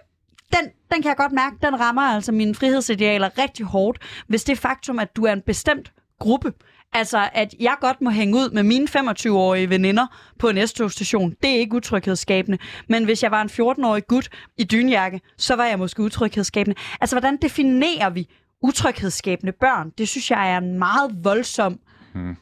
den, 0.57 0.69
den 0.91 1.01
kan 1.01 1.09
jeg 1.09 1.17
godt 1.17 1.31
mærke, 1.31 1.55
den 1.61 1.79
rammer 1.79 2.01
altså 2.01 2.31
mine 2.31 2.55
frihedsidealer 2.55 3.37
rigtig 3.37 3.65
hårdt, 3.65 3.97
hvis 4.27 4.43
det 4.43 4.57
faktum, 4.57 4.99
at 4.99 5.15
du 5.15 5.25
er 5.25 5.33
en 5.33 5.41
bestemt 5.41 5.91
gruppe. 6.19 6.53
Altså, 6.93 7.29
at 7.33 7.55
jeg 7.59 7.75
godt 7.81 8.01
må 8.01 8.09
hænge 8.09 8.35
ud 8.35 8.49
med 8.51 8.63
mine 8.63 8.87
25-årige 8.97 9.69
veninder 9.69 10.07
på 10.39 10.49
en 10.49 10.67
S-togstation, 10.67 11.33
det 11.43 11.49
er 11.49 11.55
ikke 11.55 11.75
utryghedsskabende. 11.75 12.57
Men 12.89 13.03
hvis 13.03 13.23
jeg 13.23 13.31
var 13.31 13.41
en 13.41 13.49
14-årig 13.49 14.07
gut 14.07 14.29
i 14.57 14.63
dynjakke, 14.63 15.21
så 15.37 15.55
var 15.55 15.65
jeg 15.65 15.79
måske 15.79 16.03
utryghedsskabende. 16.03 16.79
Altså, 17.01 17.15
hvordan 17.15 17.37
definerer 17.41 18.09
vi 18.09 18.29
utryghedsskabende 18.61 19.51
børn? 19.51 19.89
Det 19.97 20.07
synes 20.07 20.31
jeg 20.31 20.51
er 20.51 20.57
en 20.57 20.79
meget 20.79 21.11
voldsom 21.23 21.79
hmm. 22.13 22.35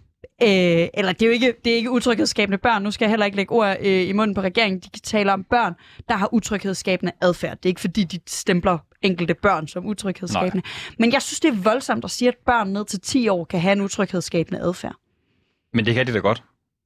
Øh, 0.44 0.88
eller 0.94 1.12
det 1.12 1.22
er 1.22 1.26
jo 1.26 1.32
ikke, 1.32 1.54
det 1.66 1.72
er 1.72 1.76
ikke 1.76 1.92
utryghedsskabende 1.92 2.58
børn. 2.58 2.84
Nu 2.84 2.92
skal 2.92 3.06
jeg 3.06 3.10
heller 3.10 3.26
ikke 3.26 3.36
lægge 3.36 3.56
ord 3.56 3.78
øh, 3.82 4.08
i 4.08 4.12
munden 4.12 4.36
på 4.36 4.42
regeringen. 4.42 4.80
De 4.80 5.00
taler 5.00 5.34
om 5.34 5.44
børn, 5.44 5.74
der 6.10 6.16
har 6.16 6.34
utryghedsskabende 6.34 7.12
adfærd. 7.22 7.58
Det 7.58 7.66
er 7.66 7.70
ikke 7.70 7.82
fordi, 7.82 8.04
de 8.04 8.20
stempler 8.28 8.78
enkelte 9.02 9.34
børn 9.34 9.68
som 9.68 9.86
utryghedsskabende. 9.86 10.56
Nej. 10.56 10.96
Men 11.00 11.14
jeg 11.14 11.22
synes, 11.22 11.40
det 11.40 11.50
er 11.50 11.56
voldsomt 11.64 12.04
at 12.04 12.12
sige, 12.12 12.28
at 12.28 12.36
børn 12.46 12.70
ned 12.70 12.86
til 12.86 13.00
10 13.00 13.28
år 13.28 13.44
kan 13.46 13.60
have 13.60 13.72
en 13.72 13.82
utryghedsskabende 13.82 14.62
adfærd. 14.62 14.96
Men 15.74 15.86
det 15.86 15.94
kan 15.94 16.08
de 16.08 16.14
da 16.14 16.20
godt. 16.20 16.44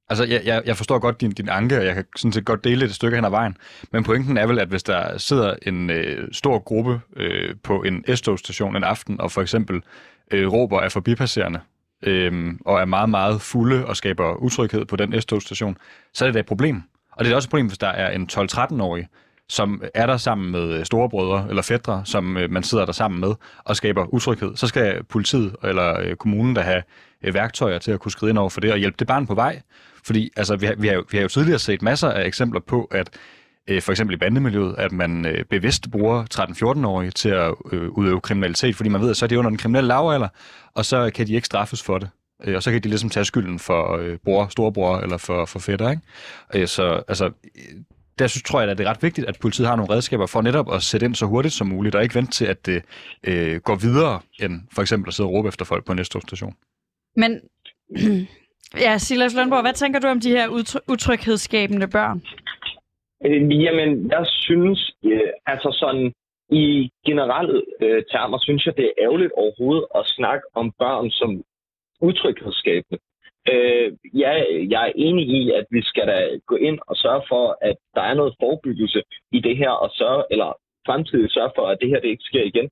Altså, 0.08 0.24
jeg, 0.24 0.42
jeg, 0.44 0.62
jeg 0.66 0.76
forstår 0.76 0.98
godt 0.98 1.20
din, 1.20 1.30
din 1.30 1.48
anke, 1.48 1.78
og 1.78 1.84
jeg 1.84 1.94
kan 1.94 2.04
sådan 2.16 2.32
set 2.32 2.44
godt 2.44 2.64
dele 2.64 2.84
et 2.84 2.94
stykke 2.94 3.16
hen 3.16 3.24
ad 3.24 3.30
vejen. 3.30 3.56
Men 3.92 4.04
pointen 4.04 4.36
er 4.36 4.46
vel, 4.46 4.58
at 4.58 4.68
hvis 4.68 4.82
der 4.82 5.18
sidder 5.18 5.54
en 5.62 5.90
øh, 5.90 6.28
stor 6.32 6.58
gruppe 6.58 7.00
øh, 7.16 7.54
på 7.62 7.82
en 7.82 8.16
S-togstation 8.16 8.76
en 8.76 8.84
aften, 8.84 9.20
og 9.20 9.32
for 9.32 9.42
eksempel 9.42 9.82
øh, 10.30 10.52
råber 10.52 10.80
af 10.80 10.92
forbipasserende, 10.92 11.60
øhm, 12.02 12.58
og 12.66 12.80
er 12.80 12.84
meget, 12.84 13.08
meget 13.08 13.40
fulde 13.40 13.86
og 13.86 13.96
skaber 13.96 14.34
utryghed 14.34 14.84
på 14.84 14.96
den 14.96 15.20
S-togstation, 15.20 15.76
så 16.14 16.24
er 16.24 16.26
det 16.26 16.34
da 16.34 16.40
et 16.40 16.46
problem. 16.46 16.82
Og 17.12 17.24
det 17.24 17.32
er 17.32 17.36
også 17.36 17.46
et 17.46 17.50
problem, 17.50 17.66
hvis 17.66 17.78
der 17.78 17.88
er 17.88 18.10
en 18.10 18.28
12-13-årig, 18.32 19.08
som 19.48 19.82
er 19.94 20.06
der 20.06 20.16
sammen 20.16 20.52
med 20.52 20.78
øh, 20.78 20.84
storebrødre 20.84 21.46
eller 21.48 21.62
fædre, 21.62 22.02
som 22.04 22.36
øh, 22.36 22.50
man 22.50 22.62
sidder 22.62 22.84
der 22.84 22.92
sammen 22.92 23.20
med 23.20 23.34
og 23.64 23.76
skaber 23.76 24.14
utryghed, 24.14 24.56
så 24.56 24.66
skal 24.66 25.04
politiet 25.04 25.56
eller 25.64 26.00
øh, 26.00 26.16
kommunen 26.16 26.56
der 26.56 26.62
have 26.62 26.82
værktøjer 27.22 27.78
til 27.78 27.92
at 27.92 28.00
kunne 28.00 28.12
skride 28.12 28.30
ind 28.30 28.38
over 28.38 28.48
for 28.48 28.60
det 28.60 28.72
og 28.72 28.78
hjælpe 28.78 28.96
det 28.98 29.06
barn 29.06 29.26
på 29.26 29.34
vej. 29.34 29.60
Fordi 30.04 30.30
altså, 30.36 30.56
vi, 30.56 30.66
har, 30.66 30.74
vi, 30.74 30.88
har, 30.88 31.04
vi 31.10 31.16
har 31.16 31.22
jo 31.22 31.28
tidligere 31.28 31.58
set 31.58 31.82
masser 31.82 32.10
af 32.10 32.26
eksempler 32.26 32.60
på, 32.60 32.84
at 32.84 33.10
Øh, 33.68 33.82
for 33.82 33.92
eksempel 33.92 34.14
i 34.14 34.18
bandemiljøet, 34.18 34.74
at 34.78 34.92
man 34.92 35.26
øh, 35.26 35.44
bevidst 35.44 35.90
bruger 35.90 36.24
13-14-årige 36.34 37.10
til 37.10 37.28
at 37.28 37.54
øh, 37.72 37.88
udøve 37.88 38.20
kriminalitet, 38.20 38.76
fordi 38.76 38.88
man 38.88 39.00
ved, 39.00 39.10
at 39.10 39.16
så 39.16 39.24
er 39.24 39.28
de 39.28 39.38
under 39.38 39.50
den 39.50 39.58
kriminelle 39.58 39.88
lavalder, 39.88 40.28
og 40.74 40.84
så 40.84 41.10
kan 41.14 41.26
de 41.26 41.34
ikke 41.34 41.46
straffes 41.46 41.82
for 41.82 41.98
det. 41.98 42.10
Og 42.56 42.62
så 42.62 42.72
kan 42.72 42.82
de 42.82 42.88
ligesom 42.88 43.10
tage 43.10 43.24
skylden 43.24 43.58
for 43.58 44.00
bror, 44.24 44.48
storebror 44.48 44.98
eller 44.98 45.16
for, 45.16 45.44
for 45.44 45.58
fætter. 45.58 45.90
Ikke? 45.90 46.66
Så 46.66 47.02
altså, 47.08 47.30
der 48.18 48.26
synes, 48.26 48.42
tror 48.42 48.60
jeg, 48.60 48.70
at 48.70 48.78
det 48.78 48.86
er 48.86 48.90
ret 48.90 49.02
vigtigt, 49.02 49.26
at 49.26 49.38
politiet 49.40 49.68
har 49.68 49.76
nogle 49.76 49.94
redskaber 49.94 50.26
for 50.26 50.42
netop 50.42 50.72
at 50.72 50.82
sætte 50.82 51.06
ind 51.06 51.14
så 51.14 51.26
hurtigt 51.26 51.54
som 51.54 51.66
muligt, 51.66 51.94
og 51.94 52.02
ikke 52.02 52.14
vente 52.14 52.32
til, 52.32 52.44
at 52.44 52.66
det 52.66 52.82
øh, 53.24 53.60
går 53.60 53.74
videre, 53.74 54.20
end 54.40 54.60
for 54.72 54.82
eksempel 54.82 55.08
at 55.08 55.14
sidde 55.14 55.28
og 55.28 55.32
råbe 55.32 55.48
efter 55.48 55.64
folk 55.64 55.84
på 55.84 55.92
en 55.92 56.04
station. 56.04 56.54
Men 57.16 57.40
ja, 58.84 58.98
Silas 58.98 59.34
Lundborg, 59.34 59.62
hvad 59.62 59.72
tænker 59.72 60.00
du 60.00 60.06
om 60.06 60.20
de 60.20 60.30
her 60.30 60.48
utryghedsskabende 60.88 61.88
børn? 61.88 62.22
Øh, 63.24 63.62
jamen, 63.64 64.10
jeg 64.10 64.26
synes, 64.26 64.92
øh, 65.04 65.32
altså 65.46 65.76
sådan 65.80 66.12
i 66.50 66.90
generelle 67.06 67.62
øh, 67.80 68.02
termer, 68.10 68.38
synes 68.38 68.66
jeg, 68.66 68.76
det 68.76 68.84
er 68.84 69.02
ærgerligt 69.04 69.32
overhovedet 69.32 69.86
at 69.94 70.06
snakke 70.06 70.46
om 70.54 70.72
børn 70.78 71.10
som 71.10 71.44
utryghedsskabende. 72.00 72.98
Øh, 73.52 73.92
ja, 74.14 74.32
jeg 74.70 74.82
er 74.88 74.92
enig 74.96 75.26
i, 75.28 75.50
at 75.50 75.66
vi 75.70 75.82
skal 75.82 76.06
da 76.06 76.28
gå 76.46 76.56
ind 76.56 76.78
og 76.86 76.96
sørge 76.96 77.22
for, 77.28 77.58
at 77.60 77.76
der 77.94 78.00
er 78.00 78.14
noget 78.14 78.34
forebyggelse 78.40 79.02
i 79.32 79.40
det 79.40 79.56
her, 79.56 79.70
og 79.70 79.90
sørge, 79.90 80.24
eller 80.30 80.58
fremtidig 80.86 81.30
sørge 81.30 81.52
for, 81.56 81.66
at 81.66 81.78
det 81.80 81.88
her 81.88 82.00
det 82.00 82.08
ikke 82.08 82.30
sker 82.30 82.44
igen. 82.44 82.68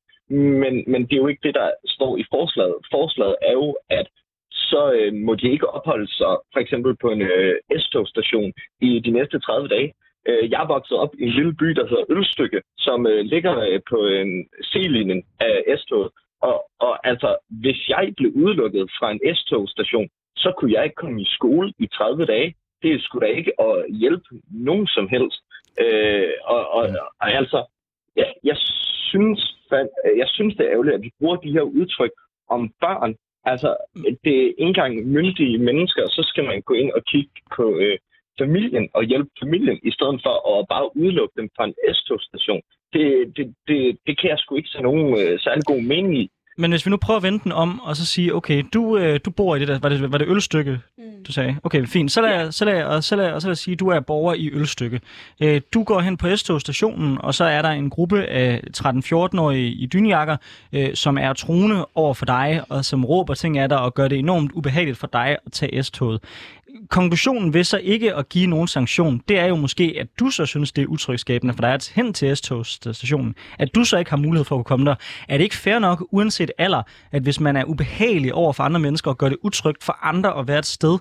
Men, 0.62 0.84
men 0.86 1.02
det 1.02 1.12
er 1.12 1.22
jo 1.24 1.26
ikke 1.26 1.46
det, 1.48 1.54
der 1.54 1.70
står 1.86 2.16
i 2.16 2.24
forslaget. 2.30 2.74
Forslaget 2.90 3.36
er 3.42 3.52
jo, 3.52 3.76
at 3.90 4.06
så 4.50 4.92
øh, 4.92 5.12
må 5.14 5.34
de 5.34 5.50
ikke 5.50 5.68
opholde 5.68 6.08
sig 6.08 6.34
for 6.52 6.60
eksempel 6.60 6.96
på 6.96 7.08
en 7.10 7.22
øh, 7.22 7.54
S-togstation 7.80 8.52
i 8.80 9.00
de 9.00 9.10
næste 9.10 9.38
30 9.38 9.68
dage. 9.68 9.92
Øh, 10.28 10.50
jeg 10.50 10.64
voksede 10.68 11.00
op 11.00 11.14
i 11.18 11.22
en 11.22 11.28
lille 11.28 11.54
by, 11.54 11.68
der 11.78 11.86
hedder 11.86 12.04
Ølstykke, 12.08 12.60
som 12.78 13.06
øh, 13.06 13.20
ligger 13.24 13.58
øh, 13.58 13.80
på 13.90 14.06
øh, 14.06 14.20
en 14.20 14.48
C-linjen 14.70 15.22
af 15.40 15.78
S-toget. 15.78 16.10
Og, 16.40 16.56
og 16.80 17.06
altså, 17.08 17.36
hvis 17.48 17.88
jeg 17.88 18.12
blev 18.16 18.30
udelukket 18.34 18.90
fra 18.98 19.10
en 19.10 19.20
S-togstation, 19.36 20.08
så 20.36 20.52
kunne 20.58 20.72
jeg 20.72 20.84
ikke 20.84 21.02
komme 21.02 21.22
i 21.22 21.34
skole 21.36 21.72
i 21.78 21.86
30 21.86 22.26
dage. 22.26 22.54
Det 22.82 23.02
skulle 23.02 23.26
da 23.26 23.32
ikke 23.32 23.60
at 23.60 23.76
hjælpe 24.00 24.24
nogen 24.50 24.86
som 24.86 25.08
helst. 25.08 25.40
Øh, 25.80 26.32
og, 26.44 26.62
og, 26.76 26.84
og 27.20 27.30
altså, 27.40 27.64
jeg, 28.16 28.34
jeg, 28.44 28.56
synes, 29.10 29.40
øh, 29.72 30.18
jeg 30.18 30.28
synes, 30.28 30.56
det 30.56 30.66
er 30.66 30.72
ærgerligt, 30.72 30.94
at 30.94 31.02
vi 31.02 31.10
bruger 31.18 31.36
de 31.36 31.52
her 31.52 31.62
udtryk 31.62 32.14
om 32.48 32.72
børn. 32.80 33.14
Altså, 33.44 33.76
det 34.24 34.34
er 34.38 34.46
ikke 34.46 34.54
engang 34.58 35.06
myndige 35.06 35.58
mennesker, 35.58 36.02
så 36.08 36.22
skal 36.30 36.44
man 36.44 36.62
gå 36.62 36.74
ind 36.74 36.92
og 36.92 37.02
kigge 37.04 37.32
på 37.56 37.78
øh, 37.78 37.98
familien 38.42 38.86
og 38.94 39.02
hjælpe 39.04 39.30
familien, 39.42 39.78
i 39.90 39.90
stedet 39.96 40.18
for 40.24 40.34
at 40.52 40.66
bare 40.72 40.96
udelukke 40.96 41.34
dem 41.40 41.48
fra 41.56 41.64
en 41.68 41.74
S-togstation. 41.94 42.62
Det, 42.92 43.06
det, 43.36 43.46
det, 43.68 43.80
det 44.06 44.14
kan 44.20 44.30
jeg 44.30 44.38
sgu 44.38 44.56
ikke 44.56 44.74
se 44.74 44.80
nogen 44.82 45.06
øh, 45.20 45.40
særlig 45.44 45.64
god 45.72 45.82
mening 45.92 46.14
i. 46.22 46.30
Men 46.58 46.70
hvis 46.70 46.86
vi 46.86 46.90
nu 46.90 46.96
prøver 46.96 47.16
at 47.16 47.22
vende 47.22 47.44
den 47.44 47.52
om, 47.52 47.80
og 47.80 47.96
så 47.96 48.06
sige, 48.06 48.34
okay, 48.34 48.64
du, 48.74 48.98
øh, 48.98 49.20
du 49.24 49.30
bor 49.30 49.56
i 49.56 49.60
det 49.60 49.68
der, 49.68 49.78
var 49.78 49.88
det, 49.88 50.12
var 50.12 50.18
det 50.18 50.28
ølstykke, 50.28 50.80
mm. 50.98 51.04
du 51.26 51.32
sagde? 51.32 51.56
Okay, 51.64 51.86
fint. 51.86 52.12
Så 52.12 52.20
lad, 52.20 52.30
ja. 52.30 52.50
så 52.50 52.64
lad, 52.64 52.84
og 52.84 53.04
så 53.04 53.16
lad, 53.16 53.32
og 53.32 53.42
så 53.42 53.48
lad 53.48 53.52
os 53.52 53.58
sige, 53.58 53.76
du 53.76 53.88
er 53.88 54.00
borger 54.00 54.34
i 54.34 54.50
ølstykke. 54.52 55.00
Øh, 55.42 55.60
du 55.74 55.82
går 55.82 56.00
hen 56.00 56.16
på 56.16 56.36
s 56.36 56.40
stationen 56.40 57.18
og 57.20 57.34
så 57.34 57.44
er 57.44 57.62
der 57.62 57.68
en 57.68 57.90
gruppe 57.90 58.24
af 58.24 58.60
13-14-årige 58.76 59.70
i 59.70 59.86
dynjakker, 59.86 60.36
øh, 60.72 60.94
som 60.94 61.18
er 61.18 61.32
truende 61.32 61.86
over 61.94 62.14
for 62.14 62.26
dig, 62.26 62.62
og 62.68 62.84
som 62.84 63.04
råber 63.04 63.34
ting 63.34 63.58
af 63.58 63.68
dig, 63.68 63.80
og 63.80 63.94
gør 63.94 64.08
det 64.08 64.18
enormt 64.18 64.52
ubehageligt 64.52 64.98
for 64.98 65.06
dig 65.06 65.36
at 65.46 65.52
tage 65.52 65.82
S-toget 65.82 66.20
konklusionen 66.90 67.54
ved 67.54 67.64
så 67.64 67.78
ikke 67.78 68.14
at 68.14 68.28
give 68.28 68.46
nogen 68.46 68.68
sanktion, 68.68 69.20
det 69.28 69.38
er 69.38 69.46
jo 69.46 69.56
måske, 69.56 69.96
at 70.00 70.06
du 70.20 70.30
så 70.30 70.46
synes, 70.46 70.72
det 70.72 70.82
er 70.82 70.86
utrygskabende 70.86 71.54
for 71.54 71.60
dig 71.60 71.72
at 71.72 71.92
hen 71.94 72.12
til 72.12 72.36
S-togsstationen. 72.36 73.34
At 73.58 73.74
du 73.74 73.84
så 73.84 73.96
ikke 73.96 74.10
har 74.10 74.16
mulighed 74.16 74.44
for 74.44 74.58
at 74.58 74.64
komme 74.64 74.86
der. 74.86 74.94
Er 75.28 75.36
det 75.36 75.44
ikke 75.44 75.56
fair 75.56 75.78
nok, 75.78 76.04
uanset 76.10 76.50
alder, 76.58 76.82
at 77.12 77.22
hvis 77.22 77.40
man 77.40 77.56
er 77.56 77.64
ubehagelig 77.64 78.34
over 78.34 78.52
for 78.52 78.62
andre 78.62 78.80
mennesker 78.80 79.10
og 79.10 79.18
gør 79.18 79.28
det 79.28 79.38
utrygt 79.42 79.84
for 79.84 79.98
andre 80.02 80.38
at 80.38 80.48
være 80.48 80.58
et 80.58 80.66
sted, 80.66 80.98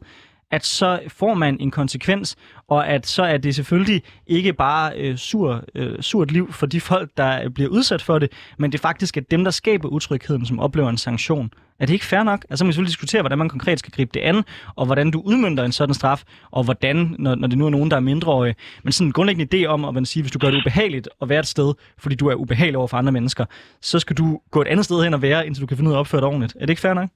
at 0.54 0.66
så 0.66 1.00
får 1.08 1.34
man 1.34 1.58
en 1.60 1.72
konsekvens, 1.72 2.36
og 2.68 2.88
at 2.88 3.08
så 3.08 3.24
er 3.24 3.38
det 3.38 3.56
selvfølgelig 3.56 4.02
ikke 4.28 4.54
bare 4.54 4.98
øh, 4.98 5.18
sur, 5.18 5.64
øh, 5.76 6.02
surt 6.02 6.32
liv 6.32 6.54
for 6.54 6.66
de 6.66 6.82
folk, 6.82 7.10
der 7.18 7.44
øh, 7.44 7.50
bliver 7.50 7.70
udsat 7.70 8.02
for 8.02 8.20
det, 8.20 8.32
men 8.60 8.72
det 8.72 8.78
er 8.78 8.82
faktisk 8.82 9.18
at 9.18 9.32
dem, 9.32 9.44
der 9.44 9.52
skaber 9.52 9.90
utrygheden, 9.90 10.46
som 10.46 10.60
oplever 10.60 10.90
en 10.90 10.98
sanktion. 10.98 11.52
Er 11.80 11.86
det 11.86 11.94
ikke 11.94 12.06
fair 12.06 12.24
nok? 12.24 12.46
Altså, 12.50 12.66
man 12.66 12.70
kan 12.70 12.74
selvfølgelig 12.74 12.92
diskutere, 12.92 13.22
hvordan 13.22 13.38
man 13.38 13.50
konkret 13.50 13.80
skal 13.80 13.92
gribe 13.92 14.12
det 14.14 14.20
an, 14.20 14.44
og 14.76 14.86
hvordan 14.86 15.12
du 15.12 15.22
udmyndter 15.26 15.64
en 15.64 15.72
sådan 15.72 15.94
straf, 15.94 16.24
og 16.52 16.64
hvordan, 16.64 17.16
når, 17.20 17.36
når 17.36 17.48
det 17.48 17.58
nu 17.58 17.66
er 17.66 17.70
nogen, 17.70 17.92
der 17.92 17.98
er 17.98 18.02
mindreårige. 18.02 18.56
Men 18.84 18.92
sådan 18.92 19.08
en 19.08 19.14
grundlæggende 19.14 19.58
idé 19.58 19.66
om, 19.66 19.86
at 19.86 19.94
man 19.94 20.06
siger, 20.06 20.24
hvis 20.24 20.32
du 20.32 20.40
gør 20.40 20.50
det 20.50 20.58
ubehageligt 20.58 21.10
at 21.22 21.30
være 21.30 21.40
et 21.40 21.48
sted, 21.48 21.74
fordi 21.98 22.16
du 22.16 22.28
er 22.28 22.36
ubehagelig 22.36 22.78
over 22.78 22.88
for 22.88 22.98
andre 22.98 23.12
mennesker, 23.12 23.46
så 23.82 24.00
skal 24.00 24.18
du 24.18 24.40
gå 24.52 24.62
et 24.62 24.68
andet 24.68 24.86
sted 24.86 25.04
hen 25.04 25.14
og 25.14 25.22
være, 25.22 25.46
indtil 25.46 25.62
du 25.62 25.68
kan 25.68 25.78
finde 25.78 25.90
ud 25.90 25.94
af 25.94 25.98
at 25.98 26.00
opføre 26.00 26.22
det 26.22 26.28
ordentligt. 26.28 26.56
Er 26.56 26.60
det 26.60 26.70
ikke 26.70 26.82
fair 26.82 26.94
nok? 26.94 27.10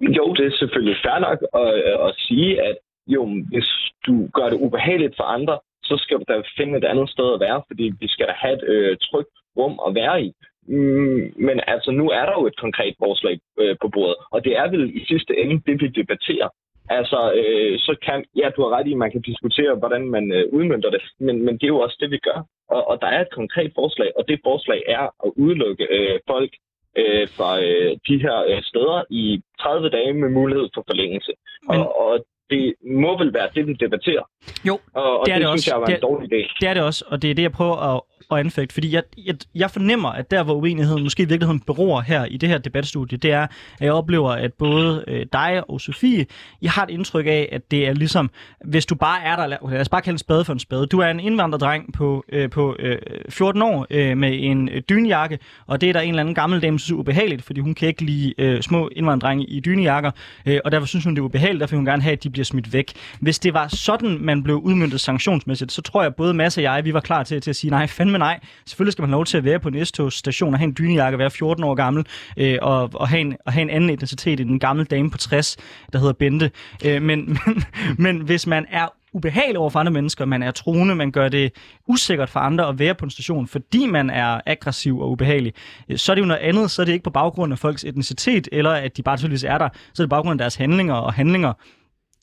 Jo, 0.00 0.34
det 0.36 0.46
er 0.46 0.56
selvfølgelig 0.58 0.96
fair 1.04 1.18
nok 1.18 1.38
at, 1.60 1.74
øh, 1.74 2.08
at 2.08 2.14
sige, 2.26 2.62
at 2.62 2.76
jo, 3.06 3.22
hvis 3.50 3.68
du 4.06 4.28
gør 4.34 4.48
det 4.50 4.60
ubehageligt 4.66 5.16
for 5.16 5.24
andre, 5.24 5.58
så 5.84 5.94
skal 5.96 6.18
du 6.18 6.24
da 6.28 6.42
finde 6.56 6.78
et 6.78 6.84
andet 6.84 7.10
sted 7.10 7.34
at 7.34 7.40
være, 7.40 7.62
fordi 7.66 7.92
vi 8.00 8.08
skal 8.08 8.26
da 8.26 8.32
have 8.36 8.54
et 8.54 8.64
øh, 8.74 8.96
trygt 9.02 9.34
rum 9.56 9.80
at 9.86 9.94
være 9.94 10.22
i. 10.22 10.32
Mm, 10.68 11.32
men 11.46 11.60
altså, 11.66 11.90
nu 11.90 12.04
er 12.10 12.24
der 12.26 12.34
jo 12.38 12.46
et 12.46 12.56
konkret 12.56 12.94
forslag 12.98 13.38
øh, 13.60 13.76
på 13.82 13.88
bordet, 13.88 14.16
og 14.30 14.44
det 14.44 14.56
er 14.56 14.70
vel 14.70 14.96
i 14.96 15.04
sidste 15.04 15.32
ende 15.40 15.62
det, 15.66 15.82
vi 15.82 15.88
debatterer. 15.88 16.48
Altså, 16.90 17.32
øh, 17.40 17.78
så 17.78 17.96
kan, 18.06 18.24
ja, 18.36 18.50
du 18.56 18.62
har 18.62 18.70
ret 18.76 18.86
i, 18.86 18.92
at 18.92 18.98
man 18.98 19.10
kan 19.10 19.20
diskutere, 19.20 19.74
hvordan 19.74 20.02
man 20.16 20.32
øh, 20.32 20.44
udmyndter 20.52 20.90
det, 20.90 21.02
men, 21.20 21.44
men 21.44 21.54
det 21.54 21.64
er 21.64 21.74
jo 21.76 21.80
også 21.80 21.96
det, 22.00 22.10
vi 22.10 22.18
gør. 22.18 22.38
Og, 22.68 22.88
og 22.90 23.00
der 23.00 23.06
er 23.06 23.20
et 23.20 23.34
konkret 23.40 23.72
forslag, 23.74 24.10
og 24.18 24.28
det 24.28 24.40
forslag 24.44 24.82
er 24.86 25.04
at 25.24 25.30
udelukke 25.36 25.86
øh, 25.90 26.18
folk 26.26 26.52
øh, 27.00 27.28
fra 27.36 27.50
øh, 27.68 27.90
de 28.08 28.16
her 28.24 28.36
øh, 28.50 28.62
steder 28.62 29.04
i 29.10 29.42
30 29.60 29.88
dage 29.88 30.12
med 30.12 30.28
mulighed 30.28 30.68
for 30.74 30.82
forlængelse. 30.90 31.32
Men... 31.68 31.80
Og, 31.80 32.00
og 32.00 32.12
det 32.50 32.74
må 33.02 33.18
vel 33.18 33.34
være 33.34 33.48
det, 33.54 33.66
vi 33.66 33.72
debatterer. 33.72 34.24
Jo, 34.68 34.78
og, 34.94 35.20
og 35.20 35.26
det 35.26 35.34
er 35.34 35.38
det, 35.38 35.48
det 35.48 35.60
synes 35.60 35.62
også. 35.62 35.70
jeg 35.70 35.80
var 35.80 35.86
det, 35.86 35.94
en 35.94 36.00
dårlig 36.00 36.32
idé. 36.32 36.56
Det 36.60 36.68
er 36.68 36.74
det 36.74 36.82
også, 36.82 37.04
og 37.08 37.22
det 37.22 37.30
er 37.30 37.34
det, 37.34 37.42
jeg 37.42 37.52
prøver 37.52 37.76
at 37.76 38.00
at 38.30 38.38
anfægte, 38.38 38.74
fordi 38.74 38.94
jeg, 38.94 39.02
jeg, 39.26 39.34
jeg 39.54 39.70
fornemmer, 39.70 40.08
at 40.08 40.30
der, 40.30 40.42
hvor 40.42 40.54
uenigheden 40.54 41.02
måske 41.02 41.22
i 41.22 41.26
virkeligheden 41.26 41.60
beror 41.60 42.00
her 42.00 42.24
i 42.24 42.36
det 42.36 42.48
her 42.48 42.58
debatstudie, 42.58 43.18
det 43.18 43.32
er, 43.32 43.42
at 43.42 43.50
jeg 43.80 43.92
oplever, 43.92 44.30
at 44.30 44.52
både 44.52 45.04
øh, 45.08 45.26
dig 45.32 45.70
og 45.70 45.80
Sofie, 45.80 46.26
jeg 46.62 46.70
har 46.70 46.84
et 46.84 46.90
indtryk 46.90 47.26
af, 47.26 47.48
at 47.52 47.70
det 47.70 47.88
er 47.88 47.92
ligesom, 47.92 48.30
hvis 48.64 48.86
du 48.86 48.94
bare 48.94 49.22
er 49.22 49.36
der, 49.36 49.46
lad 49.46 49.80
os 49.80 49.88
bare 49.88 50.02
kalde 50.02 50.14
en 50.14 50.18
spade 50.18 50.44
for 50.44 50.52
en 50.52 50.58
spade. 50.58 50.86
Du 50.86 50.98
er 50.98 51.06
en 51.06 51.20
indvandrerdreng 51.20 51.92
på, 51.92 52.24
øh, 52.32 52.50
på 52.50 52.76
øh, 52.78 52.98
14 53.28 53.62
år 53.62 53.86
øh, 53.90 54.16
med 54.16 54.38
en 54.42 54.68
øh, 54.68 54.82
dynejakke, 54.88 55.38
og 55.66 55.80
det 55.80 55.88
er 55.88 55.92
der 55.92 56.00
en 56.00 56.08
eller 56.08 56.20
anden 56.20 56.34
gammel 56.34 56.62
dame, 56.62 56.78
synes 56.78 56.96
er 56.96 57.00
ubehageligt, 57.00 57.42
fordi 57.42 57.60
hun 57.60 57.74
kan 57.74 57.88
ikke 57.88 58.04
lide 58.04 58.34
øh, 58.38 58.62
små 58.62 58.88
indvandrerdrenge 58.96 59.44
i 59.44 59.60
dynejakker, 59.60 60.10
øh, 60.46 60.60
og 60.64 60.72
derfor 60.72 60.86
synes 60.86 61.04
hun, 61.04 61.14
det 61.14 61.20
er 61.20 61.24
ubehageligt, 61.24 61.60
derfor 61.60 61.72
vil 61.72 61.78
hun 61.78 61.86
gerne 61.86 62.02
have, 62.02 62.12
at 62.12 62.24
de 62.24 62.30
bliver 62.30 62.43
smidt 62.44 62.72
væk. 62.72 62.92
Hvis 63.20 63.38
det 63.38 63.54
var 63.54 63.68
sådan, 63.68 64.18
man 64.20 64.42
blev 64.42 64.56
udmyndtet 64.56 65.00
sanktionsmæssigt, 65.00 65.72
så 65.72 65.82
tror 65.82 66.02
jeg, 66.02 66.14
både 66.14 66.34
Mads 66.34 66.56
og 66.56 66.62
jeg, 66.62 66.84
vi 66.84 66.94
var 66.94 67.00
klar 67.00 67.22
til, 67.22 67.40
til 67.40 67.50
at 67.50 67.56
sige, 67.56 67.70
nej, 67.70 67.86
fandme 67.86 68.18
nej, 68.18 68.40
selvfølgelig 68.66 68.92
skal 68.92 69.02
man 69.02 69.10
have 69.10 69.16
lov 69.16 69.24
til 69.24 69.38
at 69.38 69.44
være 69.44 69.60
på 69.60 69.68
en 69.68 69.86
S-togsstation 69.86 70.54
og 70.54 70.58
have 70.58 70.68
en 70.68 70.74
dynejakke, 70.78 71.18
være 71.18 71.30
14 71.30 71.64
år 71.64 71.74
gammel, 71.74 72.06
øh, 72.36 72.58
og, 72.62 72.90
og, 72.94 73.08
have 73.08 73.20
en, 73.20 73.36
og 73.46 73.52
have 73.52 73.62
en 73.62 73.70
anden 73.70 73.90
identitet 73.90 74.40
end 74.40 74.50
en 74.50 74.58
gammel 74.58 74.86
dame 74.86 75.10
på 75.10 75.18
60, 75.18 75.56
der 75.92 75.98
hedder 75.98 76.12
Bente. 76.12 76.50
Øh, 76.84 77.02
men, 77.02 77.28
men, 77.46 77.64
men 77.98 78.20
hvis 78.20 78.46
man 78.46 78.66
er 78.70 78.88
ubehagelig 79.14 79.58
over 79.58 79.70
for 79.70 79.78
andre 79.78 79.92
mennesker, 79.92 80.24
man 80.24 80.42
er 80.42 80.50
troende, 80.50 80.94
man 80.94 81.10
gør 81.10 81.28
det 81.28 81.52
usikkert 81.88 82.30
for 82.30 82.40
andre 82.40 82.68
at 82.68 82.78
være 82.78 82.94
på 82.94 83.04
en 83.04 83.10
station, 83.10 83.48
fordi 83.48 83.86
man 83.86 84.10
er 84.10 84.40
aggressiv 84.46 84.98
og 84.98 85.10
ubehagelig, 85.10 85.52
øh, 85.88 85.98
så 85.98 86.12
er 86.12 86.14
det 86.14 86.22
jo 86.22 86.26
noget 86.26 86.40
andet, 86.40 86.70
så 86.70 86.82
er 86.82 86.86
det 86.86 86.92
ikke 86.92 87.04
på 87.04 87.10
baggrund 87.10 87.52
af 87.52 87.58
folks 87.58 87.84
etnicitet, 87.84 88.48
eller 88.52 88.70
at 88.70 88.96
de 88.96 89.02
bare 89.02 89.16
tydeligvis 89.16 89.44
er 89.44 89.58
der, 89.58 89.68
så 89.92 90.02
er 90.02 90.04
det 90.04 90.10
på 90.10 90.16
baggrund 90.16 90.40
af 90.40 90.44
deres 90.44 90.54
handlinger, 90.54 90.94
og 90.94 91.12
handlinger 91.12 91.52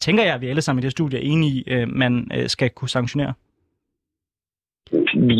tænker 0.01 0.23
jeg, 0.23 0.33
at 0.33 0.41
vi 0.41 0.47
alle 0.47 0.61
sammen 0.61 0.83
i 0.83 0.85
det 0.85 0.91
studie 0.91 1.19
er 1.19 1.23
enige 1.23 1.51
i, 1.51 1.63
øh, 1.73 1.87
man 1.87 2.31
øh, 2.35 2.47
skal 2.47 2.69
kunne 2.69 2.89
sanktionere. 2.89 3.33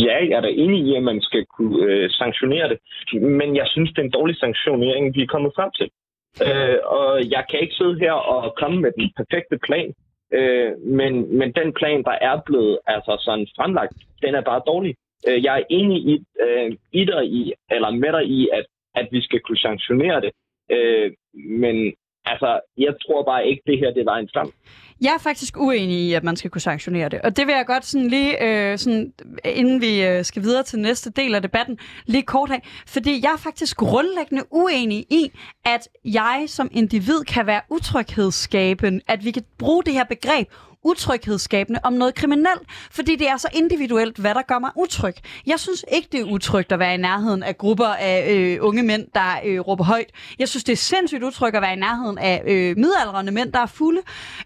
Ja, 0.05 0.17
jeg 0.29 0.37
er 0.37 0.41
da 0.41 0.47
enig 0.47 0.81
i, 0.87 0.95
at 0.95 1.03
man 1.03 1.21
skal 1.21 1.45
kunne 1.45 1.85
øh, 1.85 2.09
sanktionere 2.09 2.69
det. 2.69 2.77
Men 3.21 3.55
jeg 3.55 3.67
synes, 3.67 3.89
det 3.89 3.97
er 3.97 4.03
en 4.03 4.17
dårlig 4.19 4.35
sanktionering, 4.37 5.15
vi 5.15 5.21
er 5.21 5.33
kommet 5.33 5.51
frem 5.55 5.71
til. 5.79 5.89
Øh, 6.47 6.77
og 6.85 7.31
jeg 7.35 7.43
kan 7.49 7.59
ikke 7.59 7.75
sidde 7.75 7.99
her 7.99 8.11
og 8.11 8.55
komme 8.61 8.81
med 8.81 8.91
den 8.97 9.11
perfekte 9.17 9.57
plan. 9.67 9.93
Øh, 10.33 10.71
men, 10.99 11.37
men 11.37 11.51
den 11.51 11.73
plan, 11.73 12.03
der 12.03 12.15
er 12.21 12.41
blevet 12.45 12.79
altså 12.87 13.17
sådan 13.19 13.47
fremlagt, 13.55 13.93
den 14.21 14.35
er 14.35 14.41
bare 14.41 14.61
dårlig. 14.67 14.95
Øh, 15.27 15.43
jeg 15.43 15.59
er 15.59 15.63
enig 15.69 15.97
i, 16.13 16.23
øh, 16.45 16.71
i 16.91 17.05
dig 17.05 17.25
i, 17.25 17.53
eller 17.71 17.89
med 17.89 18.11
dig 18.11 18.25
i, 18.25 18.49
at, 18.53 18.65
at 18.95 19.07
vi 19.11 19.21
skal 19.21 19.39
kunne 19.39 19.57
sanktionere 19.67 20.21
det. 20.21 20.31
Øh, 20.71 21.11
men 21.33 21.93
altså, 22.25 22.59
jeg 22.77 22.93
tror 23.01 23.23
bare 23.23 23.47
ikke, 23.47 23.61
det 23.67 23.79
her 23.79 23.91
det 23.93 24.05
var 24.05 24.17
en 24.17 24.29
frem. 24.33 24.51
Jeg 25.01 25.13
er 25.13 25.23
faktisk 25.23 25.57
uenig 25.57 25.97
i, 25.97 26.13
at 26.13 26.23
man 26.23 26.35
skal 26.35 26.51
kunne 26.51 26.61
sanktionere 26.61 27.09
det. 27.09 27.21
Og 27.21 27.37
det 27.37 27.47
vil 27.47 27.53
jeg 27.53 27.65
godt 27.65 27.85
sådan 27.85 28.07
lige, 28.07 28.43
øh, 28.43 28.77
sådan, 28.77 29.13
inden 29.45 29.81
vi 29.81 30.03
øh, 30.05 30.23
skal 30.25 30.41
videre 30.41 30.63
til 30.63 30.79
næste 30.79 31.11
del 31.11 31.35
af 31.35 31.41
debatten, 31.41 31.79
lige 32.05 32.23
kort 32.23 32.51
af. 32.51 32.61
Fordi 32.87 33.11
jeg 33.23 33.31
er 33.33 33.37
faktisk 33.37 33.77
grundlæggende 33.77 34.43
uenig 34.51 34.99
i, 35.09 35.31
at 35.65 35.87
jeg 36.05 36.43
som 36.47 36.69
individ 36.71 37.23
kan 37.23 37.47
være 37.47 37.61
utryghedsskabende. 37.69 39.01
At 39.07 39.25
vi 39.25 39.31
kan 39.31 39.43
bruge 39.59 39.83
det 39.83 39.93
her 39.93 40.03
begreb 40.03 40.47
utryghedsskabende 40.83 41.79
om 41.83 41.93
noget 41.93 42.15
kriminelt, 42.15 42.61
fordi 42.91 43.15
det 43.15 43.29
er 43.29 43.37
så 43.37 43.47
individuelt, 43.53 44.17
hvad 44.17 44.35
der 44.35 44.41
gør 44.41 44.59
mig 44.59 44.71
utryg. 44.75 45.15
Jeg 45.47 45.59
synes 45.59 45.85
ikke, 45.93 46.07
det 46.11 46.19
er 46.19 46.23
utrygt 46.23 46.71
at 46.71 46.79
være 46.79 46.93
i 46.93 46.97
nærheden 46.97 47.43
af 47.43 47.57
grupper 47.57 47.85
af 47.85 48.33
øh, 48.33 48.57
unge 48.61 48.83
mænd, 48.83 49.07
der 49.15 49.39
øh, 49.45 49.59
råber 49.59 49.83
højt. 49.83 50.09
Jeg 50.39 50.49
synes, 50.49 50.63
det 50.63 50.73
er 50.73 50.77
sindssygt 50.77 51.23
utrygt 51.23 51.55
at 51.55 51.61
være 51.61 51.73
i 51.73 51.79
nærheden 51.79 52.17
af 52.17 52.43
øh, 52.47 52.77
midaldrende 52.77 53.31
mænd, 53.31 53.53
der 53.53 53.59
er 53.59 53.65
fulde. 53.65 54.01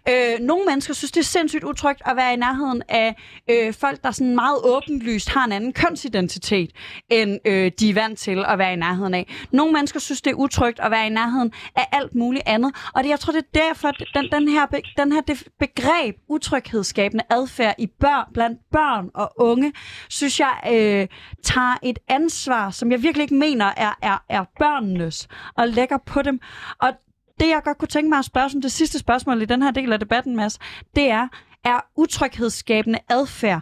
Øh, 0.08 0.38
nogle 0.40 0.64
mennesker 0.64 0.94
synes, 0.94 1.12
det 1.12 1.20
er 1.20 1.24
sindssygt 1.24 1.64
utrygt 1.64 2.02
at 2.06 2.16
være 2.16 2.32
i 2.34 2.36
nærheden 2.36 2.82
af 2.88 3.16
øh, 3.50 3.74
folk, 3.74 4.02
der 4.04 4.10
sådan 4.10 4.34
meget 4.34 4.58
åbenlyst 4.64 5.28
har 5.28 5.44
en 5.44 5.52
anden 5.52 5.72
kønsidentitet, 5.72 6.70
end 7.10 7.38
øh, 7.44 7.72
de 7.80 7.90
er 7.90 7.94
vant 7.94 8.18
til 8.18 8.44
at 8.48 8.58
være 8.58 8.72
i 8.72 8.76
nærheden 8.76 9.14
af. 9.14 9.34
Nogle 9.50 9.72
mennesker 9.72 10.00
synes, 10.00 10.22
det 10.22 10.30
er 10.30 10.34
utrygt 10.34 10.80
at 10.80 10.90
være 10.90 11.06
i 11.06 11.10
nærheden 11.10 11.52
af 11.76 11.88
alt 11.92 12.14
muligt 12.14 12.42
andet. 12.46 12.74
Og 12.94 13.02
det, 13.02 13.10
jeg 13.10 13.20
tror, 13.20 13.32
det 13.32 13.44
er 13.54 13.60
derfor, 13.60 13.90
den, 13.90 14.30
den 14.32 14.48
her, 14.48 14.66
den 14.96 15.12
her 15.12 15.22
begreb 15.58 16.16
utryghedsskabende 16.28 17.24
adfærd 17.30 17.74
i 17.78 17.86
børn, 17.86 18.32
blandt 18.34 18.60
børn 18.72 19.10
og 19.14 19.32
unge, 19.36 19.72
synes 20.08 20.40
jeg 20.40 20.60
øh, 20.66 21.08
tager 21.42 21.76
et 21.82 21.98
ansvar, 22.08 22.70
som 22.70 22.92
jeg 22.92 23.02
virkelig 23.02 23.22
ikke 23.22 23.34
mener 23.34 23.72
er, 23.76 23.98
er, 24.02 24.24
er 24.28 24.44
børnenes, 24.58 25.28
og 25.54 25.68
lægger 25.68 25.98
på 26.06 26.22
dem. 26.22 26.40
Og 26.78 26.92
det, 27.40 27.48
jeg 27.48 27.60
godt 27.64 27.78
kunne 27.78 27.88
tænke 27.88 28.08
mig 28.08 28.18
at 28.18 28.24
spørge 28.24 28.50
som 28.50 28.62
det 28.62 28.72
sidste 28.72 28.98
spørgsmål 28.98 29.42
i 29.42 29.44
den 29.44 29.62
her 29.62 29.70
del 29.70 29.92
af 29.92 29.98
debatten, 29.98 30.36
Mads, 30.36 30.58
det 30.96 31.10
er, 31.10 31.28
er 31.64 31.80
utryghedsskabende 31.96 32.98
adfærd, 33.10 33.60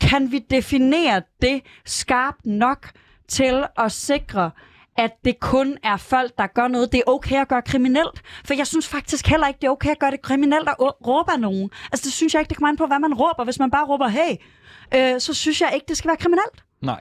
kan 0.00 0.32
vi 0.32 0.38
definere 0.38 1.22
det 1.42 1.62
skarpt 1.84 2.46
nok 2.46 2.90
til 3.28 3.64
at 3.78 3.92
sikre, 3.92 4.50
at 5.00 5.24
det 5.24 5.40
kun 5.40 5.78
er 5.82 5.96
folk, 5.96 6.38
der 6.38 6.46
gør 6.46 6.68
noget, 6.68 6.92
det 6.92 6.98
er 6.98 7.10
okay 7.10 7.40
at 7.40 7.48
gøre 7.48 7.62
kriminelt. 7.62 8.22
For 8.44 8.54
jeg 8.54 8.66
synes 8.66 8.88
faktisk 8.88 9.26
heller 9.26 9.46
ikke, 9.46 9.58
det 9.60 9.66
er 9.66 9.70
okay 9.70 9.90
at 9.90 9.98
gøre 9.98 10.10
det 10.10 10.22
kriminelt 10.22 10.68
at 10.68 10.76
råbe 10.80 11.40
nogen. 11.40 11.70
Altså 11.92 12.04
det 12.04 12.12
synes 12.12 12.34
jeg 12.34 12.40
ikke, 12.40 12.48
det 12.48 12.56
kommer 12.56 12.68
an 12.68 12.76
på, 12.76 12.86
hvad 12.86 12.98
man 12.98 13.14
råber. 13.14 13.44
Hvis 13.44 13.58
man 13.58 13.70
bare 13.70 13.86
råber, 13.86 14.08
hey, 14.08 14.36
øh, 14.94 15.20
så 15.20 15.34
synes 15.34 15.60
jeg 15.60 15.70
ikke, 15.74 15.86
det 15.88 15.96
skal 15.96 16.08
være 16.08 16.16
kriminelt. 16.16 16.64
Nej. 16.82 17.00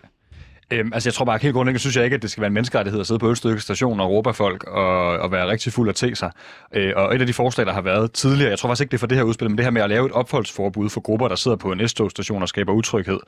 Øhm, 0.73 0.93
altså 0.93 1.09
jeg 1.09 1.13
tror 1.13 1.25
bare 1.25 1.39
helt 1.41 1.53
grundlæggende, 1.53 1.79
synes 1.79 1.95
jeg 1.95 2.03
ikke, 2.03 2.15
at 2.15 2.21
det 2.21 2.31
skal 2.31 2.41
være 2.41 2.47
en 2.47 2.53
menneskerettighed 2.53 2.99
at 3.01 3.07
sidde 3.07 3.19
på 3.19 3.29
Ølstykke 3.29 3.59
station 3.59 3.99
og 3.99 4.09
råbe 4.09 4.33
folk 4.33 4.63
og, 4.63 4.97
og 5.19 5.31
være 5.31 5.47
rigtig 5.47 5.73
fuld 5.73 5.89
af 5.89 5.95
te 5.95 6.15
sig. 6.15 6.31
Øh, 6.75 6.93
og 6.95 7.15
et 7.15 7.21
af 7.21 7.27
de 7.27 7.33
forslag, 7.33 7.65
der 7.65 7.73
har 7.73 7.81
været 7.81 8.11
tidligere, 8.11 8.49
jeg 8.49 8.59
tror 8.59 8.69
faktisk 8.69 8.81
ikke, 8.81 8.91
det 8.91 8.97
er 8.97 8.99
for 8.99 9.07
det 9.07 9.17
her 9.17 9.23
udspil, 9.23 9.49
men 9.49 9.57
det 9.57 9.65
her 9.65 9.71
med 9.71 9.81
at 9.81 9.89
lave 9.89 10.05
et 10.05 10.11
opholdsforbud 10.11 10.89
for 10.89 11.01
grupper, 11.01 11.27
der 11.27 11.35
sidder 11.35 11.57
på 11.57 11.71
en 11.71 11.87
S-togstation 11.87 12.41
og 12.41 12.49
skaber 12.49 12.73
utryghed. 12.73 13.19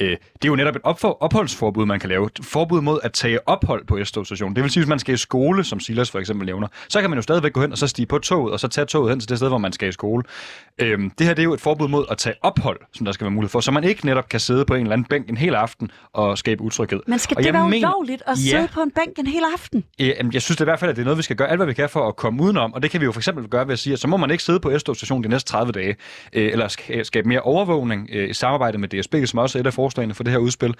Øh, 0.00 0.10
det 0.10 0.16
er 0.44 0.48
jo 0.48 0.56
netop 0.56 0.76
et 0.76 0.82
op- 0.84 1.16
opholdsforbud, 1.20 1.86
man 1.86 2.00
kan 2.00 2.08
lave. 2.08 2.26
Et 2.26 2.38
forbud 2.42 2.80
mod 2.80 2.98
at 3.02 3.12
tage 3.12 3.48
ophold 3.48 3.86
på 3.86 4.04
s 4.04 4.08
station. 4.08 4.54
Det 4.54 4.62
vil 4.62 4.70
sige, 4.70 4.80
hvis 4.80 4.88
man 4.88 4.98
skal 4.98 5.14
i 5.14 5.16
skole, 5.16 5.64
som 5.64 5.80
Silas 5.80 6.10
for 6.10 6.18
eksempel 6.18 6.46
nævner, 6.46 6.68
så 6.88 7.00
kan 7.00 7.10
man 7.10 7.18
jo 7.18 7.22
stadigvæk 7.22 7.52
gå 7.52 7.60
hen 7.60 7.72
og 7.72 7.78
så 7.78 7.86
stige 7.86 8.06
på 8.06 8.18
toget, 8.18 8.52
og 8.52 8.60
så 8.60 8.68
tage 8.68 8.84
toget 8.84 9.10
hen 9.10 9.20
til 9.20 9.28
det 9.28 9.38
sted, 9.38 9.48
hvor 9.48 9.58
man 9.58 9.72
skal 9.72 9.88
i 9.88 9.92
skole. 9.92 10.22
Øh, 10.78 10.98
det 11.18 11.26
her 11.26 11.34
det 11.34 11.38
er 11.38 11.44
jo 11.44 11.54
et 11.54 11.60
forbud 11.60 11.88
mod 11.88 12.04
at 12.10 12.18
tage 12.18 12.34
ophold, 12.42 12.80
som 12.94 13.04
der 13.04 13.12
skal 13.12 13.24
være 13.24 13.32
mulighed 13.32 13.50
for, 13.50 13.60
så 13.60 13.70
man 13.70 13.84
ikke 13.84 14.06
netop 14.06 14.28
kan 14.28 14.40
sidde 14.40 14.64
på 14.64 14.74
en 14.74 14.80
eller 14.80 14.92
anden 14.92 15.06
bænk 15.10 15.28
en 15.28 15.36
hel 15.36 15.54
aften 15.54 15.90
og 16.12 16.38
skabe 16.38 16.62
utryghed. 16.62 16.85
Men 17.06 17.18
skal 17.18 17.36
og 17.36 17.42
det 17.42 17.52
være 17.52 17.68
mener, 17.68 17.88
ulovligt 17.88 18.22
at 18.26 18.36
ja, 18.36 18.50
sidde 18.50 18.68
på 18.74 18.80
en 18.80 18.90
bænk 18.90 19.18
en 19.18 19.26
hel 19.26 19.42
aften? 19.54 19.84
Øh, 20.00 20.14
jeg 20.32 20.42
synes 20.42 20.56
det 20.56 20.60
i 20.60 20.64
hvert 20.64 20.80
fald, 20.80 20.90
at 20.90 20.96
det 20.96 21.02
er 21.02 21.04
noget, 21.04 21.18
vi 21.18 21.22
skal 21.22 21.36
gøre 21.36 21.48
alt, 21.48 21.58
hvad 21.58 21.66
vi 21.66 21.72
kan 21.72 21.88
for 21.88 22.08
at 22.08 22.16
komme 22.16 22.42
udenom. 22.42 22.74
Og 22.74 22.82
det 22.82 22.90
kan 22.90 23.00
vi 23.00 23.04
jo 23.04 23.12
for 23.12 23.20
eksempel 23.20 23.48
gøre 23.48 23.66
ved 23.66 23.72
at 23.72 23.78
sige, 23.78 23.92
at 23.92 23.98
så 23.98 24.08
må 24.08 24.16
man 24.16 24.30
ikke 24.30 24.44
sidde 24.44 24.60
på 24.60 24.78
s 24.78 24.80
stationen 24.80 25.24
de 25.24 25.28
næste 25.28 25.50
30 25.50 25.72
dage, 25.72 25.96
øh, 26.32 26.52
eller 26.52 27.02
skabe 27.02 27.28
mere 27.28 27.40
overvågning 27.40 28.08
øh, 28.12 28.30
i 28.30 28.32
samarbejde 28.32 28.78
med 28.78 28.88
DSB, 28.88 29.14
som 29.26 29.38
også 29.38 29.58
er 29.58 29.60
et 29.60 29.66
af 29.66 29.74
forslagene 29.74 30.14
for 30.14 30.24
det 30.24 30.32
her 30.32 30.38
udspil. 30.38 30.74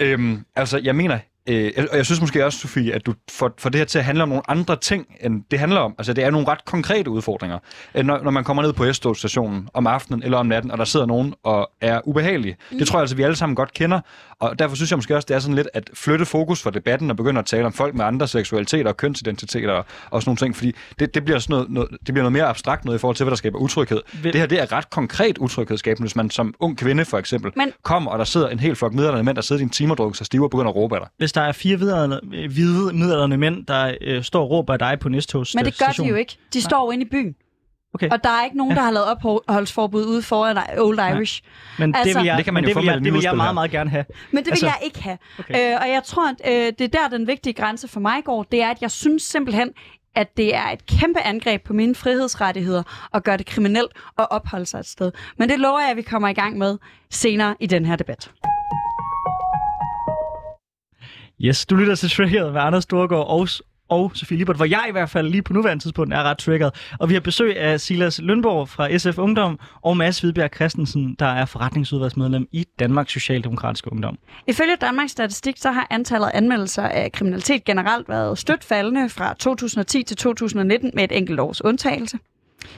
Øhm, 0.00 0.44
altså, 0.56 0.78
jeg 0.78 0.96
mener, 0.96 1.18
Øh, 1.46 1.72
og 1.90 1.96
jeg 1.96 2.06
synes 2.06 2.20
måske 2.20 2.44
også, 2.44 2.58
Sofie, 2.58 2.94
at 2.94 3.06
du 3.06 3.14
får, 3.30 3.50
får 3.58 3.70
det 3.70 3.78
her 3.78 3.84
til 3.84 3.98
at 3.98 4.04
handle 4.04 4.22
om 4.22 4.28
nogle 4.28 4.50
andre 4.50 4.76
ting, 4.76 5.06
end 5.20 5.42
det 5.50 5.58
handler 5.58 5.80
om. 5.80 5.94
Altså, 5.98 6.12
det 6.12 6.24
er 6.24 6.30
nogle 6.30 6.48
ret 6.48 6.64
konkrete 6.64 7.10
udfordringer. 7.10 7.58
Øh, 7.94 8.04
når, 8.04 8.22
når 8.22 8.30
man 8.30 8.44
kommer 8.44 8.62
ned 8.62 8.72
på 8.72 8.92
s 8.92 8.96
stationen 8.96 9.68
om 9.74 9.86
aftenen 9.86 10.22
eller 10.22 10.38
om 10.38 10.46
natten, 10.46 10.70
og 10.70 10.78
der 10.78 10.84
sidder 10.84 11.06
nogen 11.06 11.34
og 11.44 11.70
er 11.80 12.00
ubehagelige. 12.04 12.56
Mm. 12.70 12.78
Det 12.78 12.88
tror 12.88 12.98
jeg 12.98 13.02
altså, 13.02 13.16
vi 13.16 13.22
alle 13.22 13.36
sammen 13.36 13.56
godt 13.56 13.74
kender. 13.74 14.00
Og 14.40 14.58
derfor 14.58 14.76
synes 14.76 14.90
jeg 14.90 14.98
måske 14.98 15.16
også, 15.16 15.26
det 15.26 15.34
er 15.34 15.38
sådan 15.38 15.54
lidt 15.54 15.68
at 15.74 15.90
flytte 15.94 16.26
fokus 16.26 16.62
for 16.62 16.70
debatten 16.70 17.10
og 17.10 17.16
begynde 17.16 17.38
at 17.38 17.46
tale 17.46 17.66
om 17.66 17.72
folk 17.72 17.94
med 17.94 18.04
andre 18.04 18.28
seksualiteter 18.28 18.90
og 18.90 18.96
kønsidentiteter 18.96 19.72
og, 19.72 19.84
og 20.10 20.22
sådan 20.22 20.28
nogle 20.28 20.36
ting. 20.36 20.56
Fordi 20.56 20.74
det, 20.98 21.14
det, 21.14 21.24
bliver 21.24 21.38
sådan 21.38 21.54
noget, 21.54 21.70
noget, 21.70 21.90
det 21.90 22.14
bliver 22.14 22.22
noget 22.22 22.32
mere 22.32 22.44
abstrakt 22.44 22.84
noget 22.84 22.98
i 22.98 23.00
forhold 23.00 23.16
til, 23.16 23.24
hvad 23.24 23.30
der 23.30 23.36
skaber 23.36 23.58
utryghed. 23.58 24.00
Vil... 24.22 24.32
Det 24.32 24.40
her 24.40 24.46
det 24.46 24.60
er 24.60 24.72
ret 24.72 24.90
konkret 24.90 25.38
utryghedsskabende, 25.38 26.06
hvis 26.06 26.16
man 26.16 26.30
som 26.30 26.54
ung 26.60 26.78
kvinde 26.78 27.04
for 27.04 27.18
eksempel 27.18 27.52
Men... 27.56 27.72
kommer, 27.82 28.10
og 28.10 28.18
der 28.18 28.24
sidder 28.24 28.48
en 28.48 28.60
helt 28.60 28.78
flok 28.78 28.92
middelalderne 28.92 29.24
mænd, 29.24 29.36
der 29.36 29.42
sidder 29.42 29.60
i 29.60 29.62
en 29.62 29.70
timer 29.70 29.94
og 29.94 30.16
så 30.16 30.24
stive 30.24 30.44
og 30.44 30.50
begynder 30.50 30.70
at 30.70 30.76
råbe 30.76 30.94
af 30.94 31.00
dig. 31.00 31.08
Hvis 31.30 31.34
der 31.34 31.40
er 31.40 31.52
fire 31.52 31.76
hvide 31.76 32.92
middelalderne 32.92 33.36
mænd, 33.36 33.66
der 33.66 33.94
øh, 34.00 34.22
står 34.22 34.42
og 34.42 34.50
råber 34.50 34.72
af 34.72 34.78
dig 34.78 34.98
på 35.00 35.08
næsttogs 35.08 35.54
Men 35.54 35.64
det 35.64 35.78
gør 35.78 36.02
de 36.02 36.08
jo 36.08 36.14
ikke. 36.14 36.36
De 36.52 36.62
står 36.62 36.86
jo 36.86 36.90
inde 36.90 37.04
i 37.04 37.08
byen. 37.08 37.34
Okay. 37.94 38.10
Og 38.10 38.24
der 38.24 38.30
er 38.30 38.44
ikke 38.44 38.56
nogen, 38.56 38.72
ja. 38.72 38.76
der 38.76 38.82
har 38.82 38.90
lavet 38.90 39.08
opholdsforbud 39.08 40.04
ude 40.06 40.22
foran 40.22 40.56
Old 40.78 40.98
Irish. 40.98 41.42
Nej. 41.42 41.86
Men 41.86 41.94
altså, 41.94 42.08
det 42.08 42.20
vil 42.20 42.26
jeg, 42.26 42.36
det 42.36 42.44
kan 42.44 42.54
man 42.54 42.64
jo 42.64 42.68
det 42.68 42.76
vil 42.76 42.84
jeg, 42.84 43.04
det 43.04 43.12
vil 43.12 43.22
jeg 43.22 43.36
meget, 43.36 43.54
meget 43.54 43.70
gerne 43.70 43.90
have. 43.90 44.04
Men 44.30 44.36
det 44.36 44.46
vil 44.46 44.50
Altså- 44.50 44.66
jeg 44.66 44.78
ikke 44.82 45.02
have. 45.02 45.18
Okay. 45.38 45.72
Øh, 45.72 45.78
og 45.80 45.88
jeg 45.88 46.02
tror, 46.04 46.28
at 46.30 46.52
øh, 46.52 46.72
det 46.78 46.94
er 46.94 46.98
der, 47.08 47.16
den 47.16 47.26
vigtige 47.26 47.52
grænse 47.52 47.88
for 47.88 48.00
mig 48.00 48.24
går. 48.24 48.42
Det 48.42 48.62
er, 48.62 48.70
at 48.70 48.82
jeg 48.82 48.90
synes 48.90 49.22
simpelthen, 49.22 49.70
at 50.14 50.36
det 50.36 50.54
er 50.54 50.68
et 50.68 50.86
kæmpe 50.86 51.20
angreb 51.20 51.64
på 51.64 51.72
mine 51.72 51.94
frihedsrettigheder 51.94 52.82
at 53.14 53.24
gøre 53.24 53.36
det 53.36 53.46
kriminelt 53.46 53.92
at 54.18 54.26
opholde 54.30 54.66
sig 54.66 54.78
et 54.78 54.86
sted. 54.86 55.12
Men 55.38 55.48
det 55.48 55.58
lover 55.60 55.80
jeg, 55.80 55.90
at 55.90 55.96
vi 55.96 56.02
kommer 56.02 56.28
i 56.28 56.32
gang 56.32 56.58
med 56.58 56.78
senere 57.10 57.54
i 57.60 57.66
den 57.66 57.86
her 57.86 57.96
debat. 57.96 58.30
Yes, 61.44 61.66
du 61.66 61.76
lytter 61.76 61.94
til 61.94 62.10
Triggered 62.10 62.52
med 62.52 62.60
Anders 62.60 62.82
Storgård 62.82 63.26
og, 63.28 63.48
og 63.88 64.12
Sofie 64.14 64.38
Libert, 64.38 64.56
hvor 64.56 64.64
jeg 64.64 64.84
i 64.88 64.92
hvert 64.92 65.10
fald 65.10 65.28
lige 65.28 65.42
på 65.42 65.52
nuværende 65.52 65.84
tidspunkt 65.84 66.14
er 66.14 66.22
ret 66.22 66.38
triggered. 66.38 66.70
Og 66.98 67.08
vi 67.08 67.14
har 67.14 67.20
besøg 67.20 67.56
af 67.56 67.80
Silas 67.80 68.20
Lønborg 68.22 68.68
fra 68.68 68.98
SF 68.98 69.18
Ungdom 69.18 69.58
og 69.82 69.96
Mads 69.96 70.20
Hvidbjerg 70.20 70.50
Christensen, 70.54 71.16
der 71.18 71.26
er 71.26 71.44
forretningsudvalgsmedlem 71.44 72.48
i 72.52 72.64
Danmarks 72.78 73.12
Socialdemokratiske 73.12 73.92
Ungdom. 73.92 74.18
Ifølge 74.46 74.76
Danmarks 74.80 75.12
Statistik, 75.12 75.56
så 75.56 75.70
har 75.72 75.86
antallet 75.90 76.26
af 76.26 76.30
anmeldelser 76.34 76.82
af 76.82 77.12
kriminalitet 77.12 77.64
generelt 77.64 78.08
været 78.08 78.38
stødt 78.38 78.64
faldende 78.64 79.08
fra 79.08 79.34
2010 79.34 80.02
til 80.02 80.16
2019 80.16 80.90
med 80.94 81.04
et 81.04 81.16
enkelt 81.16 81.40
års 81.40 81.64
undtagelse. 81.64 82.18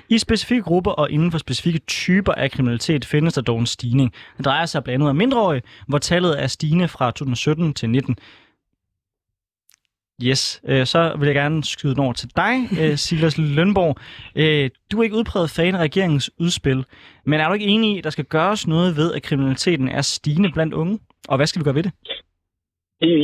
I 0.08 0.18
specifikke 0.18 0.62
grupper 0.62 0.90
og 0.90 1.10
inden 1.10 1.30
for 1.30 1.38
specifikke 1.38 1.78
typer 1.78 2.32
af 2.32 2.50
kriminalitet 2.50 3.04
findes 3.04 3.34
der 3.34 3.40
dog 3.40 3.58
en 3.58 3.66
stigning. 3.66 4.12
Det 4.36 4.44
drejer 4.44 4.66
sig 4.66 4.84
blandt 4.84 4.94
andet 4.94 5.10
om 5.10 5.16
mindreårige, 5.16 5.62
hvor 5.88 5.98
tallet 5.98 6.42
er 6.42 6.46
stigende 6.46 6.88
fra 6.88 7.10
2017 7.10 7.74
til 7.74 7.90
19. 7.90 8.16
Yes, 10.28 10.62
øh, 10.68 10.86
så 10.86 11.16
vil 11.18 11.26
jeg 11.26 11.34
gerne 11.34 11.64
skyde 11.64 11.94
den 11.94 12.04
over 12.04 12.12
til 12.12 12.28
dig, 12.36 12.54
øh, 12.80 12.96
Silas 13.04 13.38
Lønborg. 13.38 13.96
Øh, 14.36 14.70
du 14.92 14.98
er 14.98 15.02
ikke 15.02 15.16
udpræget 15.16 15.50
fan 15.56 15.74
af 15.74 15.78
regeringens 15.78 16.30
udspil, 16.40 16.84
men 17.26 17.40
er 17.40 17.48
du 17.48 17.54
ikke 17.54 17.66
enig 17.66 17.94
i, 17.94 17.98
at 17.98 18.04
der 18.04 18.10
skal 18.10 18.24
gøres 18.24 18.66
noget 18.66 18.96
ved, 18.96 19.14
at 19.14 19.22
kriminaliteten 19.22 19.88
er 19.88 20.02
stigende 20.02 20.50
blandt 20.52 20.74
unge? 20.74 20.98
Og 21.28 21.36
hvad 21.36 21.46
skal 21.46 21.60
vi 21.60 21.64
gøre 21.64 21.74
ved 21.74 21.82
det? 21.82 21.92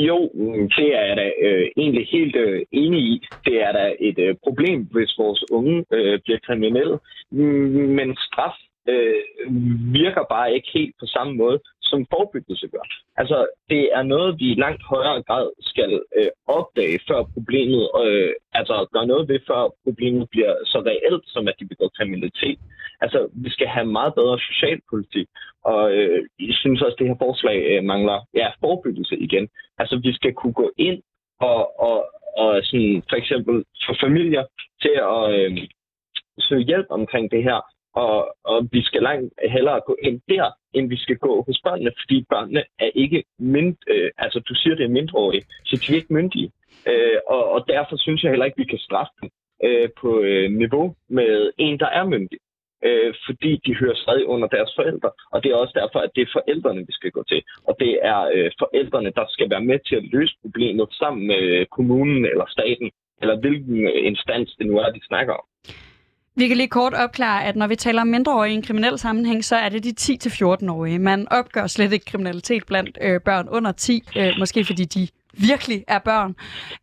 Jo, 0.09 0.31
det 0.77 0.89
er 0.99 1.05
jeg 1.09 1.17
da 1.17 1.31
øh, 1.43 1.67
egentlig 1.77 2.09
helt 2.13 2.37
øh, 2.37 2.63
enig 2.73 3.01
i. 3.01 3.27
Det 3.45 3.63
er 3.63 3.73
da 3.73 3.95
et 4.01 4.19
øh, 4.19 4.35
problem, 4.45 4.87
hvis 4.91 5.19
vores 5.19 5.45
unge 5.51 5.85
øh, 5.93 6.19
bliver 6.25 6.39
kriminelle. 6.47 6.99
Mm, 7.31 7.89
Men 7.99 8.17
straf 8.17 8.57
øh, 8.89 9.23
virker 9.99 10.25
bare 10.35 10.55
ikke 10.55 10.69
helt 10.75 10.95
på 11.01 11.07
samme 11.07 11.33
måde, 11.35 11.59
som 11.91 12.07
forebyggelse 12.15 12.69
gør. 12.69 12.85
Altså, 13.17 13.47
det 13.71 13.83
er 13.99 14.03
noget, 14.03 14.39
vi 14.41 14.47
i 14.53 14.61
langt 14.65 14.83
højere 14.83 15.23
grad 15.23 15.47
skal 15.61 16.01
øh, 16.19 16.31
opdage, 16.47 16.99
før 17.09 17.23
problemet, 17.35 17.85
øh, 18.05 18.33
altså 18.53 18.87
gøre 18.93 19.07
noget 19.07 19.29
ved, 19.29 19.41
før 19.47 19.61
problemet 19.85 20.31
bliver 20.31 20.55
så 20.65 20.79
reelt, 20.91 21.25
som 21.27 21.49
at 21.49 21.55
de 21.61 21.67
begår 21.73 21.89
kriminalitet. 21.97 22.59
Altså, 23.01 23.29
vi 23.33 23.51
skal 23.51 23.67
have 23.67 23.87
meget 23.87 24.15
bedre 24.15 24.39
socialpolitik, 24.39 25.29
og 25.65 25.83
øh, 25.97 26.21
jeg 26.41 26.55
synes 26.55 26.83
også, 26.83 26.95
at 26.95 26.99
det 26.99 27.09
her 27.09 27.25
forslag 27.27 27.59
øh, 27.71 27.85
mangler 27.85 28.19
ja, 28.35 28.49
forebyggelse 28.61 29.17
igen. 29.17 29.49
Altså, 29.79 30.01
vi 30.07 30.13
skal 30.13 30.33
kunne 30.35 30.53
gå 30.53 30.71
ind 30.77 31.03
og, 31.41 31.81
og, 31.81 31.99
og 32.37 32.61
sådan, 32.63 33.03
for 33.09 33.17
eksempel 33.17 33.65
få 33.87 33.95
familier 34.07 34.45
til 34.83 34.95
at 35.15 35.23
øh, 35.39 35.51
søge 36.39 36.65
hjælp 36.71 36.87
omkring 36.91 37.31
det 37.31 37.43
her, 37.43 37.61
og, 37.95 38.37
og 38.45 38.69
vi 38.73 38.83
skal 38.83 39.03
langt 39.03 39.35
hellere 39.49 39.81
gå 39.87 39.97
ind 40.03 40.21
der, 40.29 40.51
end 40.75 40.89
vi 40.89 40.97
skal 40.97 41.17
gå 41.17 41.43
hos 41.47 41.61
børnene, 41.65 41.93
fordi 42.01 42.25
børnene 42.31 42.63
er 42.79 42.91
ikke 42.95 43.25
mind, 43.39 43.77
øh, 43.89 44.11
altså 44.19 44.39
du 44.41 44.55
siger, 44.55 44.75
det 44.75 44.85
er 44.85 44.99
mindreårige, 44.99 45.45
så 45.65 45.77
de 45.77 45.93
er 45.93 45.97
ikke 45.97 46.15
myndige. 46.15 46.51
Øh, 46.89 47.19
og, 47.27 47.51
og 47.51 47.65
derfor 47.69 47.97
synes 47.97 48.23
jeg 48.23 48.31
heller 48.31 48.47
ikke, 48.47 48.63
vi 48.65 48.73
kan 48.73 48.79
straffe 48.79 49.13
dem 49.21 49.31
øh, 49.65 49.89
på 50.01 50.21
øh, 50.21 50.51
niveau 50.53 50.95
med 51.09 51.53
en, 51.59 51.79
der 51.79 51.87
er 51.87 52.05
myndig. 52.05 52.39
Øh, 52.85 53.15
fordi 53.27 53.61
de 53.67 53.75
hører 53.75 53.95
stadig 53.95 54.27
under 54.27 54.49
deres 54.49 54.73
forældre. 54.77 55.11
Og 55.33 55.43
det 55.43 55.51
er 55.51 55.57
også 55.57 55.75
derfor, 55.81 55.99
at 55.99 56.11
det 56.15 56.23
er 56.23 56.37
forældrene, 56.39 56.87
vi 56.87 56.93
skal 56.93 57.11
gå 57.11 57.23
til. 57.29 57.43
Og 57.69 57.77
det 57.81 57.99
er 58.03 58.21
øh, 58.35 58.51
forældrene, 58.59 59.13
der 59.19 59.25
skal 59.29 59.51
være 59.51 59.65
med 59.71 59.79
til 59.89 59.97
at 59.97 60.09
løse 60.13 60.35
problemet 60.43 60.89
sammen 60.93 61.27
med 61.27 61.67
kommunen 61.77 62.25
eller 62.25 62.47
staten, 62.49 62.91
eller 63.23 63.37
hvilken 63.41 63.79
øh, 63.87 64.07
instans 64.11 64.55
det 64.59 64.67
nu 64.67 64.79
er, 64.79 64.91
de 64.91 65.07
snakker 65.07 65.33
om. 65.35 65.45
Vi 66.39 66.49
kan 66.49 66.57
lige 66.57 66.69
kort 66.69 66.95
opklare, 66.95 67.45
at 67.45 67.57
når 67.57 67.67
vi 67.67 67.77
taler 67.77 68.01
om 68.01 68.07
mindreårige 68.07 68.53
i 68.53 68.55
en 68.55 68.63
kriminel 68.63 68.99
sammenhæng, 68.99 69.45
så 69.45 69.57
er 69.57 69.69
det 69.69 69.85
de 69.85 69.95
10-14-årige. 70.01 70.99
Man 70.99 71.29
opgør 71.31 71.67
slet 71.67 71.93
ikke 71.93 72.05
kriminalitet 72.05 72.67
blandt 72.67 72.99
øh, 73.03 73.21
børn 73.21 73.49
under 73.49 73.73
10, 73.73 74.03
øh, 74.17 74.33
måske 74.39 74.65
fordi 74.65 74.85
de 74.85 75.09
virkelig 75.33 75.85
er 75.89 75.99
børn. 75.99 76.37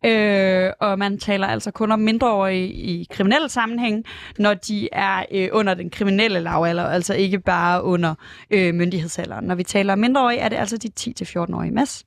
Øh, 0.06 0.72
og 0.80 1.00
man 1.00 1.18
taler 1.18 1.48
altså 1.48 1.72
kun 1.72 1.92
om 1.92 2.00
mindreårige 2.00 2.68
i 2.68 3.08
kriminelle 3.12 3.50
sammenhæng, 3.50 4.06
når 4.40 4.54
de 4.54 4.90
er 4.92 5.26
øh, 5.32 5.50
under 5.52 5.74
den 5.74 5.90
kriminelle 5.90 6.40
lavalder, 6.40 6.84
altså 6.84 7.14
ikke 7.14 7.40
bare 7.40 7.84
under 7.84 8.16
øh, 8.52 8.74
myndighedsalderen. 8.74 9.46
Når 9.46 9.56
vi 9.56 9.64
taler 9.64 9.94
om 9.94 10.00
mindreårige, 10.00 10.40
er 10.40 10.50
det 10.50 10.56
altså 10.56 10.78
de 10.78 10.90
10-14-årige. 11.00 11.72
Mads? 11.72 12.06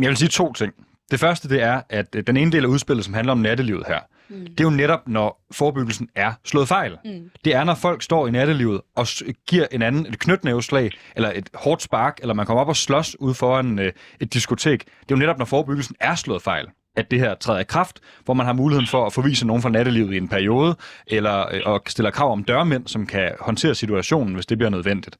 Jeg 0.00 0.08
vil 0.08 0.16
sige 0.16 0.28
to 0.28 0.52
ting. 0.52 0.72
Det 1.10 1.20
første, 1.20 1.48
det 1.48 1.62
er, 1.62 1.82
at 1.88 2.14
øh, 2.16 2.26
den 2.26 2.36
ene 2.36 2.52
del 2.52 2.64
af 2.64 2.68
udspillet, 2.68 3.04
som 3.04 3.14
handler 3.14 3.32
om 3.32 3.38
nattelivet 3.38 3.84
her, 3.88 3.98
mm. 4.30 4.46
det 4.46 4.60
er 4.60 4.64
jo 4.64 4.70
netop, 4.70 5.08
når 5.08 5.46
forebyggelsen 5.52 6.08
er 6.14 6.32
slået 6.44 6.68
fejl. 6.68 6.96
Mm. 7.04 7.30
Det 7.44 7.54
er, 7.54 7.64
når 7.64 7.74
folk 7.74 8.02
står 8.02 8.26
i 8.26 8.30
nattelivet 8.30 8.80
og 8.96 9.06
giver 9.48 9.66
en 9.72 9.82
anden 9.82 10.06
et 10.06 10.18
knytnæveslag, 10.18 10.90
eller 11.16 11.32
et 11.34 11.50
hårdt 11.54 11.82
spark, 11.82 12.18
eller 12.20 12.34
man 12.34 12.46
kommer 12.46 12.60
op 12.60 12.68
og 12.68 12.76
slås 12.76 13.16
ud 13.20 13.34
foran 13.34 13.78
øh, 13.78 13.92
et 14.20 14.34
diskotek. 14.34 14.84
Det 14.84 14.90
er 14.90 15.04
jo 15.10 15.16
netop, 15.16 15.38
når 15.38 15.44
forebyggelsen 15.44 15.96
er 16.00 16.14
slået 16.14 16.42
fejl 16.42 16.66
at 16.96 17.10
det 17.10 17.18
her 17.18 17.34
træder 17.34 17.60
i 17.60 17.64
kraft, 17.64 18.00
hvor 18.24 18.34
man 18.34 18.46
har 18.46 18.52
muligheden 18.52 18.86
for 18.86 19.06
at 19.06 19.12
forvise 19.12 19.46
nogen 19.46 19.62
fra 19.62 19.68
nattelivet 19.68 20.14
i 20.14 20.16
en 20.16 20.28
periode, 20.28 20.76
eller 21.06 21.54
øh, 21.54 21.60
og 21.64 21.82
stiller 21.86 22.10
krav 22.10 22.32
om 22.32 22.44
dørmænd, 22.44 22.86
som 22.86 23.06
kan 23.06 23.32
håndtere 23.40 23.74
situationen, 23.74 24.34
hvis 24.34 24.46
det 24.46 24.58
bliver 24.58 24.70
nødvendigt. 24.70 25.16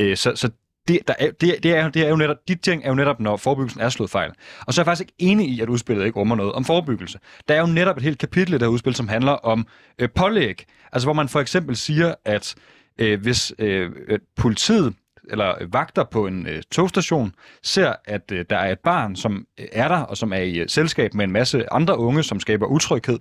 Øh, 0.00 0.16
så, 0.16 0.32
så 0.36 0.50
det, 0.88 0.98
der 1.08 1.14
er, 1.18 1.30
det, 1.40 1.62
det, 1.62 1.76
er, 1.76 1.88
det 1.88 2.02
er 2.02 2.08
jo 2.08 2.16
netop, 2.16 2.36
de 2.48 2.54
ting 2.54 2.84
er 2.84 2.88
jo 2.88 2.94
netop, 2.94 3.20
når 3.20 3.36
forebyggelsen 3.36 3.80
er 3.80 3.88
slået 3.88 4.10
fejl. 4.10 4.30
Og 4.66 4.74
så 4.74 4.80
er 4.80 4.82
jeg 4.82 4.86
faktisk 4.86 5.00
ikke 5.00 5.32
enig 5.32 5.48
i, 5.48 5.60
at 5.60 5.68
udspillet 5.68 6.06
ikke 6.06 6.18
rummer 6.18 6.36
noget 6.36 6.52
om 6.52 6.64
forebyggelse. 6.64 7.18
Der 7.48 7.54
er 7.54 7.60
jo 7.60 7.66
netop 7.66 7.96
et 7.96 8.02
helt 8.02 8.18
kapitel 8.18 8.54
i 8.54 8.58
det 8.58 8.62
her 8.62 8.68
udspil, 8.68 8.94
som 8.94 9.08
handler 9.08 9.32
om 9.32 9.66
øh, 9.98 10.08
pålæg. 10.14 10.64
Altså 10.92 11.06
hvor 11.06 11.14
man 11.14 11.28
for 11.28 11.40
eksempel 11.40 11.76
siger, 11.76 12.14
at 12.24 12.54
øh, 12.98 13.20
hvis 13.20 13.52
øh, 13.58 13.90
politiet 14.36 14.94
eller 15.30 15.54
vagter 15.72 16.04
på 16.04 16.26
en 16.26 16.46
øh, 16.46 16.62
togstation 16.72 17.32
ser, 17.62 17.92
at 18.04 18.32
øh, 18.32 18.44
der 18.50 18.56
er 18.56 18.72
et 18.72 18.78
barn, 18.78 19.16
som 19.16 19.46
øh, 19.60 19.66
er 19.72 19.88
der, 19.88 19.98
og 19.98 20.16
som 20.16 20.32
er 20.32 20.38
i 20.38 20.58
øh, 20.58 20.68
selskab 20.68 21.14
med 21.14 21.24
en 21.24 21.32
masse 21.32 21.72
andre 21.72 21.98
unge, 21.98 22.22
som 22.22 22.40
skaber 22.40 22.66
utryghed, 22.66 23.18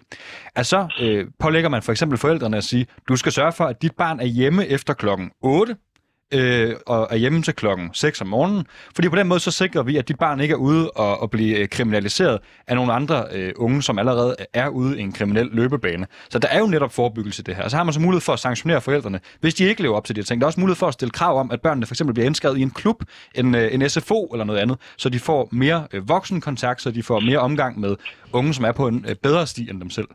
at 0.56 0.66
så 0.66 0.88
øh, 1.02 1.28
pålægger 1.40 1.70
man 1.70 1.82
for 1.82 1.92
eksempel 1.92 2.18
forældrene 2.18 2.58
at 2.58 2.64
sige, 2.64 2.88
du 3.08 3.16
skal 3.16 3.32
sørge 3.32 3.52
for, 3.52 3.66
at 3.66 3.82
dit 3.82 3.96
barn 3.96 4.20
er 4.20 4.26
hjemme 4.26 4.68
efter 4.68 4.94
klokken 4.94 5.32
8, 5.42 5.76
øh, 6.34 6.76
og 6.86 7.08
er 7.12 7.16
hjemme 7.16 7.42
til 7.42 7.54
klokken 7.54 7.90
6 7.94 8.22
om 8.22 8.28
morgenen. 8.28 8.66
Fordi 8.96 9.10
på 9.10 9.16
den 9.16 9.28
måde 9.28 9.40
så 9.40 9.52
sikrer 9.52 9.84
vi, 9.84 9.98
at 9.98 10.08
dit 10.08 10.20
barn 10.20 10.40
ikke 10.40 10.52
er 10.52 10.58
ude 10.58 10.92
og, 10.92 11.22
og 11.22 11.30
blive 11.30 11.58
øh, 11.58 11.70
kriminaliseret 11.70 12.40
af 12.68 12.76
nogle 12.76 12.94
andre 12.94 13.26
øh, 13.32 13.54
unge, 13.56 13.84
som 13.84 14.00
allerede 14.00 14.36
er 14.54 14.68
ude 14.68 15.00
i 15.00 15.02
en 15.02 15.12
kriminel 15.12 15.50
løbebane. 15.52 16.08
Så 16.30 16.40
der 16.40 16.48
er 16.48 16.60
jo 16.60 16.66
netop 16.66 16.94
forebyggelse 16.94 17.42
i 17.42 17.44
det 17.44 17.56
her. 17.56 17.64
Og 17.64 17.72
så 17.72 17.78
har 17.78 17.84
man 17.84 17.94
så 17.94 18.00
mulighed 18.00 18.22
for 18.22 18.34
at 18.34 18.40
sanktionere 18.40 18.82
forældrene, 18.82 19.20
hvis 19.40 19.54
de 19.54 19.64
ikke 19.64 19.82
lever 19.82 19.96
op 19.96 20.06
til 20.06 20.16
de 20.16 20.22
her 20.22 20.26
ting. 20.26 20.42
Der 20.42 20.46
er 20.46 20.48
også 20.48 20.60
mulighed 20.60 20.76
for 20.76 20.88
at 20.88 20.94
stille 20.94 21.12
krav 21.12 21.40
om, 21.40 21.52
at 21.52 21.62
børnene 21.62 21.86
for 21.86 21.94
eksempel 21.94 22.14
bliver 22.14 22.26
indskrevet 22.26 22.58
i 22.58 22.62
en 22.62 22.72
klub, 22.72 23.04
en, 23.36 23.56
øh, 23.56 23.74
en 23.74 23.90
SFO 23.90 24.26
eller 24.26 24.46
noget 24.46 24.60
andet, 24.60 24.78
så 24.98 25.10
de 25.10 25.20
får 25.20 25.50
mere 25.52 25.88
øh, 25.94 26.10
voksenkontakt, 26.10 26.82
så 26.82 26.92
de 26.92 27.04
får 27.04 27.20
mere 27.20 27.40
omgang 27.40 27.80
med 27.80 27.96
unge, 28.34 28.54
som 28.54 28.66
er 28.66 28.72
på 28.72 28.88
en 28.88 29.06
øh, 29.08 29.16
bedre 29.16 29.48
sti 29.48 29.70
end 29.70 29.82
dem 29.82 29.90
selv. 29.90 30.08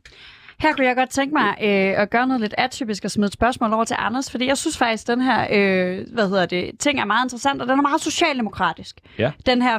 Her 0.58 0.72
kunne 0.72 0.86
jeg 0.86 0.96
godt 0.96 1.10
tænke 1.10 1.34
mig 1.34 1.48
øh, 1.62 2.02
at 2.02 2.10
gøre 2.10 2.26
noget 2.26 2.40
lidt 2.40 2.54
atypisk 2.58 3.04
og 3.04 3.10
smide 3.10 3.26
et 3.26 3.32
spørgsmål 3.32 3.72
over 3.72 3.84
til 3.84 3.96
Anders, 3.98 4.30
fordi 4.30 4.46
jeg 4.46 4.58
synes 4.58 4.78
faktisk, 4.78 5.04
at 5.04 5.16
den 5.16 5.20
her 5.20 5.46
øh, 5.52 6.06
hvad 6.12 6.28
hedder 6.28 6.46
det, 6.46 6.70
ting 6.78 7.00
er 7.00 7.04
meget 7.04 7.24
interessant, 7.24 7.62
og 7.62 7.68
den 7.68 7.78
er 7.78 7.82
meget 7.82 8.00
socialdemokratisk. 8.00 8.96
Ja. 9.18 9.30
Den 9.46 9.62
her 9.62 9.78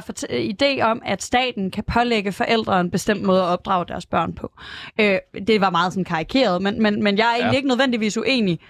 idé 0.52 0.82
om, 0.82 1.02
at 1.04 1.22
staten 1.22 1.70
kan 1.70 1.84
pålægge 1.84 2.32
forældre 2.32 2.80
en 2.80 2.90
bestemt 2.90 3.22
måde 3.22 3.40
at 3.40 3.46
opdrage 3.46 3.84
deres 3.88 4.06
børn 4.06 4.32
på. 4.32 4.52
Øh, 5.00 5.18
det 5.46 5.60
var 5.60 5.70
meget 5.70 5.92
sådan 5.92 6.04
karikeret, 6.04 6.62
men, 6.62 6.82
men, 6.82 7.02
men 7.02 7.18
jeg 7.18 7.24
er 7.24 7.30
egentlig 7.30 7.52
Ja. 7.52 7.56
ikke 7.56 7.68
nødvendigvis 7.68 8.16
uenig 8.16 8.60